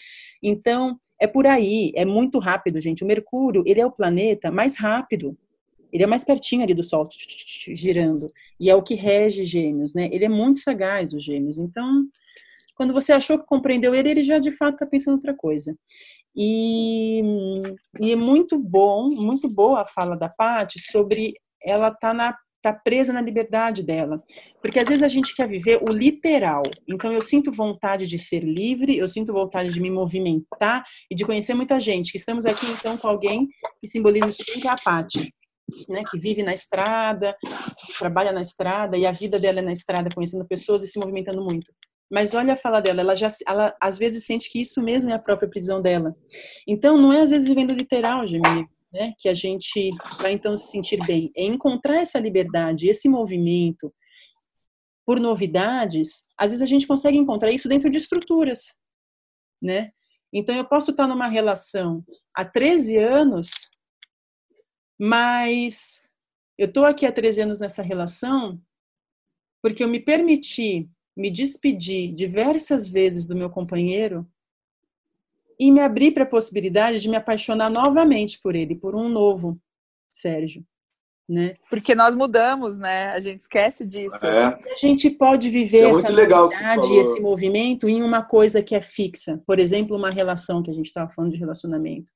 Então, 0.44 0.98
é 1.20 1.26
por 1.26 1.48
aí, 1.48 1.92
é 1.96 2.06
muito 2.06 2.38
rápido, 2.38 2.80
gente. 2.80 3.04
O 3.04 3.08
Mercúrio, 3.08 3.64
ele 3.66 3.82
é 3.82 3.86
o 3.86 3.92
planeta 3.92 4.52
mais 4.52 4.78
rápido. 4.78 5.36
Ele 5.92 6.04
é 6.04 6.08
mais 6.08 6.24
pertinho 6.24 6.62
ali 6.62 6.76
do 6.76 6.84
Sol, 6.84 7.04
girando. 7.74 8.28
E 8.60 8.70
é 8.70 8.76
o 8.76 8.84
que 8.84 8.94
rege 8.94 9.44
Gêmeos, 9.44 9.96
né? 9.96 10.08
Ele 10.12 10.26
é 10.26 10.30
muito 10.30 10.60
sagaz, 10.60 11.14
os 11.14 11.24
Gêmeos. 11.24 11.58
Então, 11.58 12.06
quando 12.80 12.94
você 12.94 13.12
achou 13.12 13.38
que 13.38 13.46
compreendeu 13.46 13.94
ele, 13.94 14.10
ele 14.10 14.24
já 14.24 14.40
de 14.40 14.52
fato 14.52 14.76
está 14.76 14.86
pensando 14.86 15.16
outra 15.16 15.34
coisa. 15.36 15.76
E, 16.36 17.22
e, 18.00 18.12
é 18.12 18.16
muito 18.16 18.58
bom, 18.58 19.10
muito 19.10 19.50
boa 19.50 19.82
a 19.82 19.88
fala 19.88 20.18
da 20.18 20.30
Paty 20.30 20.80
sobre 20.80 21.34
ela 21.62 21.92
tá 21.92 22.14
na 22.14 22.36
tá 22.62 22.74
presa 22.74 23.14
na 23.14 23.22
liberdade 23.22 23.84
dela. 23.84 24.22
Porque 24.62 24.80
às 24.80 24.88
vezes 24.90 25.04
a 25.04 25.08
gente 25.08 25.34
quer 25.34 25.48
viver 25.48 25.82
o 25.82 25.92
literal. 25.92 26.62
Então 26.88 27.12
eu 27.12 27.22
sinto 27.22 27.52
vontade 27.52 28.06
de 28.06 28.20
ser 28.20 28.44
livre, 28.44 28.98
eu 28.98 29.08
sinto 29.08 29.34
vontade 29.34 29.70
de 29.70 29.80
me 29.80 29.90
movimentar 29.90 30.84
e 31.10 31.16
de 31.16 31.26
conhecer 31.26 31.54
muita 31.54 31.80
gente. 31.80 32.12
Que 32.12 32.18
estamos 32.18 32.46
aqui 32.46 32.66
então 32.68 32.98
com 32.98 33.08
alguém 33.08 33.48
que 33.80 33.88
simboliza 33.88 34.28
isso 34.28 34.44
que 34.44 34.68
é 34.68 34.72
a 34.72 34.76
Paty. 34.76 35.34
Né, 35.88 36.04
que 36.10 36.18
vive 36.18 36.42
na 36.42 36.52
estrada, 36.52 37.38
trabalha 38.00 38.32
na 38.32 38.42
estrada 38.42 38.98
e 38.98 39.06
a 39.06 39.12
vida 39.12 39.38
dela 39.38 39.60
é 39.60 39.62
na 39.62 39.72
estrada, 39.72 40.10
conhecendo 40.12 40.44
pessoas 40.48 40.82
e 40.82 40.88
se 40.88 40.98
movimentando 40.98 41.44
muito. 41.44 41.72
Mas 42.10 42.34
olha 42.34 42.54
a 42.54 42.58
fala 42.58 42.82
dela, 42.82 43.02
ela 43.02 43.16
já, 43.16 43.28
ela 43.48 43.76
às 43.80 44.00
vezes 44.00 44.26
sente 44.26 44.50
que 44.50 44.60
isso 44.60 44.82
mesmo 44.82 45.12
é 45.12 45.14
a 45.14 45.20
própria 45.20 45.50
prisão 45.50 45.82
dela. 45.82 46.16
Então 46.68 46.98
não 46.98 47.14
é 47.14 47.22
às 47.22 47.30
vezes 47.30 47.48
vivendo 47.48 47.74
literal, 47.74 48.26
Gemini, 48.26 48.68
né, 48.92 49.14
que 49.20 49.30
a 49.30 49.34
gente 49.34 49.92
vai 50.20 50.32
então 50.32 50.58
se 50.58 50.72
sentir 50.72 50.98
bem. 51.06 51.32
É 51.38 51.44
encontrar 51.44 51.98
essa 52.02 52.20
liberdade, 52.20 52.90
esse 52.90 53.08
movimento. 53.08 53.94
por 55.06 55.20
novidades, 55.20 56.28
às 56.38 56.52
vezes 56.52 56.62
a 56.62 56.68
gente 56.68 56.86
consegue 56.86 57.18
encontrar 57.18 57.52
isso 57.52 57.68
dentro 57.68 57.90
de 57.90 57.98
estruturas, 57.98 58.76
né? 59.60 59.92
Então 60.32 60.54
eu 60.54 60.64
posso 60.64 60.92
estar 60.92 61.08
numa 61.08 61.28
relação 61.28 62.06
há 62.36 62.46
13 62.46 62.98
anos, 62.98 63.50
mas 65.00 66.04
eu 66.60 66.68
estou 66.68 66.86
aqui 66.86 67.08
há 67.08 67.12
13 67.12 67.42
anos 67.42 67.60
nessa 67.60 67.82
relação 67.82 68.62
porque 69.64 69.84
eu 69.84 69.88
me 69.88 70.00
permiti 70.00 70.90
me 71.20 71.30
despedir 71.30 72.14
diversas 72.14 72.88
vezes 72.88 73.28
do 73.28 73.36
meu 73.36 73.50
companheiro 73.50 74.26
e 75.60 75.70
me 75.70 75.82
abrir 75.82 76.12
para 76.12 76.24
a 76.24 76.30
possibilidade 76.30 77.00
de 77.02 77.10
me 77.10 77.18
apaixonar 77.18 77.70
novamente 77.70 78.40
por 78.42 78.56
ele, 78.56 78.74
por 78.74 78.96
um 78.96 79.10
novo 79.10 79.60
Sérgio. 80.10 80.64
Né? 81.28 81.58
Porque 81.70 81.94
nós 81.94 82.16
mudamos, 82.16 82.80
né? 82.80 83.12
A 83.12 83.20
gente 83.20 83.42
esquece 83.42 83.86
disso. 83.86 84.26
É. 84.26 84.46
A 84.46 84.76
gente 84.80 85.12
pode 85.12 85.48
viver 85.50 85.84
é 85.84 85.90
essa 85.90 86.10
novidade 86.10 86.92
e 86.92 86.98
esse 86.98 87.22
movimento 87.22 87.88
em 87.88 88.02
uma 88.02 88.24
coisa 88.24 88.64
que 88.64 88.74
é 88.74 88.82
fixa. 88.82 89.40
Por 89.46 89.60
exemplo, 89.60 89.96
uma 89.96 90.10
relação 90.10 90.64
que 90.64 90.72
a 90.72 90.74
gente 90.74 90.88
estava 90.88 91.12
falando 91.12 91.34
de 91.34 91.38
relacionamento. 91.38 92.12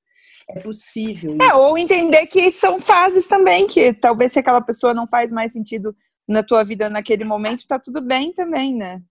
É 0.49 0.59
possível. 0.61 1.37
É, 1.39 1.53
ou 1.53 1.77
entender 1.77 2.25
que 2.25 2.49
são 2.49 2.79
fases 2.79 3.27
também, 3.27 3.67
que 3.67 3.93
talvez 3.93 4.31
se 4.31 4.39
aquela 4.39 4.61
pessoa 4.61 4.93
não 4.95 5.05
faz 5.05 5.31
mais 5.31 5.53
sentido 5.53 5.95
na 6.27 6.43
tua 6.43 6.63
vida 6.63 6.89
naquele 6.89 7.23
momento, 7.23 7.67
tá 7.67 7.79
tudo 7.79 8.01
bem 8.01 8.33
também, 8.33 8.75
né? 8.75 9.01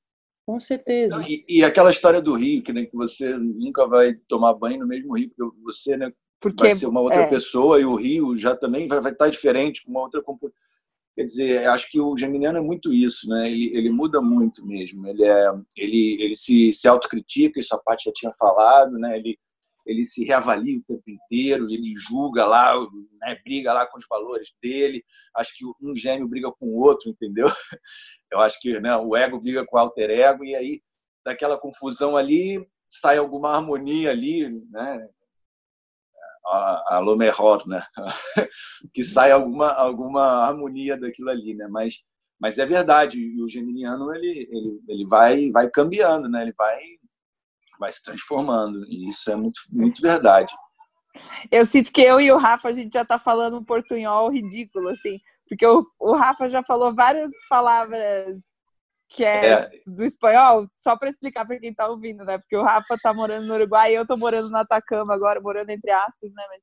Com 0.46 0.58
certeza. 0.58 1.20
E, 1.28 1.44
e, 1.48 1.64
aquela 1.64 1.90
história 1.90 2.20
do 2.20 2.34
rio, 2.34 2.62
que, 2.62 2.72
né, 2.72 2.84
que 2.84 2.96
você 2.96 3.36
nunca 3.38 3.86
vai 3.86 4.14
tomar 4.26 4.54
banho 4.54 4.80
no 4.80 4.86
mesmo 4.86 5.16
rio, 5.16 5.30
porque 5.36 5.56
você 5.62 5.96
né, 5.96 6.12
porque, 6.40 6.64
vai 6.64 6.74
ser 6.74 6.86
uma 6.86 7.00
outra 7.00 7.22
é. 7.22 7.28
pessoa 7.28 7.80
e 7.80 7.84
o 7.84 7.94
rio 7.94 8.36
já 8.36 8.56
também 8.56 8.88
vai, 8.88 9.00
vai 9.00 9.12
estar 9.12 9.28
diferente, 9.28 9.84
com 9.84 9.92
uma 9.92 10.00
outra 10.00 10.20
Quer 11.14 11.24
dizer, 11.24 11.68
acho 11.68 11.90
que 11.90 12.00
o 12.00 12.16
geminiano 12.16 12.58
é 12.58 12.60
muito 12.62 12.92
isso, 12.92 13.28
né? 13.28 13.50
Ele, 13.50 13.70
ele 13.76 13.90
muda 13.90 14.20
muito 14.20 14.66
mesmo. 14.66 15.06
Ele, 15.06 15.24
é, 15.24 15.52
ele, 15.76 16.16
ele 16.18 16.34
se, 16.34 16.72
se 16.72 16.88
autocritica, 16.88 17.60
isso 17.60 17.74
a 17.74 17.78
Paty 17.78 18.04
já 18.06 18.12
tinha 18.12 18.32
falado, 18.32 18.92
né? 18.92 19.18
Ele, 19.18 19.38
ele 19.86 20.04
se 20.04 20.24
reavalia 20.24 20.78
o 20.78 20.82
tempo 20.82 21.10
inteiro, 21.10 21.68
ele 21.70 21.94
julga 21.96 22.46
lá, 22.46 22.78
né, 23.20 23.38
briga 23.44 23.72
lá 23.72 23.86
com 23.86 23.98
os 23.98 24.06
valores 24.08 24.52
dele. 24.62 25.04
Acho 25.34 25.56
que 25.56 25.64
um 25.82 25.94
gêmeo 25.94 26.28
briga 26.28 26.50
com 26.52 26.66
o 26.66 26.78
outro, 26.78 27.10
entendeu? 27.10 27.46
Eu 28.30 28.40
acho 28.40 28.60
que 28.60 28.78
né, 28.80 28.96
o 28.96 29.16
ego 29.16 29.40
briga 29.40 29.66
com 29.66 29.76
o 29.76 29.80
alter 29.80 30.10
ego, 30.10 30.44
e 30.44 30.54
aí, 30.54 30.82
daquela 31.24 31.58
confusão 31.58 32.16
ali, 32.16 32.66
sai 32.90 33.18
alguma 33.18 33.54
harmonia 33.54 34.10
ali, 34.10 34.48
né? 34.70 35.08
A, 36.46 36.98
a 36.98 37.66
né? 37.66 37.86
que 38.92 39.04
sai 39.04 39.30
alguma, 39.30 39.70
alguma 39.72 40.44
harmonia 40.46 40.96
daquilo 40.96 41.30
ali, 41.30 41.54
né? 41.54 41.68
Mas, 41.68 42.02
mas 42.40 42.58
é 42.58 42.66
verdade, 42.66 43.40
o 43.40 43.48
geminiano 43.48 44.14
ele, 44.14 44.48
ele, 44.50 44.80
ele 44.88 45.06
vai, 45.06 45.50
vai 45.50 45.70
cambiando, 45.70 46.28
né? 46.28 46.42
Ele 46.42 46.52
vai 46.52 46.80
vai 47.82 47.92
se 47.92 48.02
transformando. 48.02 48.84
E 48.88 49.08
isso 49.08 49.30
é 49.30 49.36
muito, 49.36 49.60
muito 49.70 50.00
verdade. 50.00 50.52
Eu 51.50 51.66
sinto 51.66 51.92
que 51.92 52.00
eu 52.00 52.20
e 52.20 52.30
o 52.30 52.38
Rafa, 52.38 52.68
a 52.68 52.72
gente 52.72 52.94
já 52.94 53.02
está 53.02 53.18
falando 53.18 53.58
um 53.58 53.64
portunhol 53.64 54.30
ridículo, 54.30 54.88
assim. 54.88 55.18
Porque 55.48 55.66
o, 55.66 55.84
o 55.98 56.14
Rafa 56.14 56.48
já 56.48 56.62
falou 56.62 56.94
várias 56.94 57.30
palavras 57.50 58.36
que 59.08 59.24
é, 59.24 59.52
é. 59.52 59.70
do 59.86 60.04
espanhol, 60.04 60.66
só 60.78 60.96
para 60.96 61.10
explicar 61.10 61.44
para 61.44 61.58
quem 61.58 61.70
está 61.70 61.86
ouvindo, 61.86 62.24
né? 62.24 62.38
Porque 62.38 62.56
o 62.56 62.62
Rafa 62.62 62.94
está 62.94 63.12
morando 63.12 63.46
no 63.46 63.54
Uruguai 63.54 63.92
e 63.92 63.96
eu 63.96 64.02
estou 64.02 64.16
morando 64.16 64.48
no 64.48 64.56
Atacama 64.56 65.12
agora, 65.12 65.40
morando 65.40 65.68
entre 65.68 65.90
aspas, 65.90 66.32
né? 66.32 66.44
Mas 66.48 66.62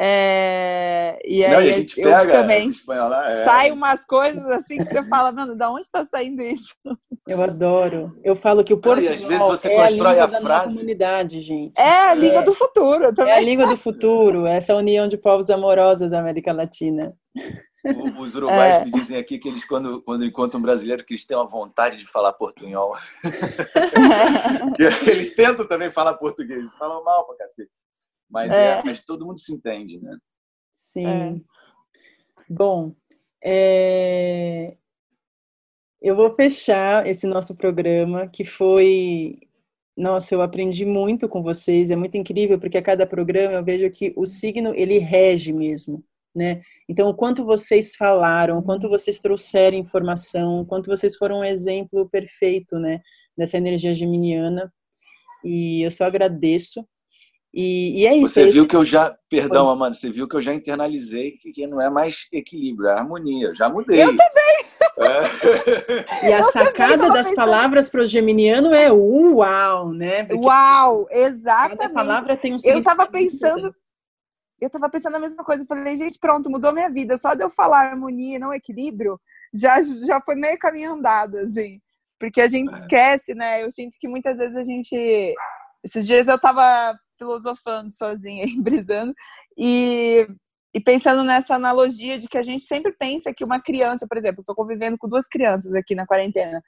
é, 0.00 1.18
e 1.24 1.44
aí 1.44 1.52
Não, 1.52 1.60
e 1.60 1.70
a 1.70 1.72
gente 1.72 1.96
pega 1.96 2.30
também 2.30 2.70
é. 2.70 3.44
sai 3.44 3.72
umas 3.72 4.06
coisas 4.06 4.44
assim 4.52 4.78
que 4.78 4.84
você 4.84 5.02
fala, 5.02 5.32
mano, 5.32 5.56
da 5.56 5.68
onde 5.72 5.80
está 5.80 6.04
saindo 6.04 6.40
isso? 6.40 6.76
Eu 7.26 7.42
adoro. 7.42 8.16
Eu 8.22 8.36
falo 8.36 8.62
que 8.62 8.72
o 8.72 8.78
português 8.78 9.20
às 9.20 9.24
vezes 9.24 9.44
você 9.44 9.72
é 9.72 9.76
constrói 9.76 10.20
a, 10.20 10.26
língua 10.26 10.38
a 10.38 10.40
frase. 10.40 10.66
da 10.66 10.72
comunidade, 10.72 11.40
gente. 11.40 11.72
É 11.76 12.10
a 12.10 12.14
língua 12.14 12.38
é. 12.38 12.42
do 12.42 12.54
futuro 12.54 13.12
também. 13.12 13.34
É 13.34 13.36
a 13.38 13.40
língua 13.40 13.66
do 13.66 13.76
futuro, 13.76 14.46
essa 14.46 14.72
união 14.76 15.08
de 15.08 15.18
povos 15.18 15.50
amorosos 15.50 16.12
da 16.12 16.20
América 16.20 16.52
Latina. 16.52 17.12
Os 18.20 18.34
uruguaios 18.36 18.82
é. 18.82 18.84
me 18.84 18.92
dizem 18.92 19.18
aqui 19.18 19.36
que 19.36 19.48
eles, 19.48 19.64
quando, 19.64 20.00
quando 20.02 20.24
encontram 20.24 20.60
um 20.60 20.62
brasileiro, 20.62 21.04
que 21.04 21.14
eles 21.14 21.26
têm 21.26 21.36
uma 21.36 21.48
vontade 21.48 21.96
de 21.96 22.06
falar 22.06 22.32
portunhol. 22.34 22.94
eles 25.08 25.34
tentam 25.34 25.66
também 25.66 25.90
falar 25.90 26.14
português, 26.14 26.64
falam 26.78 27.02
mal 27.02 27.26
pra 27.26 27.36
cacete. 27.38 27.70
Mas, 28.30 28.50
é. 28.50 28.78
é. 28.78 28.82
mas 28.84 29.04
todo 29.04 29.26
mundo 29.26 29.38
se 29.38 29.52
entende, 29.52 29.98
né? 30.00 30.16
Sim. 30.72 31.06
É. 31.06 31.40
Bom, 32.48 32.94
é... 33.42 34.76
eu 36.00 36.14
vou 36.14 36.34
fechar 36.34 37.06
esse 37.06 37.26
nosso 37.26 37.56
programa, 37.56 38.28
que 38.28 38.44
foi. 38.44 39.38
Nossa, 39.96 40.34
eu 40.34 40.42
aprendi 40.42 40.84
muito 40.84 41.28
com 41.28 41.42
vocês, 41.42 41.90
é 41.90 41.96
muito 41.96 42.16
incrível, 42.16 42.58
porque 42.60 42.78
a 42.78 42.82
cada 42.82 43.04
programa 43.04 43.54
eu 43.54 43.64
vejo 43.64 43.90
que 43.90 44.12
o 44.16 44.26
signo, 44.26 44.72
ele 44.74 44.98
rege 44.98 45.52
mesmo. 45.52 46.04
Né? 46.34 46.62
Então, 46.88 47.08
o 47.08 47.14
quanto 47.14 47.44
vocês 47.44 47.96
falaram, 47.96 48.58
o 48.58 48.62
quanto 48.62 48.88
vocês 48.88 49.18
trouxeram 49.18 49.76
informação, 49.76 50.60
o 50.60 50.66
quanto 50.66 50.86
vocês 50.86 51.16
foram 51.16 51.40
um 51.40 51.44
exemplo 51.44 52.08
perfeito, 52.08 52.78
né, 52.78 53.00
dessa 53.36 53.56
energia 53.56 53.92
geminiana. 53.92 54.72
E 55.44 55.82
eu 55.84 55.90
só 55.90 56.04
agradeço. 56.04 56.86
E, 57.52 58.02
e 58.02 58.06
é 58.06 58.16
isso. 58.16 58.34
Você 58.34 58.42
é 58.42 58.50
viu 58.50 58.66
que 58.66 58.76
eu 58.76 58.84
já, 58.84 59.16
perdão, 59.28 59.64
Foi. 59.64 59.72
Amanda, 59.74 59.94
você 59.94 60.10
viu 60.10 60.28
que 60.28 60.36
eu 60.36 60.42
já 60.42 60.52
internalizei 60.52 61.32
que, 61.32 61.50
que 61.50 61.66
não 61.66 61.80
é 61.80 61.90
mais 61.90 62.26
equilíbrio, 62.32 62.88
é 62.88 62.92
harmonia. 62.92 63.54
Já 63.54 63.68
mudei. 63.68 64.02
Eu 64.02 64.14
também. 64.14 64.58
É. 64.98 66.28
E 66.28 66.32
a 66.32 66.38
eu 66.38 66.42
sacada 66.44 67.08
das 67.10 67.32
palavras 67.34 67.88
para 67.88 68.02
o 68.02 68.06
geminiano 68.06 68.74
é 68.74 68.90
uau, 68.90 69.92
né? 69.92 70.24
Porque 70.24 70.44
uau, 70.44 71.06
exatamente. 71.10 71.78
Cada 71.78 71.92
palavra 71.94 72.36
tem 72.36 72.52
um 72.52 72.56
Eu 72.64 72.78
estava 72.78 73.06
pensando, 73.06 73.74
eu 74.60 74.66
estava 74.66 74.90
pensando 74.90 75.16
a 75.16 75.20
mesma 75.20 75.44
coisa. 75.44 75.62
Eu 75.62 75.66
falei, 75.66 75.96
gente, 75.96 76.18
pronto, 76.18 76.50
mudou 76.50 76.72
minha 76.72 76.90
vida. 76.90 77.16
Só 77.16 77.34
de 77.34 77.44
eu 77.44 77.50
falar 77.50 77.90
harmonia, 77.90 78.38
não 78.38 78.52
equilíbrio, 78.52 79.20
já, 79.54 79.80
já 79.82 80.20
foi 80.20 80.34
meio 80.34 80.58
caminho 80.58 80.94
andado, 80.94 81.38
assim. 81.38 81.80
Porque 82.18 82.40
a 82.40 82.48
gente 82.48 82.74
é. 82.74 82.78
esquece, 82.78 83.34
né? 83.34 83.64
Eu 83.64 83.70
sinto 83.70 83.96
que 83.98 84.08
muitas 84.08 84.36
vezes 84.36 84.56
a 84.56 84.62
gente. 84.62 85.34
Esses 85.84 86.06
dias 86.06 86.26
eu 86.26 86.34
estava 86.34 86.98
filosofando 87.18 87.90
sozinha, 87.90 88.46
brisando, 88.62 89.14
e, 89.56 90.26
e 90.72 90.80
pensando 90.80 91.24
nessa 91.24 91.54
analogia 91.54 92.18
de 92.18 92.28
que 92.28 92.38
a 92.38 92.42
gente 92.42 92.64
sempre 92.64 92.92
pensa 92.92 93.34
que 93.34 93.44
uma 93.44 93.60
criança, 93.60 94.06
por 94.08 94.16
exemplo, 94.16 94.40
estou 94.40 94.54
convivendo 94.54 94.96
com 94.96 95.08
duas 95.08 95.26
crianças 95.26 95.74
aqui 95.74 95.94
na 95.94 96.06
quarentena, 96.06 96.62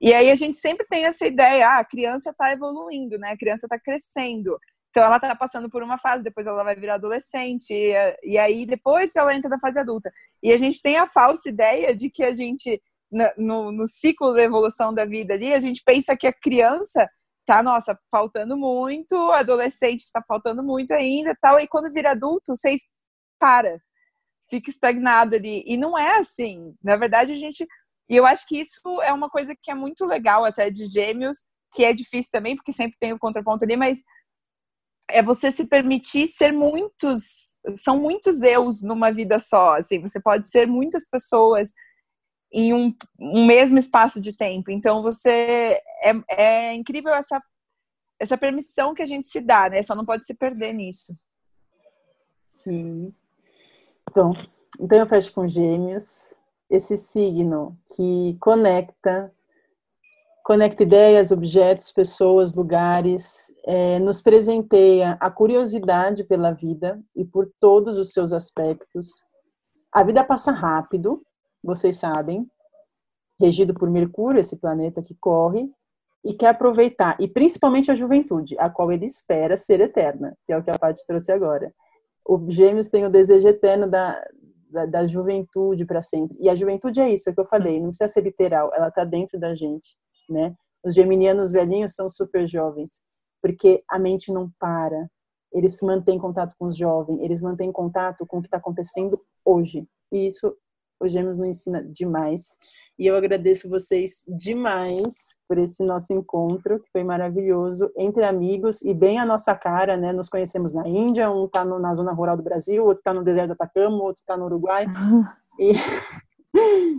e 0.00 0.14
aí 0.14 0.30
a 0.30 0.34
gente 0.34 0.56
sempre 0.56 0.86
tem 0.86 1.04
essa 1.04 1.26
ideia, 1.26 1.68
ah, 1.68 1.78
a 1.78 1.84
criança 1.84 2.30
está 2.30 2.50
evoluindo, 2.50 3.18
né? 3.18 3.32
A 3.32 3.36
criança 3.36 3.66
está 3.66 3.78
crescendo. 3.78 4.58
Então 4.88 5.04
ela 5.04 5.16
está 5.16 5.34
passando 5.36 5.68
por 5.68 5.82
uma 5.82 5.98
fase, 5.98 6.24
depois 6.24 6.46
ela 6.46 6.64
vai 6.64 6.74
virar 6.74 6.94
adolescente, 6.94 7.72
e, 7.72 7.92
e 8.24 8.38
aí 8.38 8.64
depois 8.64 9.14
ela 9.14 9.34
entra 9.34 9.50
na 9.50 9.60
fase 9.60 9.78
adulta. 9.78 10.10
E 10.42 10.52
a 10.52 10.56
gente 10.56 10.80
tem 10.80 10.96
a 10.96 11.06
falsa 11.06 11.48
ideia 11.48 11.94
de 11.94 12.08
que 12.08 12.24
a 12.24 12.32
gente, 12.32 12.80
no, 13.36 13.70
no 13.70 13.86
ciclo 13.86 14.32
da 14.32 14.42
evolução 14.42 14.92
da 14.92 15.04
vida 15.04 15.34
ali, 15.34 15.52
a 15.52 15.60
gente 15.60 15.82
pensa 15.84 16.16
que 16.16 16.26
a 16.26 16.32
criança 16.32 17.08
tá, 17.50 17.64
nossa, 17.64 17.98
faltando 18.12 18.56
muito, 18.56 19.16
adolescente 19.32 20.00
está 20.00 20.22
faltando 20.26 20.62
muito 20.62 20.92
ainda, 20.92 21.36
tal, 21.40 21.58
e 21.58 21.66
quando 21.66 21.92
vira 21.92 22.12
adulto, 22.12 22.54
vocês 22.54 22.82
para, 23.40 23.80
fica 24.48 24.70
estagnado 24.70 25.34
ali. 25.34 25.64
E 25.66 25.76
não 25.76 25.98
é 25.98 26.18
assim. 26.18 26.74
Na 26.80 26.96
verdade, 26.96 27.32
a 27.32 27.36
gente 27.36 27.66
e 28.08 28.16
eu 28.16 28.26
acho 28.26 28.46
que 28.46 28.60
isso 28.60 28.80
é 29.02 29.12
uma 29.12 29.28
coisa 29.30 29.54
que 29.60 29.70
é 29.70 29.74
muito 29.74 30.04
legal 30.04 30.44
até 30.44 30.68
de 30.68 30.86
gêmeos, 30.86 31.38
que 31.72 31.84
é 31.84 31.92
difícil 31.92 32.30
também, 32.32 32.56
porque 32.56 32.72
sempre 32.72 32.96
tem 32.98 33.12
o 33.12 33.18
contraponto 33.18 33.64
ali, 33.64 33.76
mas 33.76 34.02
é 35.08 35.22
você 35.22 35.50
se 35.52 35.66
permitir 35.66 36.26
ser 36.26 36.52
muitos, 36.52 37.54
são 37.76 37.98
muitos 38.00 38.42
eus 38.42 38.82
numa 38.82 39.12
vida 39.12 39.38
só, 39.38 39.76
assim, 39.76 40.00
você 40.00 40.20
pode 40.20 40.48
ser 40.48 40.66
muitas 40.66 41.04
pessoas 41.08 41.72
em 42.52 42.74
um, 42.74 42.92
um 43.18 43.46
mesmo 43.46 43.78
espaço 43.78 44.20
de 44.20 44.32
tempo. 44.32 44.70
Então, 44.70 45.02
você 45.02 45.80
é, 46.02 46.12
é 46.28 46.74
incrível 46.74 47.12
essa, 47.12 47.40
essa 48.18 48.36
permissão 48.36 48.94
que 48.94 49.02
a 49.02 49.06
gente 49.06 49.28
se 49.28 49.40
dá, 49.40 49.68
né? 49.68 49.82
Só 49.82 49.94
não 49.94 50.04
pode 50.04 50.24
se 50.26 50.34
perder 50.34 50.72
nisso. 50.72 51.16
Sim. 52.44 53.14
Então, 54.10 54.32
então 54.80 54.98
eu 54.98 55.06
fecho 55.06 55.32
com 55.32 55.46
gêmeos, 55.46 56.34
esse 56.68 56.96
signo 56.96 57.78
que 57.94 58.36
conecta, 58.40 59.32
conecta 60.44 60.82
ideias, 60.82 61.30
objetos, 61.30 61.92
pessoas, 61.92 62.54
lugares, 62.54 63.54
é, 63.64 63.98
nos 64.00 64.20
presenteia 64.20 65.16
a 65.20 65.30
curiosidade 65.30 66.24
pela 66.24 66.52
vida 66.52 67.00
e 67.14 67.24
por 67.24 67.48
todos 67.60 67.96
os 67.96 68.12
seus 68.12 68.32
aspectos. 68.32 69.24
A 69.92 70.02
vida 70.02 70.24
passa 70.24 70.50
rápido, 70.50 71.24
vocês 71.62 71.96
sabem, 71.96 72.46
regido 73.40 73.74
por 73.74 73.90
Mercúrio, 73.90 74.40
esse 74.40 74.58
planeta 74.58 75.00
que 75.02 75.14
corre, 75.14 75.70
e 76.24 76.34
quer 76.34 76.48
aproveitar, 76.48 77.16
e 77.18 77.26
principalmente 77.26 77.90
a 77.90 77.94
juventude, 77.94 78.54
a 78.58 78.68
qual 78.68 78.92
ele 78.92 79.06
espera 79.06 79.56
ser 79.56 79.80
eterna, 79.80 80.36
que 80.44 80.52
é 80.52 80.58
o 80.58 80.62
que 80.62 80.70
a 80.70 80.78
Paty 80.78 81.04
trouxe 81.06 81.32
agora. 81.32 81.72
O 82.26 82.50
Gêmeos 82.50 82.88
tem 82.88 83.06
o 83.06 83.10
desejo 83.10 83.48
eterno 83.48 83.88
da, 83.88 84.22
da, 84.70 84.84
da 84.84 85.06
juventude 85.06 85.86
para 85.86 86.02
sempre. 86.02 86.36
E 86.38 86.48
a 86.48 86.54
juventude 86.54 87.00
é 87.00 87.08
isso, 87.08 87.28
é 87.28 87.32
o 87.32 87.34
que 87.34 87.40
eu 87.40 87.46
falei, 87.46 87.80
não 87.80 87.88
precisa 87.88 88.08
ser 88.08 88.22
literal, 88.22 88.70
ela 88.74 88.88
está 88.88 89.04
dentro 89.04 89.40
da 89.40 89.54
gente, 89.54 89.96
né? 90.28 90.54
Os 90.84 90.94
geminianos 90.94 91.52
velhinhos 91.52 91.94
são 91.94 92.08
super 92.08 92.46
jovens, 92.46 93.02
porque 93.42 93.82
a 93.88 93.98
mente 93.98 94.32
não 94.32 94.50
para. 94.58 95.08
Eles 95.52 95.80
mantêm 95.82 96.18
contato 96.18 96.54
com 96.58 96.66
os 96.66 96.76
jovens, 96.76 97.20
eles 97.20 97.42
mantêm 97.42 97.72
contato 97.72 98.26
com 98.26 98.38
o 98.38 98.40
que 98.40 98.46
está 98.46 98.58
acontecendo 98.58 99.20
hoje. 99.44 99.86
E 100.12 100.26
isso 100.26 100.54
o 101.00 101.08
Gêmeos 101.08 101.38
nos 101.38 101.48
ensina 101.48 101.82
demais. 101.82 102.56
E 102.98 103.06
eu 103.06 103.16
agradeço 103.16 103.68
vocês 103.68 104.24
demais 104.28 105.34
por 105.48 105.56
esse 105.56 105.82
nosso 105.82 106.12
encontro, 106.12 106.80
que 106.80 106.90
foi 106.92 107.02
maravilhoso, 107.02 107.90
entre 107.96 108.24
amigos 108.24 108.82
e 108.82 108.92
bem 108.92 109.18
a 109.18 109.24
nossa 109.24 109.54
cara, 109.54 109.96
né? 109.96 110.12
Nos 110.12 110.28
conhecemos 110.28 110.74
na 110.74 110.86
Índia, 110.86 111.30
um 111.30 111.46
está 111.46 111.64
na 111.64 111.94
zona 111.94 112.12
rural 112.12 112.36
do 112.36 112.42
Brasil, 112.42 112.84
outro 112.84 112.98
está 112.98 113.14
no 113.14 113.24
deserto 113.24 113.48
do 113.48 113.52
Atacama, 113.54 113.96
outro 113.96 114.20
está 114.20 114.36
no 114.36 114.44
Uruguai. 114.44 114.86
E... 115.58 115.72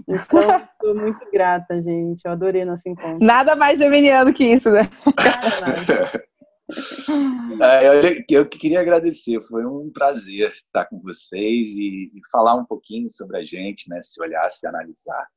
Então, 0.08 0.40
estou 0.40 0.96
muito 0.96 1.30
grata, 1.30 1.82
gente. 1.82 2.22
Eu 2.24 2.32
adorei 2.32 2.64
nosso 2.64 2.88
encontro. 2.88 3.20
Nada 3.20 3.54
mais 3.54 3.80
geminiano 3.80 4.34
que 4.34 4.46
isso, 4.46 4.72
né? 4.72 4.90
Nada 5.06 5.62
mais. 5.62 6.22
É, 7.62 7.88
eu, 7.88 8.24
eu 8.30 8.50
queria 8.50 8.80
agradecer, 8.80 9.42
foi 9.44 9.66
um 9.66 9.92
prazer 9.92 10.52
estar 10.54 10.86
com 10.86 11.00
vocês 11.00 11.76
e, 11.76 12.12
e 12.14 12.22
falar 12.32 12.56
um 12.56 12.66
pouquinho 12.66 13.10
sobre 13.10 13.38
a 13.38 13.44
gente, 13.44 13.90
né? 13.90 14.02
Se 14.02 14.22
olhar, 14.22 14.50
se 14.50 14.66
analisar, 14.66 15.28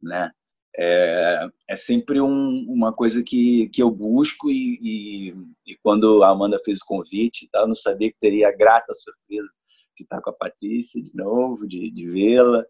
né? 0.00 0.30
É, 0.76 1.46
é 1.68 1.76
sempre 1.76 2.20
um, 2.20 2.64
uma 2.68 2.92
coisa 2.92 3.22
que, 3.22 3.68
que 3.68 3.82
eu 3.82 3.90
busco 3.90 4.50
e, 4.50 4.78
e, 4.80 5.34
e, 5.66 5.76
quando 5.82 6.22
a 6.22 6.30
Amanda 6.30 6.58
fez 6.64 6.80
o 6.80 6.86
convite, 6.86 7.48
eu 7.54 7.66
não 7.66 7.74
sabia 7.74 8.10
que 8.10 8.18
teria 8.18 8.48
a 8.48 8.56
grata 8.56 8.94
surpresa 8.94 9.52
de 9.94 10.04
estar 10.04 10.22
com 10.22 10.30
a 10.30 10.32
Patrícia 10.32 11.02
de 11.02 11.14
novo, 11.14 11.68
de, 11.68 11.90
de 11.90 12.08
vê-la, 12.08 12.64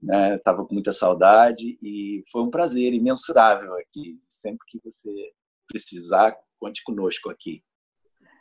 né? 0.00 0.34
Estava 0.36 0.64
com 0.64 0.74
muita 0.74 0.92
saudade 0.92 1.78
e 1.82 2.22
foi 2.30 2.42
um 2.42 2.50
prazer 2.50 2.92
imensurável 2.94 3.74
aqui. 3.78 4.18
Sempre 4.28 4.66
que 4.68 4.80
você 4.82 5.10
precisar, 5.66 6.36
conte 6.64 6.82
conosco 6.82 7.30
aqui. 7.30 7.62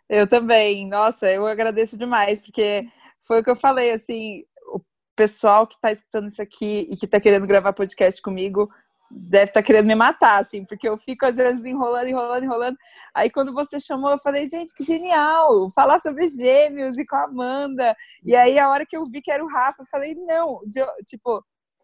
Eu 0.10 0.28
também. 0.28 0.88
Nossa, 0.88 1.30
eu 1.30 1.46
agradeço 1.46 1.98
demais, 1.98 2.42
porque 2.42 2.88
foi 3.20 3.42
o 3.42 3.44
que 3.44 3.50
eu 3.50 3.56
falei, 3.56 3.92
assim, 3.92 4.44
o 4.74 4.80
pessoal 5.16 5.68
que 5.68 5.76
está 5.76 5.92
escutando 5.92 6.28
isso 6.28 6.42
aqui 6.42 6.88
e 6.90 6.96
que 6.96 7.06
está 7.06 7.20
querendo 7.20 7.48
gravar 7.48 7.74
podcast 7.74 8.22
comigo 8.22 8.70
deve 9.16 9.46
estar 9.46 9.62
tá 9.62 9.66
querendo 9.66 9.86
me 9.86 9.94
matar, 9.94 10.42
assim, 10.42 10.66
porque 10.66 10.90
eu 10.90 10.98
fico 10.98 11.26
às 11.26 11.36
vezes 11.36 11.64
enrolando, 11.66 12.08
enrolando, 12.08 12.44
enrolando. 12.44 12.78
Aí 13.14 13.30
quando 13.30 13.54
você 13.54 13.80
chamou, 13.80 14.10
eu 14.10 14.18
falei, 14.18 14.48
gente, 14.48 14.74
que 14.74 14.84
genial! 14.84 15.70
Falar 15.70 16.00
sobre 16.00 16.28
gêmeos 16.28 16.98
e 16.98 17.06
com 17.06 17.16
a 17.16 17.26
Amanda. 17.26 17.96
E 18.24 18.36
aí 18.36 18.58
a 18.58 18.70
hora 18.70 18.86
que 18.86 18.98
eu 18.98 19.04
vi 19.06 19.22
que 19.22 19.32
era 19.32 19.44
o 19.44 19.48
Rafa, 19.48 19.84
eu 19.84 19.88
falei, 19.88 20.16
não, 20.16 20.62
tipo, 21.06 21.44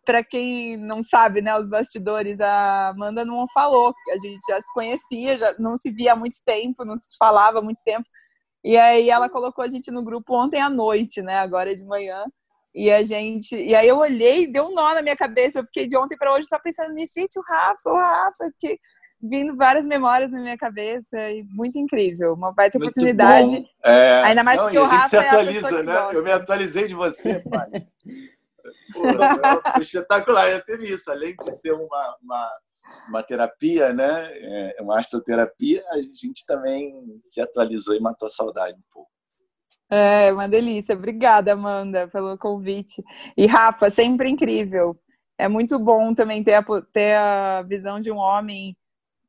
para 0.09 0.23
quem 0.23 0.75
não 0.75 1.03
sabe, 1.03 1.39
né, 1.39 1.55
os 1.55 1.67
bastidores, 1.67 2.39
a 2.39 2.87
Amanda 2.89 3.23
não 3.23 3.45
falou, 3.53 3.93
a 4.11 4.17
gente 4.17 4.39
já 4.49 4.59
se 4.59 4.73
conhecia, 4.73 5.37
já 5.37 5.53
não 5.59 5.77
se 5.77 5.91
via 5.91 6.13
há 6.13 6.15
muito 6.15 6.39
tempo, 6.43 6.83
não 6.83 6.95
se 6.95 7.15
falava 7.15 7.59
há 7.59 7.61
muito 7.61 7.83
tempo. 7.83 8.07
E 8.63 8.75
aí 8.75 9.07
ela 9.07 9.29
colocou 9.29 9.63
a 9.63 9.67
gente 9.67 9.91
no 9.91 10.03
grupo 10.03 10.35
ontem 10.35 10.59
à 10.59 10.67
noite, 10.67 11.21
né, 11.21 11.37
agora 11.37 11.73
é 11.73 11.75
de 11.75 11.85
manhã. 11.85 12.25
E 12.73 12.89
a 12.89 13.03
gente, 13.03 13.55
e 13.55 13.75
aí 13.75 13.87
eu 13.87 13.97
olhei, 13.97 14.51
deu 14.51 14.65
um 14.65 14.73
nó 14.73 14.95
na 14.95 15.03
minha 15.03 15.15
cabeça, 15.15 15.59
eu 15.59 15.65
fiquei 15.65 15.85
de 15.85 15.95
ontem 15.95 16.17
para 16.17 16.33
hoje 16.33 16.47
só 16.47 16.57
pensando 16.57 16.91
nisso, 16.93 17.13
gente, 17.15 17.37
o 17.37 17.43
Rafa, 17.43 17.91
o 17.91 17.95
Rafa, 17.95 18.49
porque 18.59 18.79
vindo 19.21 19.55
várias 19.55 19.85
memórias 19.85 20.31
na 20.31 20.41
minha 20.41 20.57
cabeça 20.57 21.19
e 21.29 21.43
muito 21.51 21.77
incrível, 21.77 22.33
uma 22.33 22.51
baita 22.51 22.79
muito 22.79 22.89
oportunidade. 22.89 23.63
É... 23.85 24.23
Ainda 24.23 24.43
mais 24.43 24.57
Não, 24.57 24.63
porque 24.65 24.79
o 24.79 24.85
Rafa 24.85 25.07
se 25.07 25.17
atualiza, 25.17 25.69
é 25.69 25.83
né? 25.83 25.93
Eu 26.13 26.23
me 26.23 26.31
atualizei 26.31 26.87
de 26.87 26.95
você, 26.95 27.43
pai. 27.47 27.69
Pô, 28.93 29.01
espetacular. 29.81 30.49
Eu 30.49 30.63
teve 30.63 30.91
isso, 30.91 31.09
além 31.11 31.35
de 31.35 31.51
ser 31.51 31.73
uma, 31.73 32.17
uma, 32.21 32.51
uma 33.07 33.23
terapia, 33.23 33.93
né? 33.93 34.29
É, 34.31 34.77
uma 34.81 34.99
astroterapia, 34.99 35.83
a 35.91 35.97
gente 35.97 36.45
também 36.45 37.17
se 37.19 37.41
atualizou 37.41 37.95
e 37.95 37.99
matou 37.99 38.25
a 38.25 38.29
saudade 38.29 38.77
um 38.77 38.83
pouco. 38.91 39.09
É, 39.89 40.31
uma 40.31 40.47
delícia. 40.47 40.93
Obrigada, 40.93 41.53
Amanda, 41.53 42.07
pelo 42.07 42.37
convite. 42.37 43.03
E 43.35 43.47
Rafa, 43.47 43.89
sempre 43.89 44.29
incrível. 44.29 44.99
É 45.37 45.47
muito 45.47 45.79
bom 45.79 46.13
também 46.13 46.43
ter 46.43 46.53
a, 46.53 46.63
ter 46.91 47.15
a 47.15 47.63
visão 47.63 47.99
de 47.99 48.11
um 48.11 48.17
homem 48.17 48.75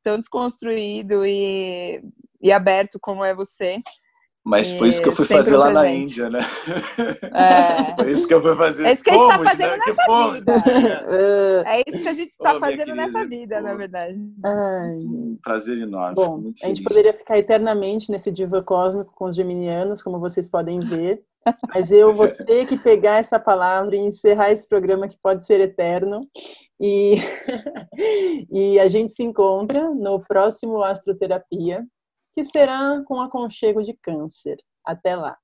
tão 0.03 0.17
desconstruído 0.17 1.25
e, 1.25 2.03
e 2.41 2.51
aberto 2.51 2.99
como 2.99 3.23
é 3.23 3.33
você. 3.33 3.81
Mas 4.43 4.71
foi 4.71 4.89
isso 4.89 5.01
que 5.01 5.07
eu 5.07 5.15
fui 5.15 5.25
fazer 5.25 5.55
lá 5.55 5.69
presente. 5.69 6.19
na 6.19 6.27
Índia, 6.27 6.29
né? 6.29 6.39
É. 7.31 7.95
Foi 8.01 8.11
isso 8.11 8.27
que 8.27 8.33
eu 8.33 8.41
fui 8.41 8.55
fazer. 8.55 8.85
É 8.85 8.91
isso 8.91 9.03
que 9.03 9.09
a 9.11 9.13
gente 9.13 9.21
está 9.21 9.43
fazendo 9.43 9.71
né? 9.71 9.77
nessa 9.85 10.31
vida. 10.31 10.53
é 11.67 11.83
isso 11.87 12.01
que 12.01 12.07
a 12.07 12.13
gente 12.13 12.29
está 12.29 12.59
fazendo 12.59 12.95
nessa 12.95 13.27
vida, 13.27 13.61
na 13.61 13.75
verdade. 13.75 14.17
Ai. 14.43 14.97
Um 14.97 15.37
prazer 15.43 15.77
enorme. 15.77 16.15
Bom, 16.15 16.51
a 16.63 16.67
gente 16.67 16.81
poderia 16.81 17.13
ficar 17.13 17.37
eternamente 17.37 18.11
nesse 18.11 18.31
diva 18.31 18.63
cósmico 18.63 19.13
com 19.13 19.25
os 19.25 19.35
geminianos, 19.35 20.01
como 20.01 20.19
vocês 20.19 20.49
podem 20.49 20.79
ver. 20.79 21.21
Mas 21.73 21.91
eu 21.91 22.15
vou 22.15 22.27
ter 22.27 22.67
que 22.67 22.77
pegar 22.77 23.17
essa 23.17 23.39
palavra 23.39 23.95
e 23.95 23.99
encerrar 23.99 24.51
esse 24.51 24.67
programa 24.67 25.07
que 25.07 25.17
pode 25.21 25.45
ser 25.45 25.59
eterno. 25.59 26.27
E, 26.79 27.17
e 28.51 28.79
a 28.79 28.87
gente 28.87 29.11
se 29.11 29.23
encontra 29.23 29.89
no 29.93 30.19
próximo 30.19 30.81
Astroterapia, 30.83 31.85
que 32.33 32.43
será 32.43 33.01
com 33.05 33.21
aconchego 33.21 33.83
de 33.83 33.93
câncer. 33.93 34.57
Até 34.85 35.15
lá! 35.15 35.37